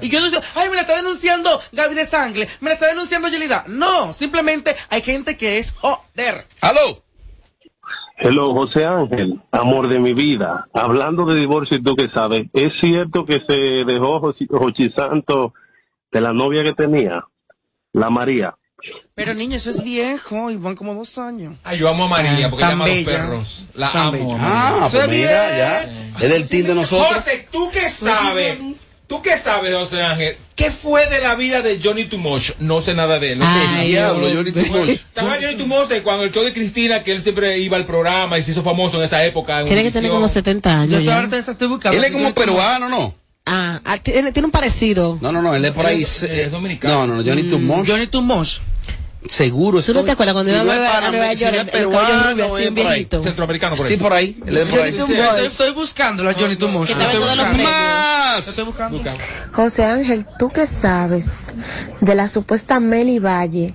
Y 0.00 0.08
yo 0.08 0.18
denuncio, 0.18 0.40
ay, 0.56 0.68
me 0.68 0.74
la 0.74 0.80
está 0.82 0.96
denunciando 0.96 1.60
Gaby 1.72 1.94
de 1.94 2.04
Sangle, 2.04 2.48
me 2.60 2.70
la 2.70 2.74
está 2.74 2.88
denunciando 2.88 3.28
Yelida. 3.28 3.64
No, 3.68 4.12
simplemente 4.12 4.74
hay 4.90 5.00
gente 5.02 5.36
que 5.36 5.58
es 5.58 5.72
joder. 5.72 6.46
¿Aló? 6.60 7.02
Hello, 8.18 8.54
José 8.54 8.84
Ángel, 8.86 9.40
amor 9.52 9.88
de 9.88 9.98
mi 10.00 10.14
vida. 10.14 10.66
Hablando 10.72 11.26
de 11.26 11.38
divorcio, 11.38 11.76
¿y 11.76 11.82
tú 11.82 11.94
qué 11.94 12.08
sabes? 12.12 12.46
¿Es 12.54 12.72
cierto 12.80 13.26
que 13.26 13.40
se 13.46 13.54
dejó 13.84 14.20
Jochi, 14.50 14.90
Santo 14.96 15.52
de 16.10 16.20
la 16.22 16.32
novia 16.32 16.62
que 16.64 16.72
tenía? 16.72 17.24
La 17.92 18.08
María. 18.10 18.54
Pero 19.14 19.34
niño, 19.34 19.56
eso 19.56 19.70
es 19.70 19.82
viejo 19.82 20.50
y 20.50 20.56
van 20.56 20.76
como 20.76 20.94
dos 20.94 21.16
años. 21.18 21.56
Ay, 21.62 21.78
yo 21.78 21.88
amo 21.88 22.04
a 22.04 22.08
María 22.08 22.48
porque 22.50 22.62
Tan 22.62 22.70
llama 22.72 22.84
a 22.84 22.88
los 22.88 22.96
bella. 22.96 23.12
perros. 23.12 23.68
La 23.74 23.92
Tan 23.92 24.06
amo. 24.06 24.12
bella. 24.12 24.36
Ah, 24.40 24.88
Se 24.90 24.96
pues 24.98 25.08
mira, 25.10 25.46
ve. 25.48 25.58
ya. 25.58 25.82
Es 26.24 26.28
del 26.30 26.48
team 26.48 26.66
de 26.68 26.74
nosotros. 26.74 27.14
José, 27.14 27.48
¿tú 27.52 27.70
qué 27.72 27.88
sabes? 27.90 28.58
¿Tú 29.06 29.22
qué 29.22 29.36
sabes, 29.38 29.72
José 29.74 30.02
Ángel? 30.02 30.36
¿Qué 30.56 30.70
fue 30.70 31.06
de 31.08 31.20
la 31.20 31.36
vida 31.36 31.62
de 31.62 31.78
Johnny 31.82 32.06
Tumosh? 32.06 32.52
No 32.58 32.80
sé 32.82 32.92
nada 32.94 33.20
de 33.20 33.32
él. 33.32 33.38
No 33.38 33.44
sé. 33.44 33.50
Ay, 33.68 33.88
diablo, 33.90 34.28
Johnny 34.34 34.50
Tumosh. 34.50 34.88
Estaba 34.90 35.36
Johnny 35.40 35.54
Tumosh 35.54 36.00
cuando 36.02 36.24
el 36.24 36.32
show 36.32 36.42
de 36.42 36.52
Cristina, 36.52 37.04
que 37.04 37.12
él 37.12 37.20
siempre 37.20 37.56
iba 37.58 37.76
al 37.76 37.86
programa 37.86 38.36
y 38.38 38.42
se 38.42 38.50
hizo 38.50 38.62
famoso 38.64 38.96
en 38.98 39.04
esa 39.04 39.24
época. 39.24 39.60
en 39.60 39.66
Tiene 39.66 39.84
que 39.84 39.92
tener 39.92 40.10
como 40.10 40.26
70 40.26 40.80
años. 40.80 41.02
ya. 41.04 41.20
Él 41.92 42.04
es 42.04 42.10
como 42.10 42.34
peruano, 42.34 42.88
¿no? 42.88 43.14
Ah, 43.48 43.80
ah, 43.84 43.98
tiene, 43.98 44.32
un 44.42 44.50
parecido. 44.50 45.18
No, 45.20 45.30
no, 45.30 45.40
no, 45.40 45.54
él 45.54 45.64
es 45.64 45.70
por 45.70 45.86
ahí. 45.86 46.02
Es- 46.02 46.24
eh, 46.24 46.42
es 46.46 46.50
dominicano. 46.50 46.92
No, 46.92 47.06
no, 47.06 47.22
no, 47.22 47.28
Johnny 47.28 47.44
Mm, 47.44 47.50
Tumosh. 47.50 47.88
Johnny 47.88 48.06
Tumosh. 48.08 48.58
Seguro 49.28 49.82
¿Tú 49.82 49.92
no 49.92 50.00
estoy- 50.00 50.04
te 50.04 50.10
acuerdas 50.12 50.32
cuando 50.34 50.50
si 50.50 50.56
iba 50.56 50.64
no 50.64 50.70
a 50.72 51.10
Nueva- 51.10 51.32
York, 51.34 51.54
el 51.60 51.66
peruano, 51.66 52.30
rubio, 52.30 52.44
así, 52.44 52.66
un 52.66 52.74
por 52.74 52.86
ahí. 52.86 52.92
viejito? 52.92 53.22
Centroamericano 53.22 53.76
por 53.76 53.86
ahí. 53.86 53.92
Sí, 53.92 53.98
por 53.98 54.12
ahí. 54.12 54.36
Estoy, 54.46 55.44
estoy 55.46 55.70
buscándolo 55.72 56.30
a 56.30 56.34
Johnny 56.34 56.56
Tumosh. 56.56 56.86
Que 56.86 56.92
estaba 56.92 57.10
en 57.12 57.16
Estoy 57.18 57.24
todos 57.24 57.36
los 57.36 57.46
buscando. 57.46 57.64
premios. 57.64 58.44
Lo 58.46 58.50
estoy 58.50 58.64
buscando. 58.64 59.02
José 59.52 59.84
Ángel, 59.84 60.26
¿tú 60.38 60.50
qué 60.50 60.66
sabes 60.66 61.34
de 62.00 62.14
la 62.14 62.28
supuesta 62.28 62.80
Meli 62.80 63.18
Valle, 63.18 63.74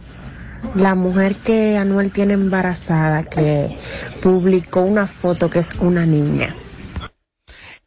la 0.75 0.95
mujer 0.95 1.35
que 1.35 1.77
Anuel 1.77 2.11
tiene 2.11 2.33
embarazada, 2.33 3.23
que 3.23 3.77
publicó 4.21 4.81
una 4.81 5.07
foto 5.07 5.49
que 5.49 5.59
es 5.59 5.69
una 5.79 6.05
niña? 6.05 6.55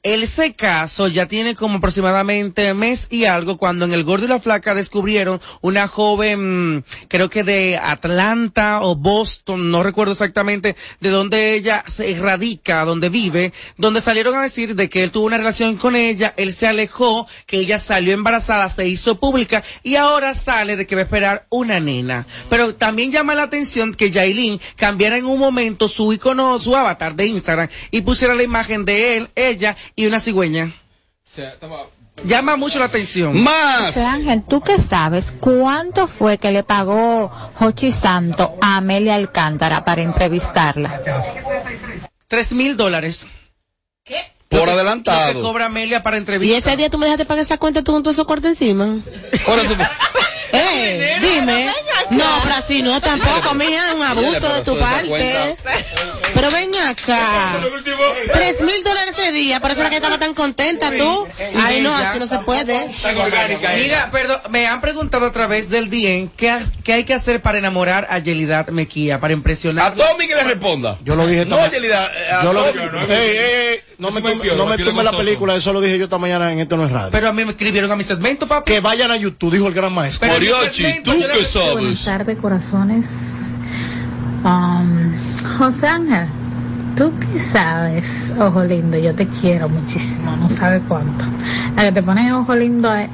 Ese 0.04 0.52
caso 0.52 1.08
ya 1.08 1.28
tiene 1.28 1.54
como 1.54 1.78
aproximadamente 1.78 2.74
mes 2.74 3.06
y 3.08 3.24
algo 3.24 3.56
cuando 3.56 3.86
en 3.86 3.94
El 3.94 4.04
Gordo 4.04 4.26
y 4.26 4.28
la 4.28 4.38
Flaca 4.38 4.74
descubrieron 4.74 5.40
una 5.62 5.88
joven, 5.88 6.76
mm, 6.76 6.84
creo 7.08 7.30
que 7.30 7.42
de 7.42 7.78
Atlanta 7.78 8.82
o 8.82 8.96
Boston, 8.96 9.70
no 9.70 9.82
recuerdo 9.82 10.12
exactamente 10.12 10.76
de 11.00 11.08
dónde 11.08 11.54
ella 11.54 11.84
se 11.88 12.18
radica, 12.20 12.84
donde 12.84 13.08
vive, 13.08 13.54
donde 13.78 14.02
salieron 14.02 14.34
a 14.34 14.42
decir 14.42 14.74
de 14.74 14.90
que 14.90 15.04
él 15.04 15.10
tuvo 15.10 15.24
una 15.24 15.38
relación 15.38 15.76
con 15.76 15.96
ella, 15.96 16.34
él 16.36 16.52
se 16.52 16.66
alejó, 16.66 17.26
que 17.46 17.56
ella 17.56 17.78
salió 17.78 18.12
embarazada, 18.12 18.68
se 18.68 18.86
hizo 18.86 19.18
pública 19.18 19.64
y 19.82 19.96
ahora 19.96 20.34
sale 20.34 20.76
de 20.76 20.86
que 20.86 20.96
va 20.96 21.00
a 21.00 21.04
esperar 21.04 21.46
una 21.48 21.80
nena. 21.80 22.26
Pero 22.50 22.74
también 22.74 23.10
llama 23.10 23.34
la 23.34 23.44
atención 23.44 23.94
que 23.94 24.10
Yailin 24.10 24.60
cambiara 24.76 25.16
en 25.16 25.24
un 25.24 25.38
momento 25.38 25.88
su 25.88 26.12
icono, 26.12 26.58
su 26.58 26.76
avatar 26.76 27.16
de 27.16 27.26
Instagram 27.26 27.70
y 27.90 28.02
pusiera 28.02 28.34
la 28.34 28.42
imagen 28.42 28.84
de 28.84 29.16
él, 29.16 29.28
ella 29.34 29.78
y 29.96 30.06
una 30.06 30.20
cigüeña. 30.20 30.72
Llama 32.24 32.56
mucho 32.56 32.78
la 32.78 32.84
atención. 32.86 33.42
Más. 33.42 33.86
José 33.86 34.04
Ángel, 34.04 34.44
¿tú 34.48 34.60
qué 34.60 34.78
sabes? 34.78 35.32
¿Cuánto 35.40 36.06
fue 36.06 36.38
que 36.38 36.52
le 36.52 36.62
pagó 36.62 37.28
Jochi 37.56 37.90
Santo 37.92 38.56
a 38.60 38.76
Amelia 38.76 39.16
Alcántara 39.16 39.84
para 39.84 40.02
entrevistarla? 40.02 41.00
Tres 42.28 42.52
mil 42.52 42.76
dólares. 42.76 43.26
Por 44.48 44.60
Lo 44.60 44.66
que 44.66 44.70
adelantado. 44.72 45.42
cobra 45.42 45.66
Amelia 45.66 46.02
para 46.04 46.16
Y 46.16 46.20
entrevistar. 46.20 46.58
ese 46.58 46.76
día 46.76 46.88
tú 46.88 46.96
me 46.98 47.06
dejaste 47.06 47.24
pagar 47.24 47.42
esa 47.44 47.58
cuenta 47.58 47.82
tú 47.82 47.90
con 47.92 48.02
todo 48.04 48.12
eso 48.12 48.24
corto 48.26 48.46
encima. 48.46 48.84
Eh, 50.54 51.16
dime. 51.20 51.72
No, 52.10 52.24
pero 52.42 52.54
así 52.56 52.82
no 52.82 53.00
tampoco, 53.00 53.54
mija, 53.54 53.94
un 53.94 54.02
abuso 54.02 54.54
de 54.54 54.62
tu 54.62 54.78
parte. 54.78 55.56
Pero 56.34 56.50
ven 56.50 56.70
acá. 56.86 57.54
Tres 58.32 58.60
mil 58.60 58.82
dólares 58.84 59.14
ese 59.18 59.32
día, 59.32 59.60
por 59.60 59.70
eso 59.70 59.80
era 59.80 59.90
que 59.90 59.96
estaba 59.96 60.18
tan 60.18 60.34
contenta 60.34 60.90
tú. 60.96 61.26
Ay, 61.62 61.80
no, 61.80 61.94
así 61.94 62.18
no 62.18 62.26
se 62.26 62.38
puede. 62.40 62.88
Mira, 63.76 64.10
perdón, 64.10 64.40
me 64.50 64.66
han 64.66 64.80
preguntado 64.80 65.26
a 65.26 65.32
través 65.32 65.70
del 65.70 65.90
DM 65.90 66.28
qué, 66.36 66.58
qué 66.82 66.92
hay 66.92 67.04
que 67.04 67.14
hacer 67.14 67.40
para 67.42 67.58
enamorar 67.58 68.06
a 68.10 68.18
Yelidad 68.18 68.68
Mequía, 68.68 69.20
para 69.20 69.32
impresionar. 69.32 69.86
A 69.92 69.94
Tommy 69.94 70.26
que 70.26 70.34
le 70.34 70.44
responda. 70.44 70.98
Yo 71.04 71.16
lo 71.16 71.26
dije 71.26 71.44
No, 71.46 71.56
esta 71.56 71.68
ma- 71.68 71.72
Yelida, 71.74 72.06
eh, 72.06 72.32
a 72.32 72.42
Yo 72.44 72.52
lo 72.52 72.62
Tommy. 72.64 72.82
dije. 73.00 73.14
Ey, 73.14 73.30
ey, 73.36 73.68
ey, 73.74 73.80
no 73.98 74.10
me 74.10 74.20
tumbe, 74.20 74.56
no 74.56 74.66
me 74.66 74.76
tumbe 74.78 75.02
la 75.04 75.12
película, 75.16 75.54
eso 75.54 75.72
lo 75.72 75.80
dije 75.80 75.98
yo 75.98 76.04
esta 76.04 76.18
mañana 76.18 76.52
en 76.52 76.60
Esto 76.60 76.76
No 76.76 76.84
es 76.86 76.92
Radio. 76.92 77.10
Pero 77.12 77.28
a 77.28 77.32
mí 77.32 77.44
me 77.44 77.52
escribieron 77.52 77.90
a 77.92 77.96
mi 77.96 78.04
segmento, 78.04 78.46
papi. 78.46 78.72
Que 78.72 78.80
vayan 78.80 79.10
a 79.10 79.16
YouTube, 79.16 79.52
dijo 79.52 79.68
el 79.68 79.74
gran 79.74 79.92
maestro. 79.92 80.28
Pero 80.28 80.43
segmento 80.70 81.12
¿tú 81.12 81.18
qué 81.18 81.72
Buenas 81.72 82.04
tardes, 82.04 82.38
corazones. 82.38 83.54
Um, 84.44 85.12
José 85.58 85.86
Ángel, 85.86 86.28
Tú 86.96 87.12
qué 87.18 87.40
sabes, 87.40 88.32
ojo 88.38 88.62
lindo, 88.62 88.96
yo 88.96 89.12
te 89.16 89.26
quiero 89.26 89.68
muchísimo, 89.68 90.36
no 90.36 90.48
sabes 90.48 90.80
cuánto. 90.86 91.24
La 91.74 91.82
que 91.82 91.92
te 91.92 92.02
pone 92.04 92.32
ojo 92.32 92.54
lindo 92.54 92.94
en, 92.94 93.10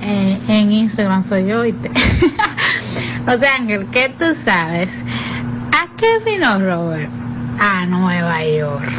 en 0.51 0.71
Instagram 0.71 1.23
soy 1.23 1.47
yo 1.47 1.65
y 1.65 1.73
te... 1.73 1.91
sea, 3.39 3.57
Ángel, 3.57 3.87
¿qué 3.91 4.15
tú 4.19 4.27
sabes? 4.45 5.03
¿A 5.73 5.97
qué 5.97 6.19
vino 6.27 6.59
Robert? 6.59 7.09
A 7.59 7.87
Nueva 7.87 8.45
York. 8.45 8.91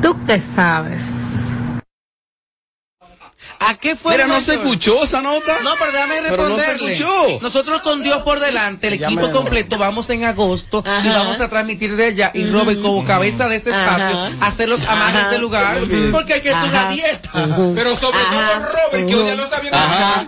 ¿Tú 0.00 0.16
qué 0.28 0.40
sabes? 0.40 1.02
¿A 3.66 3.74
qué 3.74 3.96
fue? 3.96 4.12
Mira, 4.12 4.26
no 4.26 4.40
se 4.40 4.54
escuchó 4.54 5.02
esa 5.04 5.20
nota. 5.22 5.52
No, 5.62 5.70
pero 5.78 5.92
déjame 5.92 6.16
Pero 6.28 6.48
no 6.48 6.56
se 6.56 6.62
responderle. 6.66 6.92
escuchó. 6.92 7.38
Nosotros 7.40 7.80
con 7.82 8.02
Dios 8.02 8.22
por 8.22 8.40
delante, 8.40 8.88
el 8.88 8.98
Ya 8.98 9.06
equipo 9.06 9.30
completo, 9.32 9.78
vamos 9.78 10.08
en 10.10 10.24
agosto 10.24 10.84
y 11.02 11.08
vamos 11.08 11.40
a 11.40 11.48
transmitir 11.48 11.96
de 11.96 12.06
allá. 12.06 12.30
Y 12.34 12.44
Robert, 12.46 12.80
como 12.82 13.04
cabeza 13.04 13.48
de 13.48 13.56
este 13.56 13.70
espacio, 13.70 14.18
Ajá. 14.18 14.30
hacer 14.40 14.68
los 14.68 14.86
amajes 14.86 15.30
del 15.30 15.40
lugar, 15.40 15.78
porque 16.12 16.34
hay 16.34 16.40
que 16.40 16.50
hacer 16.50 16.68
una 16.68 16.80
Ajá. 16.80 16.88
dieta. 16.90 17.30
Pero 17.74 17.94
sobre 17.96 18.18
todo 18.18 18.66
Robert, 18.72 19.08
que 19.08 19.14
día 19.16 19.34
no 19.36 19.48
sabía 19.48 19.70
nada. 19.70 20.26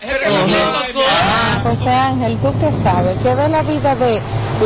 José 1.62 1.91
Ángel, 1.91 2.39
¿tú 2.39 2.53
qué 2.61 2.70
sabes? 2.82 3.16
¿Qué 3.22 3.34
de 3.34 3.49
la 3.49 3.62
vida 3.62 3.95
de 3.97 4.22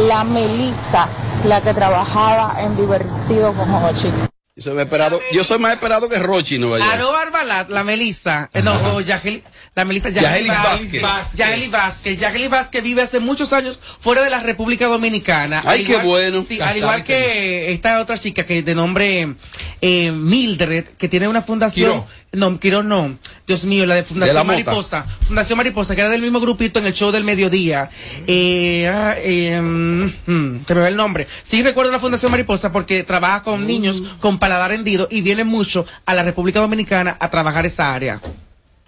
la 0.06 0.24
Melita, 0.24 1.08
la 1.44 1.60
que 1.60 1.72
trabajaba 1.74 2.56
en 2.60 2.76
Divertido 2.76 3.52
con 3.54 3.72
Hochi? 3.74 4.12
Yo 4.60 4.64
soy 4.64 4.74
más 4.74 4.84
esperado, 4.84 5.20
yo 5.32 5.42
soy 5.42 5.58
más 5.58 5.72
esperado 5.72 6.06
que 6.10 6.18
Rochi 6.18 6.56
en 6.56 6.60
Nueva 6.60 6.78
York. 6.80 6.90
Aro 6.92 7.12
Barbalat, 7.12 7.70
la 7.70 7.82
Melissa, 7.82 8.50
eh, 8.52 8.60
no, 8.60 8.74
o 8.94 9.00
Yageli- 9.00 9.42
la 9.74 9.86
Melissa 9.86 10.10
Yageli 10.10 10.48
Vázquez. 10.50 11.02
Yageli 11.34 11.68
Vázquez. 11.68 12.18
Yageli 12.20 12.48
Vázquez 12.48 12.82
vive 12.82 13.00
hace 13.00 13.20
muchos 13.20 13.54
años 13.54 13.80
fuera 14.00 14.22
de 14.22 14.28
la 14.28 14.40
República 14.40 14.86
Dominicana. 14.86 15.62
Ay, 15.64 15.80
Al 15.80 15.86
qué 15.86 15.92
igual- 15.92 16.06
bueno. 16.06 16.42
Sí, 16.42 16.60
al 16.60 16.76
igual 16.76 17.04
que 17.04 17.72
esta 17.72 18.00
otra 18.00 18.18
chica 18.18 18.44
que 18.44 18.62
de 18.62 18.74
nombre 18.74 19.34
eh, 19.80 20.10
Mildred, 20.12 20.84
que 20.98 21.08
tiene 21.08 21.26
una 21.26 21.40
fundación. 21.40 22.04
No, 22.32 22.60
Quiró 22.60 22.84
no. 22.84 23.18
Dios 23.44 23.64
mío, 23.64 23.86
la 23.86 23.96
de 23.96 24.04
Fundación 24.04 24.34
De 24.36 24.40
la 24.40 24.44
Mota. 24.44 24.64
Mariposa. 24.64 25.02
Fundación 25.02 25.56
Mariposa, 25.56 25.94
que 25.96 26.00
era 26.00 26.10
del 26.10 26.20
mismo 26.20 26.38
grupito 26.38 26.78
en 26.78 26.86
el 26.86 26.92
show 26.92 27.10
del 27.10 27.24
mediodía. 27.24 27.90
Eh, 28.26 28.88
ah, 28.88 29.14
eh, 29.18 29.60
mm, 29.60 30.04
mm, 30.26 30.64
se 30.64 30.74
me 30.74 30.80
va 30.80 30.88
el 30.88 30.96
nombre. 30.96 31.26
Sí 31.42 31.62
recuerdo 31.62 31.90
la 31.90 31.98
Fundación 31.98 32.30
Mariposa 32.30 32.70
porque 32.70 33.02
trabaja 33.02 33.42
con 33.42 33.66
niños 33.66 34.02
con 34.20 34.38
paladar 34.38 34.70
hendido 34.70 35.08
y 35.10 35.22
viene 35.22 35.42
mucho 35.42 35.86
a 36.06 36.14
la 36.14 36.22
República 36.22 36.60
Dominicana 36.60 37.16
a 37.18 37.30
trabajar 37.30 37.66
esa 37.66 37.92
área. 37.92 38.20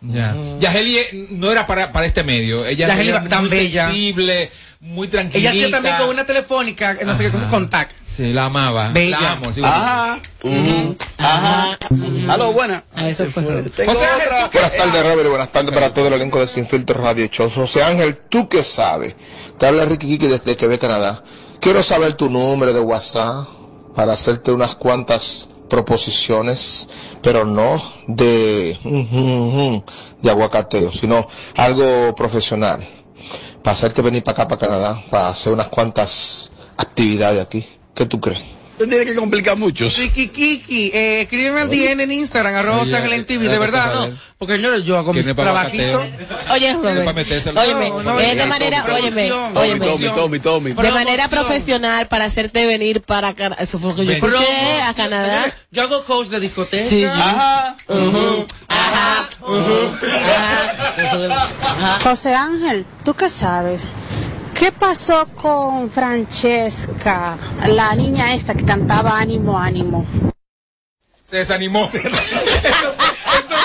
Ya. 0.03 0.37
Yageli 0.61 0.99
eh, 0.99 1.29
no 1.31 1.51
era 1.51 1.67
para, 1.67 1.91
para 1.91 2.07
este 2.07 2.23
medio. 2.23 2.65
Ella 2.65 2.89
Yageli 2.89 3.09
era 3.09 3.25
tan 3.25 3.41
muy 3.43 3.51
bella. 3.51 3.87
sensible, 3.87 4.51
muy 4.81 5.09
tranquila. 5.09 5.39
Ella 5.39 5.51
hacía 5.51 5.71
también 5.71 5.97
con 5.97 6.09
una 6.09 6.25
telefónica, 6.25 6.97
no 7.05 7.17
sé 7.17 7.25
qué 7.25 7.31
cosa, 7.31 7.49
contact. 7.49 7.93
Sí, 8.15 8.33
la 8.33 8.47
amaba. 8.47 8.91
Bella. 8.91 9.21
La 9.21 9.33
amo. 9.33 9.55
sí, 9.55 9.63
Ajá. 9.65 10.21
Ajá. 11.19 11.79
Aló, 12.29 12.53
buena. 12.53 12.85
Eso 12.97 13.25
fue. 13.27 13.43
Tengo 13.43 13.93
otra. 13.93 14.51
Buenas 14.53 14.77
tardes, 14.77 15.03
Robert. 15.03 15.29
Buenas 15.31 15.53
tardes 15.53 15.73
para 15.73 15.95
todo 15.95 16.09
el 16.09 16.15
elenco 16.15 16.39
de 16.39 16.47
Sin 16.47 16.67
Filtro 16.67 17.01
Radio 17.03 17.27
Show. 17.27 17.49
José 17.49 17.83
Ángel, 17.83 18.17
¿tú 18.29 18.49
qué 18.49 18.63
sabes? 18.63 19.17
Te 19.59 19.67
habla 19.67 19.87
Ricky 19.87 20.07
Kiki 20.09 20.27
desde 20.29 20.57
Quebec, 20.57 20.81
Canadá. 20.81 21.23
Quiero 21.61 21.83
saber 21.83 22.15
tu 22.15 22.29
número 22.29 22.73
de 22.75 22.81
WhatsApp 22.81 23.47
para 23.95 24.13
hacerte 24.13 24.53
unas 24.53 24.75
cuantas 24.75 25.49
proposiciones, 25.71 26.89
pero 27.23 27.47
no 27.47 27.81
de, 28.09 28.79
de 30.21 30.31
aguacateo, 30.31 30.93
sino 30.93 31.27
algo 31.57 32.15
profesional. 32.15 32.87
Para 33.63 33.75
hacerte 33.75 34.03
venir 34.03 34.23
para 34.23 34.43
acá, 34.43 34.49
para 34.49 34.67
Canadá, 34.67 35.03
para 35.09 35.29
hacer 35.29 35.53
unas 35.53 35.69
cuantas 35.69 36.53
actividades 36.77 37.41
aquí. 37.41 37.67
¿Qué 37.95 38.07
tú 38.07 38.21
crees? 38.21 38.41
Usted 38.73 38.89
tiene 38.89 39.05
que 39.05 39.15
complicar 39.15 39.57
mucho. 39.57 39.89
Ricky 39.97 40.29
Kiki, 40.29 40.91
eh, 40.93 41.23
escríbeme 41.23 41.61
al 41.61 41.71
DM 41.71 42.01
en 42.03 42.13
Instagram, 42.13 42.55
arroba 42.55 42.83
en 42.83 43.27
TV, 43.27 43.47
de 43.47 43.59
verdad, 43.59 43.95
¿no? 44.09 44.17
Porque 44.39 44.61
yo, 44.61 44.77
yo 44.79 44.97
hago 44.99 45.13
mis 45.13 45.25
trabajitos. 45.37 46.05
Oye, 46.51 46.73
Robert. 46.73 47.17
Óyeme, 47.57 48.35
de 48.35 48.47
manera, 48.47 48.85
óyeme, 48.93 49.31
óyeme. 49.31 49.87
Tommy, 49.87 50.09
Tommy, 50.09 50.41
Tommy. 50.41 50.73
De 50.73 50.91
manera 50.91 51.29
profesional 51.29 52.09
para 52.09 52.25
hacerte 52.25 52.67
venir 52.67 53.03
para 53.03 53.35
Canadá. 53.35 53.63
Eso 53.63 53.79
fue 53.79 53.91
lo 53.91 53.97
que 53.97 54.05
yo 54.07 54.13
escuché 54.13 54.33
Promoción. 54.33 54.83
a 54.89 54.95
Canadá. 54.95 55.55
Yo 55.71 55.83
hago 55.83 56.05
coach 56.05 56.29
de 56.29 56.41
discoteca. 56.41 56.85
Sí, 56.85 57.05
Ajá. 57.05 57.77
Ajá. 58.69 59.29
Ajá. 61.63 61.99
José 62.03 62.35
Ángel, 62.35 62.85
¿tú 63.05 63.15
qué 63.15 63.31
sabes? 63.31 63.93
¿Qué 64.55 64.71
pasó 64.73 65.27
con 65.35 65.91
Francesca, 65.91 67.37
la 67.67 67.95
niña 67.95 68.35
esta 68.35 68.55
que 68.55 68.65
cantaba 68.65 69.19
Ánimo, 69.19 69.59
Ánimo? 69.59 70.07
Se 71.33 71.39
desanimó. 71.39 71.87
Esto 71.93 72.05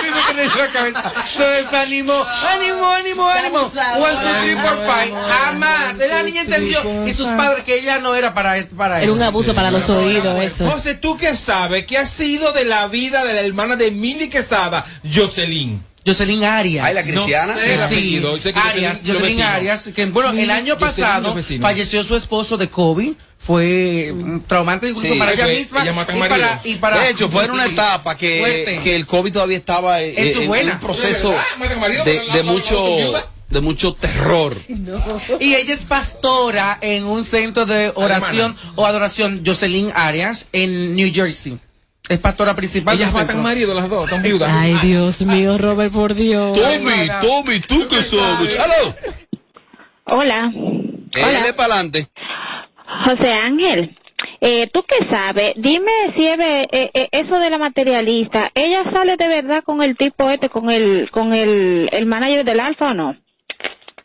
mismo 0.01 0.21
que 0.27 0.33
le 0.35 0.43
dio 0.43 0.55
la 0.55 0.71
cabeza. 0.71 1.13
Se 1.27 1.43
desanimó. 1.43 2.13
Ánimo, 2.23 2.89
ánimo, 2.89 3.27
ánimo. 3.27 3.59
One, 3.59 3.71
two, 3.71 4.41
three, 4.41 4.55
four, 4.55 4.77
five. 4.77 5.13
Jamás. 5.13 5.97
La 5.99 6.23
niña 6.23 6.41
entendió. 6.43 7.05
Y 7.05 7.13
sus 7.13 7.27
padres 7.27 7.65
que 7.65 7.79
ella 7.79 7.99
no 7.99 8.15
era 8.15 8.33
para, 8.33 8.55
para 8.69 8.99
él. 8.99 9.03
Era 9.03 9.11
un 9.11 9.21
abuso 9.21 9.53
para 9.53 9.69
los 9.69 9.89
oídos, 9.89 10.41
eso. 10.41 10.69
José, 10.71 10.95
¿tú 10.95 11.17
qué 11.17 11.35
sabes? 11.35 11.85
¿Qué 11.85 11.97
ha 11.97 12.05
sido 12.05 12.53
de 12.53 12.63
la 12.63 12.87
vida 12.87 13.25
de 13.25 13.33
la 13.33 13.41
hermana 13.41 13.75
de 13.75 13.91
Mili 13.91 14.29
Quesada, 14.29 14.85
Jocelyn? 15.03 15.83
Jocelyn 16.07 16.43
Arias. 16.45 16.85
Ay, 16.85 16.95
la 16.95 17.03
cristiana. 17.03 17.53
No 17.53 17.59
sé 17.59 17.73
el 17.73 17.77
Sí, 17.79 17.83
apellido, 17.83 18.37
Arias, 18.55 19.01
Jocelyn. 19.05 19.41
Arias, 19.41 19.89
que 19.93 20.05
bueno, 20.07 20.31
el 20.31 20.49
año 20.49 20.77
pasado 20.77 21.35
falleció 21.61 22.03
su 22.03 22.15
esposo 22.15 22.57
de 22.57 22.69
COVID, 22.69 23.11
fue 23.37 24.13
traumante 24.47 24.89
incluso 24.89 25.13
Sí, 25.13 25.19
para 25.19 25.33
ella 25.33 25.47
misma 25.47 25.83
ella 25.83 25.91
y 25.91 26.19
para, 26.29 26.61
y 26.63 26.75
para 26.75 26.99
de 27.01 27.09
hecho, 27.09 27.29
fue 27.29 27.45
en 27.45 27.51
una 27.51 27.65
etapa 27.65 28.17
que, 28.17 28.39
Fuerte. 28.39 28.79
que 28.83 28.95
el 28.95 29.05
COVID 29.05 29.31
todavía 29.33 29.57
estaba 29.57 30.01
eh, 30.01 30.13
En 30.17 30.33
su 30.33 30.41
en 30.41 30.47
buena. 30.47 30.73
un 30.73 30.79
proceso 30.79 31.33
marido, 31.79 32.03
de, 32.03 32.43
mucho 32.43 32.97
de 33.49 33.61
mucho 33.61 33.93
terror. 33.93 34.57
Y 35.39 35.55
ella 35.55 35.73
es 35.73 35.83
pastora 35.83 36.77
en 36.81 37.05
un 37.05 37.23
centro 37.25 37.65
de 37.65 37.91
oración 37.95 38.55
o 38.75 38.85
adoración, 38.85 39.43
Jocelyn 39.45 39.91
Arias, 39.95 40.47
en 40.51 40.95
New 40.95 41.11
Jersey. 41.13 41.57
Es 42.09 42.19
pastora 42.19 42.55
principal. 42.55 42.95
Ellas 42.95 43.13
matan 43.13 43.41
marido, 43.41 43.73
las 43.73 43.89
dos, 43.89 44.05
están 44.05 44.21
viudas. 44.21 44.49
Ay, 44.51 44.77
Dios 44.81 45.21
mío, 45.23 45.57
Robert, 45.57 45.91
por 45.91 46.13
Dios. 46.13 46.57
Tommy, 46.57 47.07
Tommy, 47.21 47.59
tú 47.59 47.87
que 47.87 48.01
sabes. 48.01 48.57
Aló. 48.59 48.95
Hola, 50.05 50.51
Él 50.53 51.55
para 51.55 51.73
adelante. 51.73 52.07
José 53.03 53.33
Ángel. 53.33 53.97
Eh, 54.39 54.67
¿Tú 54.71 54.83
qué 54.87 55.07
sabes? 55.09 55.53
Dime 55.57 55.91
si 56.15 56.27
es 56.27 56.39
eh, 56.39 56.67
eh, 56.71 57.07
eso 57.11 57.39
de 57.39 57.49
la 57.49 57.57
materialista, 57.57 58.51
¿ella 58.53 58.83
sale 58.93 59.17
de 59.17 59.27
verdad 59.27 59.63
con 59.63 59.81
el 59.81 59.97
tipo 59.97 60.29
este, 60.29 60.49
con 60.49 60.69
el 60.69 61.09
con 61.11 61.33
el, 61.33 61.89
el 61.91 62.05
manager 62.05 62.45
del 62.45 62.59
Alfa 62.59 62.91
o 62.91 62.93
no? 62.93 63.15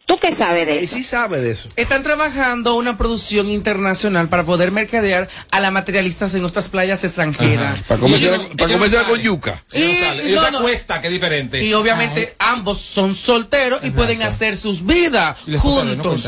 ¿Tú 0.05 0.19
qué 0.21 0.37
sabes 0.37 0.67
de 0.67 0.81
Y 0.81 0.85
eso? 0.85 0.97
sí 0.97 1.03
sabe 1.03 1.41
de 1.41 1.53
eso. 1.53 1.69
Están 1.77 2.03
trabajando 2.03 2.75
una 2.75 2.99
producción 2.99 3.49
internacional 3.49 4.29
para 4.29 4.45
poder 4.45 4.73
mercadear 4.73 5.29
a 5.51 5.61
las 5.61 5.73
materialistas 5.73 6.35
en 6.35 6.41
nuestras 6.41 6.69
playas 6.69 7.03
extranjeras. 7.05 7.81
Para 7.83 8.05
ellos 8.07 8.39
no- 8.39 8.57
para 8.57 8.75
ellos 8.75 8.93
no 8.93 9.05
con 9.09 9.21
yuca. 9.21 9.63
Y- 9.73 10.33
no, 10.35 10.51
no. 10.51 10.61
cuesta, 10.61 11.01
que 11.01 11.07
es 11.07 11.13
diferente. 11.13 11.63
Y 11.63 11.73
obviamente 11.75 12.35
ambos 12.39 12.81
son 12.81 13.15
solteros 13.15 13.83
y 13.85 13.91
pueden 13.91 14.23
hacer 14.23 14.57
sus 14.57 14.85
vidas 14.85 15.39
juntos. 15.59 16.27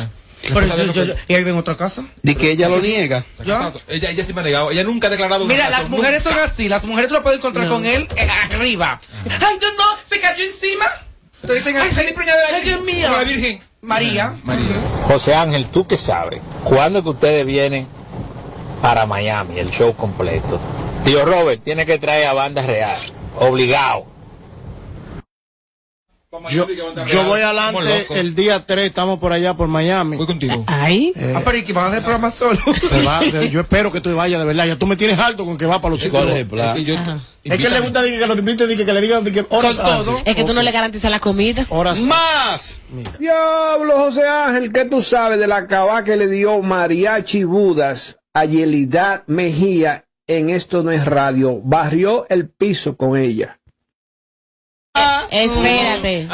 Pero 0.52 0.92
yo- 0.92 1.04
yo-. 1.04 1.14
¿Y 1.26 1.34
ahí 1.34 1.42
ven 1.42 1.56
otra 1.56 1.74
casa? 1.76 2.04
De 2.22 2.36
que 2.36 2.50
ella 2.52 2.68
lo 2.68 2.78
niega. 2.78 3.24
¿Ya? 3.44 3.72
Ella, 3.88 4.10
ella 4.10 4.24
siempre 4.24 4.42
ha 4.42 4.44
negado. 4.44 4.70
Ella 4.70 4.84
nunca 4.84 5.06
ha 5.08 5.10
declarado 5.10 5.46
Mira, 5.46 5.68
las 5.70 5.88
mujeres 5.88 6.22
nunca. 6.24 6.36
son 6.36 6.44
así. 6.44 6.68
Las 6.68 6.84
mujeres 6.84 7.08
tú 7.08 7.14
las 7.14 7.22
puedes 7.22 7.38
encontrar 7.38 7.66
con 7.68 7.84
él 7.86 8.06
eh, 8.16 8.28
arriba. 8.52 9.00
Ay, 9.40 9.58
Dios 9.58 9.72
no, 9.78 9.84
se 10.06 10.20
cayó 10.20 10.44
encima. 10.44 10.84
Te 11.46 11.54
dicen 11.54 11.76
Ay, 11.76 11.82
así. 11.86 11.94
salí 11.96 12.12
preñada 12.12 12.38
de 12.46 12.50
la 12.52 12.56
Ay, 12.58 12.62
Dios 12.64 12.84
Virgen. 12.84 12.96
mío. 12.96 13.06
Como 13.08 13.18
la 13.18 13.24
Virgen. 13.28 13.60
María. 13.82 14.34
María. 14.44 14.76
José 15.06 15.34
Ángel, 15.34 15.66
¿tú 15.66 15.86
qué 15.86 15.96
sabes? 15.96 16.40
¿Cuándo 16.64 17.00
es 17.00 17.02
que 17.04 17.10
ustedes 17.10 17.44
vienen 17.46 17.88
para 18.80 19.04
Miami, 19.06 19.58
el 19.58 19.70
show 19.70 19.94
completo? 19.94 20.58
Tío 21.04 21.24
Robert 21.26 21.62
tiene 21.62 21.84
que 21.84 21.98
traer 21.98 22.26
a 22.28 22.32
Banda 22.32 22.62
Real, 22.62 22.98
obligado. 23.38 24.06
Yo, 26.50 26.66
yo 27.06 27.24
voy 27.24 27.40
adelante 27.40 28.06
el 28.18 28.34
día 28.34 28.64
3, 28.66 28.86
estamos 28.86 29.18
por 29.18 29.32
allá 29.32 29.54
por 29.54 29.68
Miami. 29.68 30.16
Voy 30.16 30.26
contigo. 30.26 30.64
Ay. 30.66 31.12
Ah, 31.34 31.40
pero 31.44 31.56
¿y 31.58 31.62
que 31.64 31.72
van 31.72 31.86
a 31.86 31.88
hacer 31.88 32.00
programa 32.02 32.30
solo? 32.30 32.58
Te 32.90 33.02
va- 33.02 33.20
te- 33.20 33.50
yo 33.50 33.60
espero 33.60 33.92
que 33.92 34.00
tú 34.00 34.14
vayas 34.14 34.40
de 34.40 34.46
verdad. 34.46 34.66
Ya 34.66 34.76
tú 34.76 34.86
me 34.86 34.96
tienes 34.96 35.18
alto 35.18 35.44
con 35.44 35.56
que 35.56 35.66
va 35.66 35.80
para 35.80 35.90
los 35.92 36.00
sitios. 36.00 36.24
¿Cuál 36.24 36.36
es 36.36 37.58
que 37.58 37.58
que 37.58 37.68
le 37.68 37.80
gusta 37.80 38.00
decir 38.02 38.18
que 38.18 38.26
lo 38.26 38.34
invite, 38.36 38.66
que 38.86 38.92
le 38.92 39.00
digan 39.00 39.24
que 39.24 39.46
horas 39.50 39.76
Con 39.76 39.76
todo. 39.76 40.10
antes. 40.18 40.22
Es 40.26 40.34
que 40.36 40.44
tú 40.44 40.54
no 40.54 40.62
le 40.62 40.70
garantizas 40.72 41.10
la 41.10 41.20
comida. 41.20 41.66
Horas 41.68 42.00
¡Más! 42.00 42.80
Diablo, 43.18 43.98
José 43.98 44.26
Ángel, 44.26 44.72
¿qué 44.72 44.84
tú 44.86 45.02
sabes 45.02 45.38
de 45.38 45.46
la 45.46 45.66
cabá 45.66 46.04
que 46.04 46.16
le 46.16 46.26
dio 46.28 46.60
Mariachi 46.62 47.44
Budas 47.44 48.18
a 48.32 48.44
Yelidad 48.46 49.24
Mejía 49.26 50.04
en 50.26 50.50
Esto 50.50 50.82
No 50.82 50.90
es 50.90 51.04
Radio? 51.04 51.60
Barrió 51.62 52.26
el 52.30 52.48
piso 52.48 52.96
con 52.96 53.16
ella. 53.18 53.58
Espérate. 55.30 56.28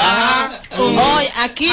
Oye, 0.79 1.31
aquí, 1.43 1.71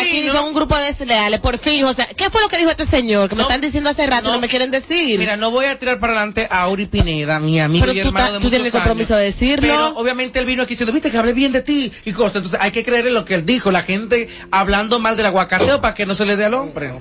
aquí 0.00 0.28
son 0.32 0.46
un 0.48 0.54
grupo 0.54 0.76
de 0.76 0.84
desleales. 0.84 1.40
Por 1.40 1.58
fin, 1.58 1.84
o 1.84 1.92
sea, 1.92 2.06
¿qué 2.06 2.30
fue 2.30 2.40
lo 2.40 2.48
que 2.48 2.56
dijo 2.56 2.70
este 2.70 2.86
señor? 2.86 3.28
Que 3.28 3.36
me 3.36 3.42
están 3.42 3.60
diciendo 3.60 3.90
hace 3.90 4.06
rato 4.06 4.28
y 4.30 4.32
no 4.32 4.40
me 4.40 4.48
quieren 4.48 4.70
decir. 4.70 5.18
Mira, 5.18 5.36
no 5.36 5.50
voy 5.50 5.66
a 5.66 5.78
tirar 5.78 6.00
para 6.00 6.14
adelante 6.14 6.48
a 6.50 6.68
Uri 6.68 6.86
Pineda, 6.86 7.38
mi 7.38 7.60
amigo 7.60 7.84
Pero 7.86 7.98
y 7.98 8.02
tú 8.02 8.08
hermano 8.08 8.26
ta- 8.26 8.32
de 8.34 8.40
tú 8.40 8.48
tienes 8.50 8.66
el 8.68 8.72
compromiso 8.72 9.14
de 9.16 9.24
decirlo. 9.24 9.68
Pero 9.68 9.88
obviamente 9.98 10.38
él 10.38 10.46
vino 10.46 10.62
aquí 10.62 10.70
diciendo, 10.70 10.92
viste 10.92 11.10
que 11.10 11.18
hablé 11.18 11.32
bien 11.34 11.52
de 11.52 11.60
ti 11.62 11.92
y 12.04 12.12
cosas. 12.12 12.36
Entonces 12.36 12.58
hay 12.62 12.72
que 12.72 12.82
creerle 12.84 13.10
lo 13.10 13.24
que 13.24 13.34
él 13.34 13.44
dijo. 13.46 13.70
La 13.70 13.82
gente 13.82 14.28
hablando 14.50 14.98
mal 14.98 15.16
del 15.16 15.26
aguacateo 15.26 15.80
para 15.82 15.92
que 15.94 16.06
no 16.06 16.14
se 16.14 16.24
le 16.24 16.36
dé 16.36 16.46
al 16.46 16.54
hombre. 16.54 16.92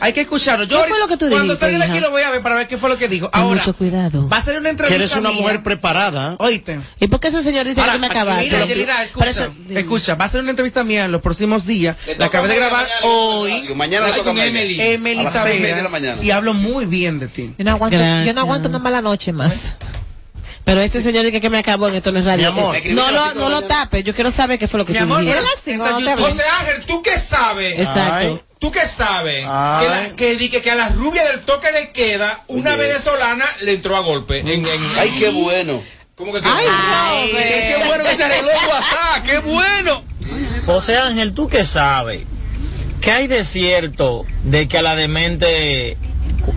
Hay 0.00 0.12
que 0.12 0.20
escucharlo. 0.22 0.64
Yo 0.66 0.82
¿Qué 0.82 0.88
fue 0.88 0.98
lo 0.98 1.08
que 1.08 1.16
tú 1.16 1.26
Cuando 1.28 1.54
dijiste, 1.54 1.66
salga 1.72 1.78
de 1.86 1.90
aquí 1.92 2.00
lo 2.00 2.10
voy 2.10 2.22
a 2.22 2.30
ver 2.30 2.42
para 2.42 2.56
ver 2.56 2.68
qué 2.68 2.76
fue 2.76 2.90
lo 2.90 2.98
que 2.98 3.08
dijo. 3.08 3.30
Ten 3.30 3.40
Ahora, 3.42 3.60
mucho 3.60 3.74
cuidado. 3.74 4.28
va 4.28 4.36
a 4.36 4.42
ser 4.42 4.58
una 4.58 4.68
entrevista 4.70 4.98
Que 4.98 5.02
eres 5.04 5.16
una 5.16 5.30
mía. 5.30 5.40
mujer 5.40 5.62
preparada. 5.62 6.36
Oíste. 6.38 6.80
¿Y 7.00 7.06
por 7.06 7.20
qué 7.20 7.28
ese 7.28 7.42
señor 7.42 7.64
dice 7.66 7.80
Ahora, 7.80 7.94
que 7.94 7.98
me 8.00 8.06
acabaste? 8.06 8.65
Yelida, 8.68 9.04
escucha, 9.04 9.26
Pero 9.26 9.30
eso- 9.44 9.54
escucha, 9.78 10.14
va 10.14 10.24
a 10.24 10.28
ser 10.28 10.40
una 10.40 10.50
entrevista 10.50 10.84
mía 10.84 11.04
en 11.06 11.12
los 11.12 11.20
próximos 11.22 11.66
días. 11.66 11.96
La 12.18 12.26
acabé 12.26 12.48
de 12.48 12.56
grabar 12.56 12.86
hoy. 13.02 13.72
Mañana 13.74 14.08
le 14.08 14.12
toca. 14.14 14.30
Emily 14.44 15.20
A 15.20 15.22
las 15.24 15.32
seis 15.42 15.56
y 15.56 15.60
media 15.60 15.76
de 15.76 15.82
la 15.82 15.88
Taveras, 15.88 15.92
mañana. 15.92 16.22
Y 16.22 16.30
hablo 16.30 16.54
muy 16.54 16.86
bien 16.86 17.18
de 17.18 17.28
ti. 17.28 17.54
Yo 17.58 17.64
no 17.64 17.70
aguanto, 17.72 17.96
Gracias. 17.98 18.26
yo 18.26 18.32
no 18.34 18.40
aguanto 18.40 18.68
una 18.68 18.78
mala 18.78 19.00
noche 19.02 19.32
más. 19.32 19.74
Pero 20.64 20.80
este 20.80 21.00
señor 21.00 21.24
dice 21.24 21.40
que 21.40 21.48
me 21.48 21.58
acabó 21.58 21.86
en 21.88 21.94
esto 21.94 22.10
no 22.10 22.18
es 22.18 22.24
radio. 22.24 22.52
Mi 22.52 22.58
amor. 22.60 22.76
no 22.88 23.10
lo, 23.12 23.34
no 23.34 23.48
lo 23.48 23.62
tapes, 23.62 24.02
yo 24.02 24.14
quiero 24.16 24.32
saber 24.32 24.58
qué 24.58 24.66
fue 24.66 24.78
lo 24.78 24.84
que 24.84 24.92
Mi 24.94 24.98
tú 24.98 25.04
amor, 25.04 25.20
dijiste. 25.20 25.76
José 25.78 26.42
Ángel, 26.58 26.84
¿tú 26.86 27.02
qué 27.02 27.16
sabes? 27.18 27.78
Exacto. 27.78 28.12
Ay. 28.12 28.40
¿Tú 28.58 28.72
qué 28.72 28.86
sabes? 28.86 29.44
Ay. 29.46 29.84
Que, 29.86 29.90
la- 29.90 30.16
que, 30.38 30.50
que, 30.50 30.62
que 30.62 30.70
a 30.70 30.74
la 30.74 30.88
rubia 30.88 31.24
del 31.30 31.42
toque 31.42 31.70
de 31.70 31.92
queda, 31.92 32.42
una 32.48 32.70
Yes. 32.70 32.78
venezolana 32.80 33.44
le 33.60 33.74
entró 33.74 33.96
a 33.96 34.00
golpe. 34.00 34.40
En, 34.40 34.48
en- 34.66 34.86
Ay, 34.98 35.14
qué 35.18 35.28
bueno. 35.28 35.82
¿Cómo 36.16 36.32
que 36.32 36.40
qué 36.40 36.48
Ay. 36.48 37.30
Qué 37.30 37.84
bueno 37.86 38.04
que 38.04 38.16
se 38.16 38.24
arregló 38.24 38.48
el 38.50 38.68
WhatsApp, 38.70 39.22
qué 39.22 39.38
bueno. 39.40 40.02
José 40.64 40.96
Ángel, 40.96 41.34
¿tú 41.34 41.46
qué 41.46 41.66
sabes? 41.66 42.22
¿Qué 43.02 43.10
hay 43.10 43.26
de 43.26 43.44
cierto 43.44 44.24
de 44.42 44.66
que 44.66 44.78
a 44.78 44.82
la 44.82 44.96
demente, 44.96 45.98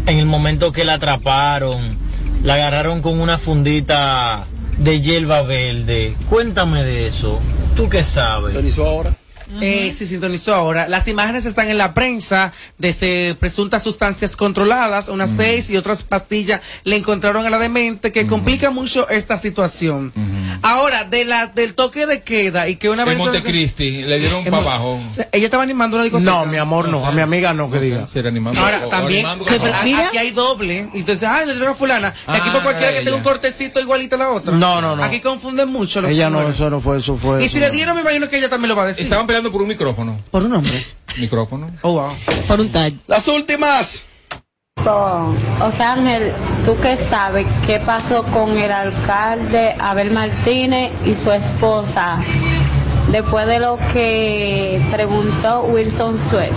en 0.06 0.18
el 0.18 0.26
momento 0.26 0.72
que 0.72 0.86
la 0.86 0.94
atraparon, 0.94 1.98
la 2.42 2.54
agarraron 2.54 3.02
con 3.02 3.20
una 3.20 3.38
fundita 3.38 4.48
de 4.78 5.02
hierba 5.02 5.42
verde? 5.42 6.16
Cuéntame 6.30 6.84
de 6.84 7.08
eso. 7.08 7.42
¿Tú 7.76 7.90
qué 7.90 8.02
sabes? 8.06 8.54
¿Sintonizó 8.54 8.86
ahora? 8.86 9.19
Eh, 9.62 9.92
se 9.92 10.06
sintonizó 10.06 10.54
ahora. 10.54 10.88
Las 10.88 11.08
imágenes 11.08 11.46
están 11.46 11.70
en 11.70 11.78
la 11.78 11.94
prensa 11.94 12.54
de 12.78 12.94
se- 12.94 13.36
presuntas 13.40 13.82
sustancias 13.84 14.36
controladas, 14.36 15.10
unas 15.10 15.30
seis 15.36 15.70
y 15.70 15.78
otras 15.78 16.04
pastillas 16.04 16.62
le 16.84 16.96
encontraron 16.98 17.46
a 17.46 17.50
la 17.50 17.58
demente 17.58 18.12
que 18.12 18.28
complica 18.28 18.70
mucho 18.70 19.10
esta 19.10 19.38
situación. 19.38 20.14
Ahora, 20.62 21.04
de 21.04 21.26
la, 21.26 21.48
del 21.48 21.74
toque 21.74 22.06
de 22.06 22.22
queda 22.22 22.68
y 22.70 22.76
que 22.76 22.90
una 22.90 23.04
En 23.04 23.10
vez... 23.10 23.18
Montecristi, 23.18 24.04
le 24.04 24.20
dieron 24.20 24.46
En 24.46 24.52
para 24.52 24.64
abajo. 24.64 25.00
Ella 25.32 25.46
estaba 25.46 25.64
animando 25.64 25.98
una 25.98 26.04
discoteca. 26.04 26.30
No, 26.32 26.46
mi 26.46 26.58
amor, 26.58 26.88
no. 26.90 27.06
A 27.06 27.12
mi 27.12 27.22
amiga 27.22 27.54
no, 27.54 27.72
que 27.72 27.80
diga. 27.80 28.08
Ahora, 28.58 28.88
también, 28.90 29.26
que- 29.48 29.60
pero 29.60 29.74
aquí 29.74 30.18
hay 30.18 30.32
doble. 30.32 30.88
Y 30.94 31.00
entonces, 31.00 31.24
ah, 31.28 31.44
le 31.46 31.54
dieron 31.54 31.72
a 31.72 31.76
fulana. 31.76 32.14
Y 32.28 32.32
aquí 32.32 32.50
por 32.50 32.60
Ah, 32.60 32.64
cualquiera 32.64 32.94
que 32.94 33.02
tenga 33.04 33.16
un 33.18 33.24
cortecito 33.24 33.80
igualito 33.80 34.16
a 34.16 34.20
la 34.20 34.30
otra. 34.30 34.54
No, 34.54 34.82
no, 34.82 34.96
no. 34.96 35.04
Aquí 35.04 35.20
confunden 35.22 35.70
mucho 35.70 36.02
los 36.02 36.12
Ella 36.12 36.30
no, 36.30 36.48
eso 36.50 36.70
no 36.70 36.80
fue, 36.80 36.98
eso 37.00 37.16
fue. 37.16 37.42
Y 37.42 37.46
eso 37.46 37.54
si 37.54 37.60
le 37.60 37.72
dieron, 37.72 37.96
me 37.96 38.02
imagino 38.02 38.28
que 38.30 38.38
ella 38.38 38.50
también 38.50 38.70
lo 38.70 38.76
va 38.76 38.84
a 38.84 38.88
decir. 38.88 39.04
Estaban 39.04 39.26
peleando 39.40 39.52
por 39.52 39.62
un 39.62 39.68
micrófono. 39.68 40.18
Por 40.32 40.44
un 40.44 40.54
hombre. 40.54 40.84
Micrófono. 41.18 41.72
Oh, 41.82 41.94
wow. 41.94 42.12
Por 42.48 42.60
un 42.60 42.70
tag. 42.72 42.94
Las 43.08 43.28
últimas. 43.28 44.06
O 44.86 45.72
sea, 45.76 45.94
Ángel, 45.94 46.32
¿tú 46.66 46.76
qué 46.82 46.98
sabes 46.98 47.46
qué 47.66 47.80
pasó 47.80 48.24
con 48.24 48.58
el 48.58 48.72
alcalde 48.72 49.76
Abel 49.78 50.12
Martínez 50.12 50.92
y 51.06 51.16
su 51.16 51.32
esposa 51.32 52.20
después 53.12 53.46
de 53.46 53.60
lo 53.60 53.78
que 53.94 54.82
preguntó 54.92 55.64
Wilson 55.64 56.20
Sweat? 56.20 56.54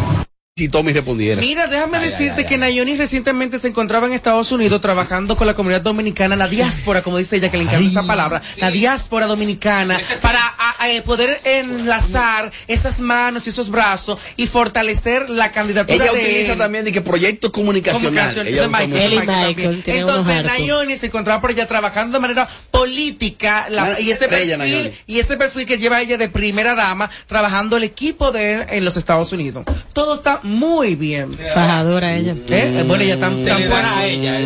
Si 0.55 0.68
Tommy 0.68 0.92
respondiera. 0.92 1.40
Mira, 1.40 1.66
déjame 1.66 1.98
decirte 1.98 2.44
que 2.44 2.59
Nayoni 2.59 2.94
recientemente 2.98 3.59
se 3.59 3.68
encontraba 3.68 4.07
en 4.07 4.12
Estados 4.12 4.53
Unidos 4.53 4.82
trabajando 4.82 5.34
con 5.34 5.46
la 5.46 5.55
comunidad 5.55 5.80
dominicana, 5.80 6.36
la 6.36 6.46
diáspora, 6.46 7.00
como 7.03 7.16
dice 7.16 7.36
ella, 7.36 7.50
que 7.50 7.57
le 7.57 7.62
encanta 7.62 7.88
esa 7.88 8.03
palabra, 8.07 8.42
la 8.59 8.70
diáspora 8.70 9.24
dominicana, 9.26 9.98
para 10.20 10.40
a- 10.44 10.74
a, 10.78 10.90
eh, 10.90 11.00
poder 11.00 11.40
enlazar 11.44 12.53
esas 12.68 13.00
manos 13.00 13.46
y 13.46 13.48
esos 13.48 13.70
brazos 13.70 14.18
y 14.36 14.46
fortalecer 14.46 15.30
la 15.30 15.50
candidatura 15.53 15.94
Ella 16.05 16.12
de 16.12 16.18
utiliza 16.20 16.53
él. 16.53 16.59
también 16.59 16.84
de 16.84 16.92
que 16.92 17.00
proyecto 17.00 17.50
comunicacional. 17.50 18.11
Comunicación, 18.11 18.46
Ella 18.46 18.57
ese 18.57 18.68
usa 18.68 18.78
Michael, 18.78 18.90
mucho. 18.90 19.20
ese 19.22 19.26
Michael 19.26 19.82
también. 19.82 19.96
Entonces 20.00 20.44
Nayoni 20.44 20.96
se 20.98 21.07
encontraba 21.07 21.40
por 21.40 21.48
allá 21.48 21.66
trabajando 21.66 22.18
de 22.18 22.20
manera 22.20 22.46
política 22.70 23.68
la- 23.70 23.98
y 23.98 24.11
ese 24.11 24.28
perfil 24.28 24.92
y 25.07 25.18
ese 25.18 25.38
perfil 25.38 25.64
que 25.64 25.78
lleva 25.78 26.03
ella 26.03 26.18
de 26.18 26.28
primera 26.28 26.74
dama 26.74 27.09
trabajando 27.26 27.78
el 27.78 27.84
equipo 27.84 28.32
de 28.32 28.53
él 28.53 28.66
en 28.68 28.84
los 28.84 28.98
Estados 28.98 29.32
Unidos. 29.32 29.64
Todo 29.94 30.16
está 30.16 30.40
muy 30.43 30.95
bien. 30.95 31.32
Fajadora 31.32 32.14
ella. 32.14 32.32
¿Eh? 32.32 32.80
Eh, 32.80 32.84
Bueno, 32.86 33.05
ella 33.05 33.18
tan, 33.18 33.45
tan 33.45 33.68
buena 33.68 34.05
ella. 34.05 34.38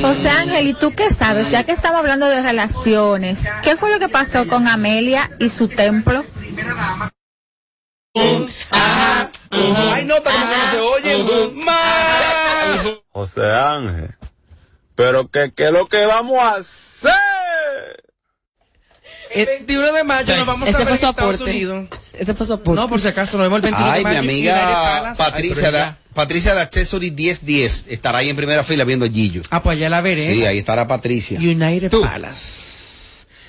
José 0.00 0.28
Ángel, 0.28 0.68
¿y 0.68 0.74
tú 0.74 0.92
qué 0.94 1.10
sabes? 1.10 1.50
Ya 1.50 1.64
que 1.64 1.72
estaba 1.72 1.98
hablando 1.98 2.26
de 2.26 2.42
relaciones, 2.42 3.44
¿qué 3.62 3.76
fue 3.76 3.90
lo 3.90 3.98
que 3.98 4.08
pasó 4.08 4.46
con 4.48 4.68
Amelia 4.68 5.30
y 5.38 5.48
su 5.48 5.68
templo? 5.68 6.24
Hay 8.14 10.04
notas 10.04 10.34
como 10.34 10.48
que 10.48 10.56
no 10.56 10.70
se 10.70 10.80
oyen. 10.80 11.64
Más. 11.64 12.88
José 13.10 13.52
Ángel. 13.52 14.14
Pero 14.94 15.28
que 15.28 15.52
qué 15.54 15.66
es 15.66 15.72
lo 15.72 15.86
que 15.88 16.04
vamos 16.06 16.38
a 16.38 16.56
hacer. 16.56 17.29
El 19.32 19.46
21 19.46 19.92
de 19.92 20.04
mayo 20.04 20.36
nos 20.36 20.46
vamos 20.46 20.68
Ese 20.68 20.76
a 20.76 20.78
ver 20.80 20.88
en 20.88 20.94
Estados. 20.94 21.40
Unidos. 21.40 21.88
Ese 22.18 22.34
fue 22.34 22.46
su 22.46 22.54
aporte. 22.54 22.80
No, 22.80 22.88
por 22.88 23.00
si 23.00 23.08
acaso, 23.08 23.36
nos 23.38 23.46
vemos 23.46 23.56
el 23.58 23.62
21 23.62 23.90
Ay, 23.92 24.04
de 24.04 24.08
mi 24.10 24.16
mayo. 24.16 24.22
y 24.22 24.28
United 24.28 24.50
amiga. 24.50 25.14
Patricia, 25.16 25.66
Ay, 25.68 25.72
da, 25.72 25.98
Patricia 26.14 26.54
de 26.54 26.60
Accessory 26.62 27.10
1010 27.12 27.86
estará 27.88 28.18
ahí 28.18 28.28
en 28.30 28.36
primera 28.36 28.64
fila 28.64 28.84
viendo 28.84 29.06
a 29.06 29.08
Gillo. 29.08 29.42
Ah, 29.50 29.62
pues 29.62 29.78
ya 29.78 29.88
la 29.88 30.00
veré. 30.00 30.26
Sí, 30.26 30.44
ahí 30.44 30.58
estará 30.58 30.86
Patricia. 30.88 31.38
United 31.38 31.90
Palace. 31.90 32.70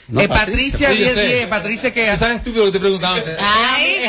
No, 0.07 0.19
eh, 0.19 0.27
Patricia, 0.27 0.89
Sí, 0.89 0.97
yo 0.97 1.03
10 1.05 1.13
sé. 1.13 1.27
10, 1.36 1.47
Patricia 1.47 1.93
que 1.93 2.17
¿Sabes 2.17 2.38
estúpido 2.38 2.65
lo 2.65 2.71
que 2.71 2.77
te 2.77 2.82
preguntaba 2.82 3.15
antes? 3.15 3.38
Ay, 3.39 4.05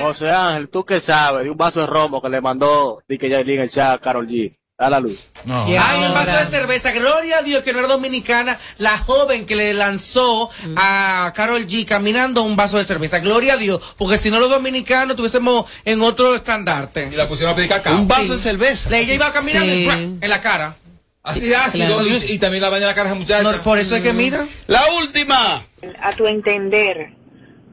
José 0.00 0.30
Ángel, 0.30 0.68
¿tú 0.68 0.84
qué 0.84 1.00
sabes 1.00 1.44
de 1.44 1.50
un 1.50 1.56
vaso 1.56 1.80
de 1.80 1.86
romo 1.86 2.22
que 2.22 2.28
le 2.28 2.40
mandó 2.40 3.02
Dick 3.08 3.26
Yailin 3.28 3.60
el 3.60 3.68
chat 3.70 3.94
a 3.96 3.98
Carol 3.98 4.28
G? 4.28 4.56
A 4.82 4.90
la 4.90 4.98
luz. 5.00 5.18
Hay 5.46 6.04
un 6.04 6.12
vaso 6.12 6.36
de 6.36 6.46
cerveza. 6.46 6.90
Gloria 6.92 7.38
a 7.38 7.42
Dios 7.42 7.62
que 7.62 7.72
no 7.72 7.78
era 7.78 7.88
dominicana 7.88 8.58
la 8.78 8.98
joven 8.98 9.46
que 9.46 9.54
le 9.54 9.72
lanzó 9.74 10.50
a 10.76 11.32
Carol 11.36 11.66
G 11.66 11.86
caminando 11.86 12.42
un 12.42 12.56
vaso 12.56 12.78
de 12.78 12.84
cerveza. 12.84 13.20
Gloria 13.20 13.54
a 13.54 13.56
Dios. 13.56 13.94
Porque 13.96 14.18
si 14.18 14.30
no 14.30 14.40
los 14.40 14.50
dominicanos 14.50 15.16
tuviésemos 15.16 15.70
en 15.84 16.02
otro 16.02 16.34
estandarte. 16.34 17.08
Y 17.12 17.16
la 17.16 17.28
pusieron 17.28 17.52
a 17.52 17.56
pedir 17.56 17.68
cacao. 17.68 17.94
Un 17.96 18.08
vaso 18.08 18.32
de 18.32 18.38
cerveza. 18.38 18.90
La 18.90 18.98
ella 18.98 19.14
iba 19.14 19.32
caminando 19.32 19.72
Sí. 19.72 19.88
en 20.20 20.28
la 20.28 20.40
cara. 20.40 20.74
Así 21.22 21.54
ácido. 21.54 21.98
Claro. 21.98 22.08
Y, 22.26 22.32
y 22.32 22.38
también 22.38 22.62
la 22.62 22.70
daña 22.70 22.86
la 22.86 22.94
cara 22.94 23.10
a 23.12 23.14
muchacha. 23.14 23.42
No, 23.44 23.62
por 23.62 23.78
eso 23.78 23.94
es 23.94 24.02
que 24.02 24.12
mira. 24.12 24.46
La 24.66 24.82
última. 25.00 25.62
A 26.02 26.12
tu 26.16 26.26
entender, 26.26 27.12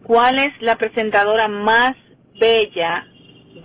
¿cuál 0.03 0.37
es 0.37 0.51
la 0.61 0.75
presentadora 0.77 1.47
más 1.47 1.95
bella 2.39 3.05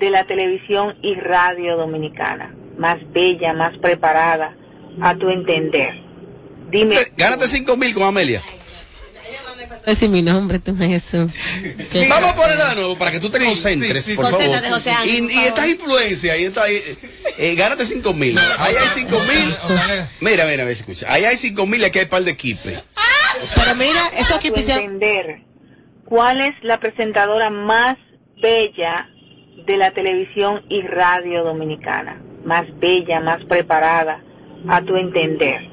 de 0.01 0.11
la 0.11 0.25
televisión 0.25 0.97
y 1.03 1.15
radio 1.17 1.77
dominicana? 1.77 2.55
Más 2.79 2.97
bella, 3.12 3.53
más 3.53 3.77
preparada, 3.79 4.55
a 5.01 5.14
tu 5.16 5.29
entender. 5.29 5.91
Dime. 6.70 6.97
Gánate 7.16 7.47
5 7.49 7.77
mil 7.77 7.95
con 7.95 8.03
Amelia. 8.05 8.43
Decir 9.87 10.09
mi 10.09 10.22
nombre, 10.22 10.59
tú 10.59 10.75
Jesús. 10.77 11.33
¿Qué? 11.93 12.09
Vamos 12.09 12.31
a 12.31 12.37
ponerla 12.37 12.70
de 12.70 12.75
nuevo 12.77 12.97
para 12.97 13.11
que 13.11 13.20
tú 13.20 13.29
te 13.29 13.39
concentres, 13.45 14.11
por 14.12 14.25
favor. 14.25 14.33
Concéntrate, 14.41 14.70
José 14.70 14.91
Ángel, 14.91 15.14
y, 15.14 15.20
por 15.20 15.31
y 15.31 15.35
favor. 15.35 15.49
estas 15.49 15.68
influencias, 15.68 16.39
y 16.41 16.45
esta, 16.45 16.70
eh, 16.70 16.83
eh, 17.39 17.55
gánate 17.55 17.85
5 17.85 18.14
mil. 18.14 18.39
Ahí 18.59 18.75
hay 18.77 18.89
5 18.95 19.11
mil. 19.18 19.57
Mira, 20.20 20.47
mira, 20.47 20.64
escucha. 20.70 21.07
Ahí 21.12 21.25
hay 21.25 21.37
5 21.37 21.66
mil 21.66 21.83
y 21.83 21.85
aquí 21.85 21.99
hay 21.99 22.07
par 22.07 22.22
de 22.22 22.31
equipos. 22.31 22.72
Pero 23.55 23.75
mira, 23.77 24.01
eso 24.16 24.39
quisiera- 24.39 24.81
entender, 24.81 25.43
¿cuál 26.07 26.41
es 26.41 26.55
la 26.62 26.81
presentadora 26.81 27.51
más 27.51 27.99
bella 28.41 29.09
de 29.67 29.77
la 29.77 29.91
televisión 29.93 30.63
y 30.69 30.83
radio 30.83 31.45
dominicana? 31.45 32.21
Más 32.45 32.65
bella, 32.79 33.21
más 33.21 33.43
preparada, 33.49 34.21
a 34.69 34.83
tu 34.83 34.97
entender. 34.97 35.69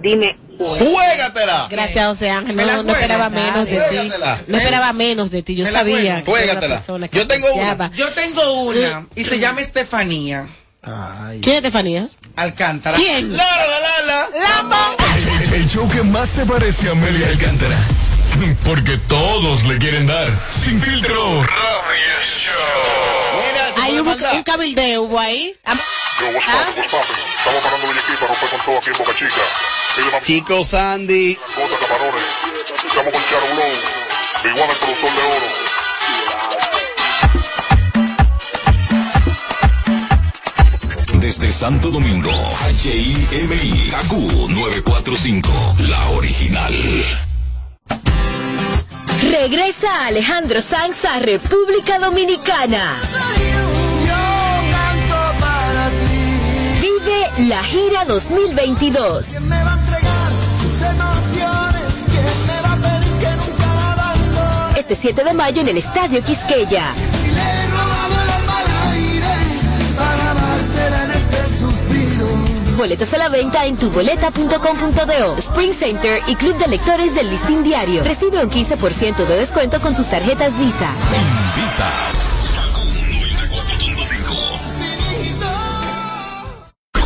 Dime. 0.00 0.36
¡Juégatela! 0.58 1.68
Gracias, 1.70 2.06
José 2.08 2.30
Ángel. 2.30 2.56
No, 2.56 2.64
la 2.64 2.82
no 2.82 2.92
esperaba 2.92 3.28
menos 3.28 3.64
de 3.66 3.80
ti. 3.90 4.10
No 4.48 4.58
esperaba 4.58 4.92
menos 4.92 5.30
de 5.30 5.42
ti. 5.42 5.54
Yo 5.54 5.64
la 5.64 5.70
sabía. 5.70 6.22
Juégatela. 6.26 6.82
Yo 7.12 7.26
tengo 7.26 7.52
una. 7.54 7.90
Yo 7.92 8.08
tengo 8.10 8.62
una 8.64 9.06
y 9.14 9.24
se 9.24 9.38
llama 9.38 9.60
Estefanía 9.60 10.48
¿Quién 11.42 11.56
es 11.56 11.64
Estefanía? 11.64 12.06
Alcántara. 12.36 12.96
¿Quién? 12.96 13.36
La, 13.36 13.44
la, 13.44 14.02
la, 14.06 14.28
la. 14.62 14.96
El, 15.46 15.54
el 15.54 15.68
show 15.68 15.88
que 15.88 16.02
más 16.02 16.28
se 16.28 16.46
parece 16.46 16.88
a 16.88 16.92
Amelia 16.92 17.28
Alcántara. 17.28 17.76
Porque 18.64 18.96
todos 19.08 19.64
le 19.64 19.78
quieren 19.78 20.06
dar. 20.06 20.28
Sin 20.50 20.80
filtro. 20.80 21.42
Hay 23.82 23.98
un, 23.98 24.08
un 24.08 24.42
cabildeo 24.42 25.02
hubo 25.02 25.18
ahí. 25.18 25.54
Am- 25.64 25.78
Yo, 26.20 26.26
what's 26.28 26.46
poppin', 26.46 26.76
what's 26.82 26.92
poppin'? 26.92 27.16
Estamos 27.38 27.62
parando 27.62 27.88
Bellaquita, 27.88 28.26
rompe 28.26 28.46
con 28.50 28.60
todo 28.64 28.78
aquí 28.78 28.90
en 28.90 28.96
Boca 28.98 29.12
Chica. 29.16 29.40
Pide 29.96 30.08
una 30.08 30.20
Chico 30.20 30.64
Sandy. 30.64 31.34
cosa, 31.36 31.78
camarones. 31.78 32.22
Estamos 32.86 33.12
con 33.12 33.22
Charo 33.24 33.46
Blow. 33.54 34.52
Igual 34.52 34.70
el 34.70 34.76
productor 34.76 35.10
de 35.14 35.22
oro. 35.22 35.48
Desde 41.20 41.50
Santo 41.50 41.90
Domingo, 41.90 42.30
HIMI, 42.82 43.90
KQ 43.90 44.12
945, 44.50 45.76
la 45.88 46.08
original. 46.10 46.74
Regresa 49.30 50.06
Alejandro 50.06 50.62
Sanz 50.62 51.04
a 51.04 51.18
República 51.18 51.98
Dominicana. 51.98 52.94
Vive 56.80 57.46
la 57.48 57.62
gira 57.62 58.06
2022. 58.06 59.36
Este 64.76 64.96
7 64.96 65.24
de 65.24 65.34
mayo 65.34 65.60
en 65.60 65.68
el 65.68 65.76
Estadio 65.76 66.22
Quisqueya. 66.22 66.94
Boletos 72.78 73.12
a 73.12 73.18
la 73.18 73.28
venta 73.28 73.66
en 73.66 73.76
tuboleta.com.do, 73.76 75.36
Spring 75.38 75.72
Center 75.72 76.22
y 76.28 76.36
Club 76.36 76.56
de 76.58 76.68
Lectores 76.68 77.12
del 77.12 77.28
Listín 77.28 77.64
Diario. 77.64 78.04
Recibe 78.04 78.40
un 78.40 78.48
15% 78.48 79.16
de 79.26 79.36
descuento 79.36 79.80
con 79.80 79.96
sus 79.96 80.06
tarjetas 80.06 80.56
Visa. 80.60 80.88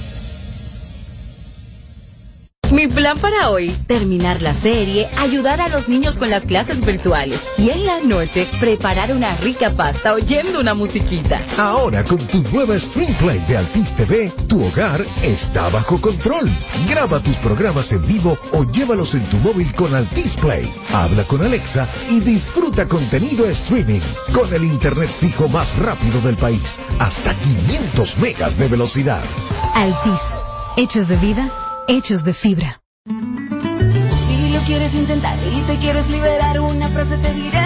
Mi 2.74 2.88
plan 2.88 3.16
para 3.18 3.50
hoy, 3.50 3.70
terminar 3.86 4.42
la 4.42 4.52
serie, 4.52 5.06
ayudar 5.18 5.60
a 5.60 5.68
los 5.68 5.88
niños 5.88 6.18
con 6.18 6.28
las 6.28 6.44
clases 6.44 6.84
virtuales 6.84 7.46
y 7.56 7.70
en 7.70 7.86
la 7.86 8.00
noche 8.00 8.48
preparar 8.58 9.12
una 9.12 9.32
rica 9.36 9.70
pasta 9.70 10.12
oyendo 10.12 10.58
una 10.58 10.74
musiquita. 10.74 11.40
Ahora 11.56 12.02
con 12.02 12.18
tu 12.18 12.42
nueva 12.52 12.76
Stream 12.76 13.14
Play 13.14 13.38
de 13.46 13.58
Altis 13.58 13.92
TV, 13.94 14.32
tu 14.48 14.60
hogar 14.60 15.04
está 15.22 15.68
bajo 15.68 16.00
control. 16.00 16.50
Graba 16.88 17.20
tus 17.20 17.36
programas 17.36 17.92
en 17.92 18.04
vivo 18.08 18.36
o 18.50 18.64
llévalos 18.64 19.14
en 19.14 19.22
tu 19.26 19.36
móvil 19.36 19.72
con 19.76 19.94
Altis 19.94 20.34
Play. 20.34 20.68
Habla 20.92 21.22
con 21.24 21.42
Alexa 21.42 21.88
y 22.10 22.18
disfruta 22.18 22.88
contenido 22.88 23.46
streaming 23.50 24.00
con 24.32 24.52
el 24.52 24.64
internet 24.64 25.10
fijo 25.10 25.48
más 25.48 25.78
rápido 25.78 26.20
del 26.22 26.34
país, 26.34 26.80
hasta 26.98 27.34
500 27.34 28.18
megas 28.18 28.58
de 28.58 28.66
velocidad. 28.66 29.22
Altis, 29.76 30.42
hechos 30.76 31.06
de 31.06 31.16
vida, 31.18 31.63
hechos 31.88 32.24
de 32.24 32.32
fibra. 32.32 32.80
Si 33.06 34.48
lo 34.50 34.60
quieres 34.60 34.94
intentar 34.94 35.36
y 35.54 35.60
te 35.62 35.78
quieres 35.78 36.06
liberar, 36.08 36.60
una 36.60 36.88
frase 36.88 37.16
te 37.18 37.34
diré. 37.34 37.60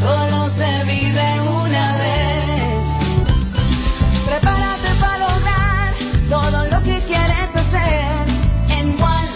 Solo 0.00 0.48
se 0.48 0.84
vive 0.84 1.40
una 1.40 1.96
vez. 1.96 2.78
Prepárate 4.26 4.88
para 5.00 5.18
lograr 5.18 5.94
todo 6.28 6.66
lo 6.66 6.82
que 6.82 6.98
quieres 7.06 7.48
hacer. 7.54 8.04
En 8.78 8.88
one, 9.02 9.28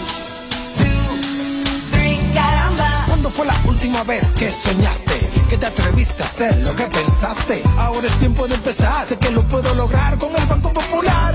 two, 0.77 1.91
three, 1.91 2.19
caramba. 2.33 3.03
¿Cuándo 3.07 3.29
fue 3.29 3.45
la 3.45 3.55
última 3.65 4.03
vez 4.03 4.31
que 4.33 4.51
soñaste? 4.51 5.29
Que 5.49 5.57
te 5.57 5.65
atreviste 5.65 6.23
a 6.23 6.25
hacer 6.25 6.57
lo 6.59 6.75
que 6.75 6.85
pensaste. 6.85 7.63
Ahora 7.77 8.07
es 8.07 8.13
tiempo 8.19 8.47
de 8.47 8.55
empezar. 8.55 9.05
Sé 9.05 9.17
que 9.17 9.31
lo 9.31 9.47
puedo 9.47 9.73
lograr 9.75 10.17
con 10.17 10.35
el 10.35 10.45
Banco 10.45 10.73
Popular. 10.73 11.33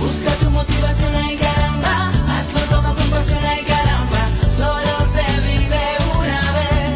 Busca 0.00 0.32
tu 0.40 0.50
motivación 0.50 1.14
ahí, 1.14 1.36
caramba. 1.36 2.10
Hazlo 2.34 2.60
todo 2.70 2.94
con 2.94 3.10
pasión 3.10 3.44
ahí, 3.44 3.62
caramba. 3.64 4.28
Solo 4.56 4.94
se 5.12 5.24
vive 5.48 5.84
una 6.18 6.40
vez. 6.58 6.92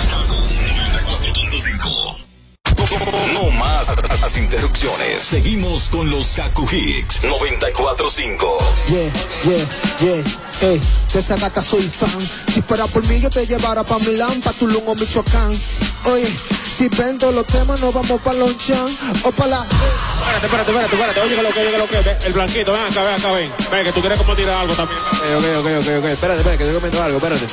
No 2.83 3.51
más 3.59 3.93
las 4.21 4.37
interrupciones. 4.37 5.23
Seguimos 5.23 5.89
con 5.89 6.11
los 6.11 6.27
Kaku 6.35 6.69
Hicks 6.69 7.23
945. 7.23 8.59
Yeah, 8.89 9.13
yeah, 9.45 9.69
yeah, 10.01 10.25
eh, 10.63 10.81
de 11.13 11.19
esa 11.19 11.37
gata 11.37 11.61
soy 11.61 11.83
fan. 11.83 12.21
Si 12.53 12.63
fuera 12.63 12.87
por 12.87 13.07
mí 13.07 13.21
yo 13.21 13.29
te 13.31 13.47
llevara 13.47 13.83
pa' 13.85 13.99
Milán, 13.99 14.41
pa' 14.41 14.53
Tulum 14.53 14.83
o 14.87 14.95
Michoacán. 14.95 15.53
Oye, 16.05 16.27
si 16.77 16.89
vendo 16.89 17.31
los 17.33 17.47
temas 17.47 17.81
nos 17.81 17.93
vamos 17.93 18.21
pa' 18.21 18.33
Lonchan 18.33 18.87
o 19.25 19.33
pa' 19.33 19.47
la... 19.47 19.67
Espérate, 20.43 20.47
espérate, 20.47 20.71
espérate, 20.71 20.97
espérate. 20.97 21.21
Oye, 21.21 21.37
que 21.37 21.43
lo 21.43 21.51
que, 21.51 21.61
oye, 21.61 21.71
que 21.71 21.79
lo 21.79 21.89
que. 21.89 22.27
El 22.27 22.33
blanquito, 22.33 22.73
ven 22.73 22.83
acá, 22.83 23.03
ven 23.03 23.15
acá, 23.15 23.33
ven. 23.33 23.53
Ven, 23.71 23.85
que 23.85 23.93
tú 23.93 24.01
quieres 24.01 24.19
como 24.19 24.35
tirar 24.35 24.57
algo 24.57 24.75
también. 24.75 24.99
Ok, 24.99 25.45
ok, 25.59 25.67
ok, 25.81 25.89
ok. 25.99 26.05
Espérate, 26.05 26.41
espérate, 26.41 26.59
que 26.59 26.65
estoy 26.65 26.75
comiendo 26.75 27.03
algo, 27.03 27.19
espérate. 27.19 27.47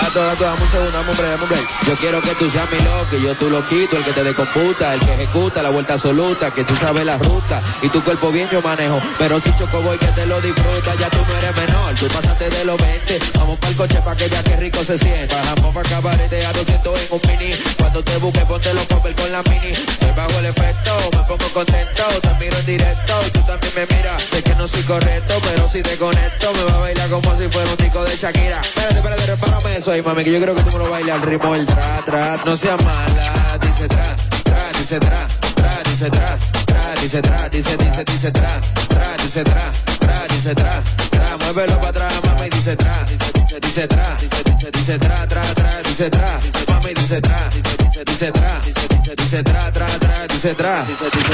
Gato, 0.00 0.20
gato, 0.20 0.44
dame 0.44 0.62
un 0.62 0.70
segundo, 0.70 0.90
dame 0.92 1.10
un 1.10 1.16
break, 1.16 1.30
dame 1.30 1.42
un 1.42 1.48
break. 1.48 1.86
Yo 1.86 1.94
quiero 1.94 2.22
que 2.22 2.34
tú 2.36 2.50
seas 2.50 2.70
mi 2.70 2.78
loco, 2.78 3.16
y 3.16 3.22
yo 3.22 3.34
tú 3.36 3.50
lo 3.50 3.64
quito, 3.66 3.96
el 3.96 4.04
que 4.04 4.12
te 4.12 4.24
decomputa, 4.24 4.94
el 4.94 5.00
que 5.00 5.14
ejecuta 5.14 5.62
la 5.62 5.70
vuelta 5.70 5.94
absoluta, 5.94 6.52
que 6.52 6.64
tú 6.64 6.74
sabes 6.76 7.04
la 7.04 7.18
ruta, 7.18 7.62
y 7.82 7.88
tu 7.88 8.02
cuerpo 8.02 8.30
bien 8.30 8.48
yo 8.50 8.62
manejo. 8.62 9.00
Pero 9.18 9.40
si 9.40 9.52
choco 9.56 9.82
voy 9.82 9.98
que 9.98 10.06
te 10.06 10.26
lo 10.26 10.40
disfruta, 10.40 10.94
ya 10.94 11.10
tú 11.10 11.18
no 11.26 11.36
eres 11.36 11.56
menor, 11.56 11.94
tú 11.94 12.08
pasaste 12.08 12.49
de 12.50 12.64
los 12.64 12.76
20. 12.76 13.18
Vamos 13.34 13.58
pa'l 13.58 13.76
coche 13.76 14.00
pa' 14.04 14.16
que 14.16 14.28
ya 14.28 14.42
que 14.42 14.56
rico 14.56 14.84
se 14.84 14.98
siente. 14.98 15.34
Bajamos 15.34 15.74
pa' 15.74 15.82
cabarete 15.82 16.44
a 16.46 16.52
200 16.52 17.00
en 17.00 17.08
un 17.10 17.20
mini. 17.28 17.54
Cuando 17.78 18.04
te 18.04 18.16
busque, 18.18 18.40
ponte 18.40 18.74
los 18.74 18.86
cover 18.86 19.14
con 19.14 19.32
la 19.32 19.42
mini. 19.42 19.72
Estoy 19.72 20.12
bajo 20.16 20.38
el 20.38 20.46
efecto, 20.46 20.96
me 21.12 21.22
pongo 21.24 21.52
contento, 21.52 22.04
te 22.22 22.34
miro 22.44 22.58
en 22.58 22.66
directo, 22.66 23.14
tú 23.32 23.40
también 23.42 23.72
me 23.76 23.96
miras. 23.96 24.22
Sé 24.30 24.42
que 24.42 24.54
no 24.54 24.68
soy 24.68 24.82
correcto, 24.82 25.34
pero 25.42 25.68
si 25.68 25.82
te 25.82 25.96
conecto, 25.96 26.52
me 26.52 26.64
va 26.64 26.74
a 26.74 26.78
bailar 26.78 27.10
como 27.10 27.36
si 27.36 27.48
fuera 27.48 27.70
un 27.70 27.76
tico 27.76 28.04
de 28.04 28.16
Shakira. 28.16 28.60
Espérate, 28.60 28.96
espérate, 28.96 29.26
repárame 29.26 29.76
eso 29.76 29.92
ahí, 29.92 30.02
mami, 30.02 30.24
que 30.24 30.32
yo 30.32 30.40
creo 30.40 30.54
que 30.54 30.62
tú 30.62 30.72
me 30.72 30.78
lo 30.78 30.90
bailas 30.90 31.16
al 31.16 31.22
ritmo 31.22 31.54
del 31.54 31.66
tra, 31.66 32.02
tra. 32.04 32.40
No 32.44 32.56
seas 32.56 32.82
mala, 32.84 33.58
dice 33.60 33.88
tra, 33.88 34.16
tra, 34.44 34.62
dice 34.78 35.00
tra, 35.00 35.26
tra, 35.54 35.80
dice 35.90 36.10
tra, 36.10 36.38
tra, 36.66 36.94
dice 37.02 37.22
tra, 37.22 37.48
dice, 37.48 37.76
dice, 37.76 38.04
dice 38.04 38.32
tra, 38.32 38.60
tra, 38.88 39.16
dice 39.22 39.44
tra, 39.44 39.70
dice 40.28 40.54
tra, 40.54 40.82
tra. 41.10 41.36
Muévelo 41.38 41.76
para 41.78 41.88
atrás, 41.88 42.12
mami, 42.24 42.48
dice 42.50 42.76
tra, 42.76 43.04
dice, 43.60 43.86
tra, 43.86 44.16
dice, 44.72 44.98
tra, 44.98 45.26
tra, 45.26 45.42
tra, 45.54 45.82
dice 45.82 46.10
tra, 46.10 46.38
mami, 46.68 46.94
dice 46.94 47.20
tra, 47.20 47.48
dice, 48.06 48.32
tra, 48.32 48.60
dice 49.16 49.42
tra, 49.42 49.70
tra, 49.70 49.86
tra, 49.98 50.26
dice 50.28 50.54
tra. 50.54 50.86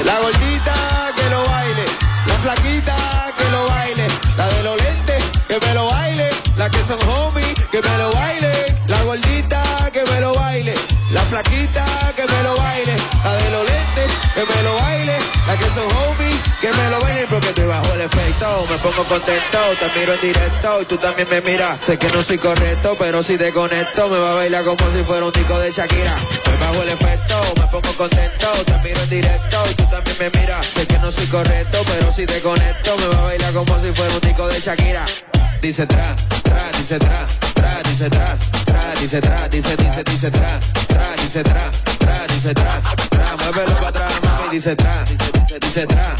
La 0.04 0.18
gordita 0.20 0.74
que 1.16 1.30
lo 1.30 1.44
baile, 1.46 1.84
la 2.26 2.34
flaquita 2.42 2.96
que 3.36 3.50
lo 3.50 3.66
baile, 3.66 4.06
la 4.36 4.48
de 4.48 4.62
los 4.62 4.76
lentes 4.82 5.24
que 5.48 5.58
me 5.66 5.74
lo 5.74 5.86
baile, 5.86 6.30
la 6.56 6.70
que 6.70 6.82
son 6.84 6.98
homies 7.08 7.54
que 7.70 7.80
me 7.80 7.98
lo 7.98 8.12
baile, 8.12 8.52
la 8.88 9.02
gordita 9.02 9.90
que 9.92 9.95
me 10.06 10.20
lo 10.20 10.34
baile, 10.34 10.74
la 11.10 11.22
flaquita 11.22 11.86
que 12.16 12.24
me 12.26 12.42
lo 12.42 12.56
baile, 12.56 12.96
la 13.24 13.36
de 13.36 13.50
los 13.50 13.66
La 15.46 15.56
que 15.56 15.64
son 15.66 15.84
homie, 15.84 16.34
que 16.60 16.72
me 16.72 16.90
lo 16.90 17.00
bailen 17.00 17.26
porque 17.30 17.48
estoy 17.48 17.66
bajo 17.66 17.92
el 17.94 18.00
efecto. 18.00 18.66
Me 18.68 18.78
pongo 18.78 19.04
contento, 19.04 19.58
te 19.78 19.98
miro 19.98 20.14
en 20.14 20.20
directo 20.20 20.82
y 20.82 20.84
tú 20.86 20.96
también 20.96 21.28
me 21.30 21.40
miras. 21.40 21.78
Sé 21.86 21.96
que 21.96 22.08
no 22.08 22.20
soy 22.20 22.36
correcto, 22.36 22.96
pero 22.98 23.22
si 23.22 23.38
te 23.38 23.52
conecto, 23.52 24.08
me 24.08 24.18
va 24.18 24.32
a 24.32 24.34
bailar 24.34 24.64
como 24.64 24.90
si 24.90 25.04
fuera 25.04 25.24
un 25.24 25.32
disco 25.32 25.56
de 25.60 25.70
Shakira. 25.70 26.16
Me 26.46 26.66
bajo 26.66 26.82
el 26.82 26.88
efecto, 26.88 27.40
me 27.60 27.66
pongo 27.68 27.96
contento, 27.96 28.52
te 28.64 28.78
miro 28.78 29.00
en 29.00 29.08
directo 29.08 29.62
y 29.70 29.74
tú 29.74 29.84
también 29.88 30.16
me 30.18 30.30
miras. 30.30 30.66
Sé 30.74 30.86
que 30.88 30.98
no 30.98 31.12
soy 31.12 31.26
correcto, 31.28 31.84
pero 31.86 32.12
si 32.12 32.26
te 32.26 32.42
conecto, 32.42 32.96
me 32.96 33.06
va 33.06 33.18
a 33.18 33.22
bailar 33.22 33.52
como 33.54 33.80
si 33.80 33.92
fuera 33.92 34.14
un 34.14 34.20
disco 34.20 34.48
de 34.48 34.60
Shakira. 34.60 35.06
Dice 35.62 35.86
tra, 35.86 36.16
tra, 36.42 36.62
dice 36.76 36.98
tra, 36.98 37.26
tra, 37.54 37.82
dice 37.84 38.10
tra, 38.10 38.36
tra, 38.66 38.92
dice 39.00 39.20
tra, 39.20 39.48
dice, 39.48 39.74
dice, 39.76 40.02
dice 40.02 40.30
tra, 40.30 40.58
tra, 40.86 41.06
dice 41.16 41.42
tra, 41.42 41.70
tra, 41.98 42.26
dice 42.28 42.52
tra, 42.52 42.80
tra, 43.08 43.36
muévelo 43.38 43.74
para 43.76 43.88
atrás, 43.88 44.20
mami, 44.22 44.48
dice 44.50 44.74
tra, 44.74 45.04
dice, 45.60 45.86
tra, 45.86 46.14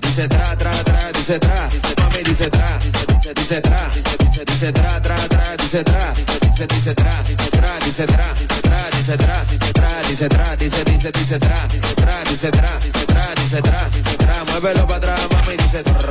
dice, 0.00 0.26
tra, 0.28 0.56
tra, 0.56 0.70
tra, 0.84 1.10
dice 1.12 1.38
tra, 1.38 1.68
mami, 1.98 2.22
dice 2.22 2.48
tra, 2.48 2.78
dice, 3.34 3.60
tra, 3.60 3.88
dice 4.44 4.72
tra, 4.72 5.00
tra, 5.00 5.16
tra, 5.28 5.56
dice 5.56 5.82
tra, 5.82 6.12
dice, 6.14 6.66
dice 6.66 6.94
tra, 6.94 7.22
tra, 7.50 7.78
dice 7.84 8.04
tra, 8.06 8.32
tra, 8.62 8.88
dice 8.90 9.16
tra, 9.16 9.44
tra, 9.72 10.02
dice 10.06 10.26
tra, 10.28 10.54
dice, 10.56 10.82
dice, 10.84 11.10
dice 11.10 11.38
tra, 11.38 11.66
tra, 11.96 12.22
dice 12.28 12.50
tra, 12.50 12.78
tra, 13.06 13.32
dice 13.34 13.60
tra, 13.60 13.88
tra, 14.16 14.44
muévelo 14.44 14.86
para 14.86 14.96
atrás, 14.96 15.26
mami, 15.32 15.56
dice 15.56 15.82
tra, 15.82 16.06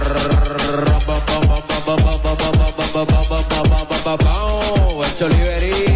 Choliverí 5.17 5.94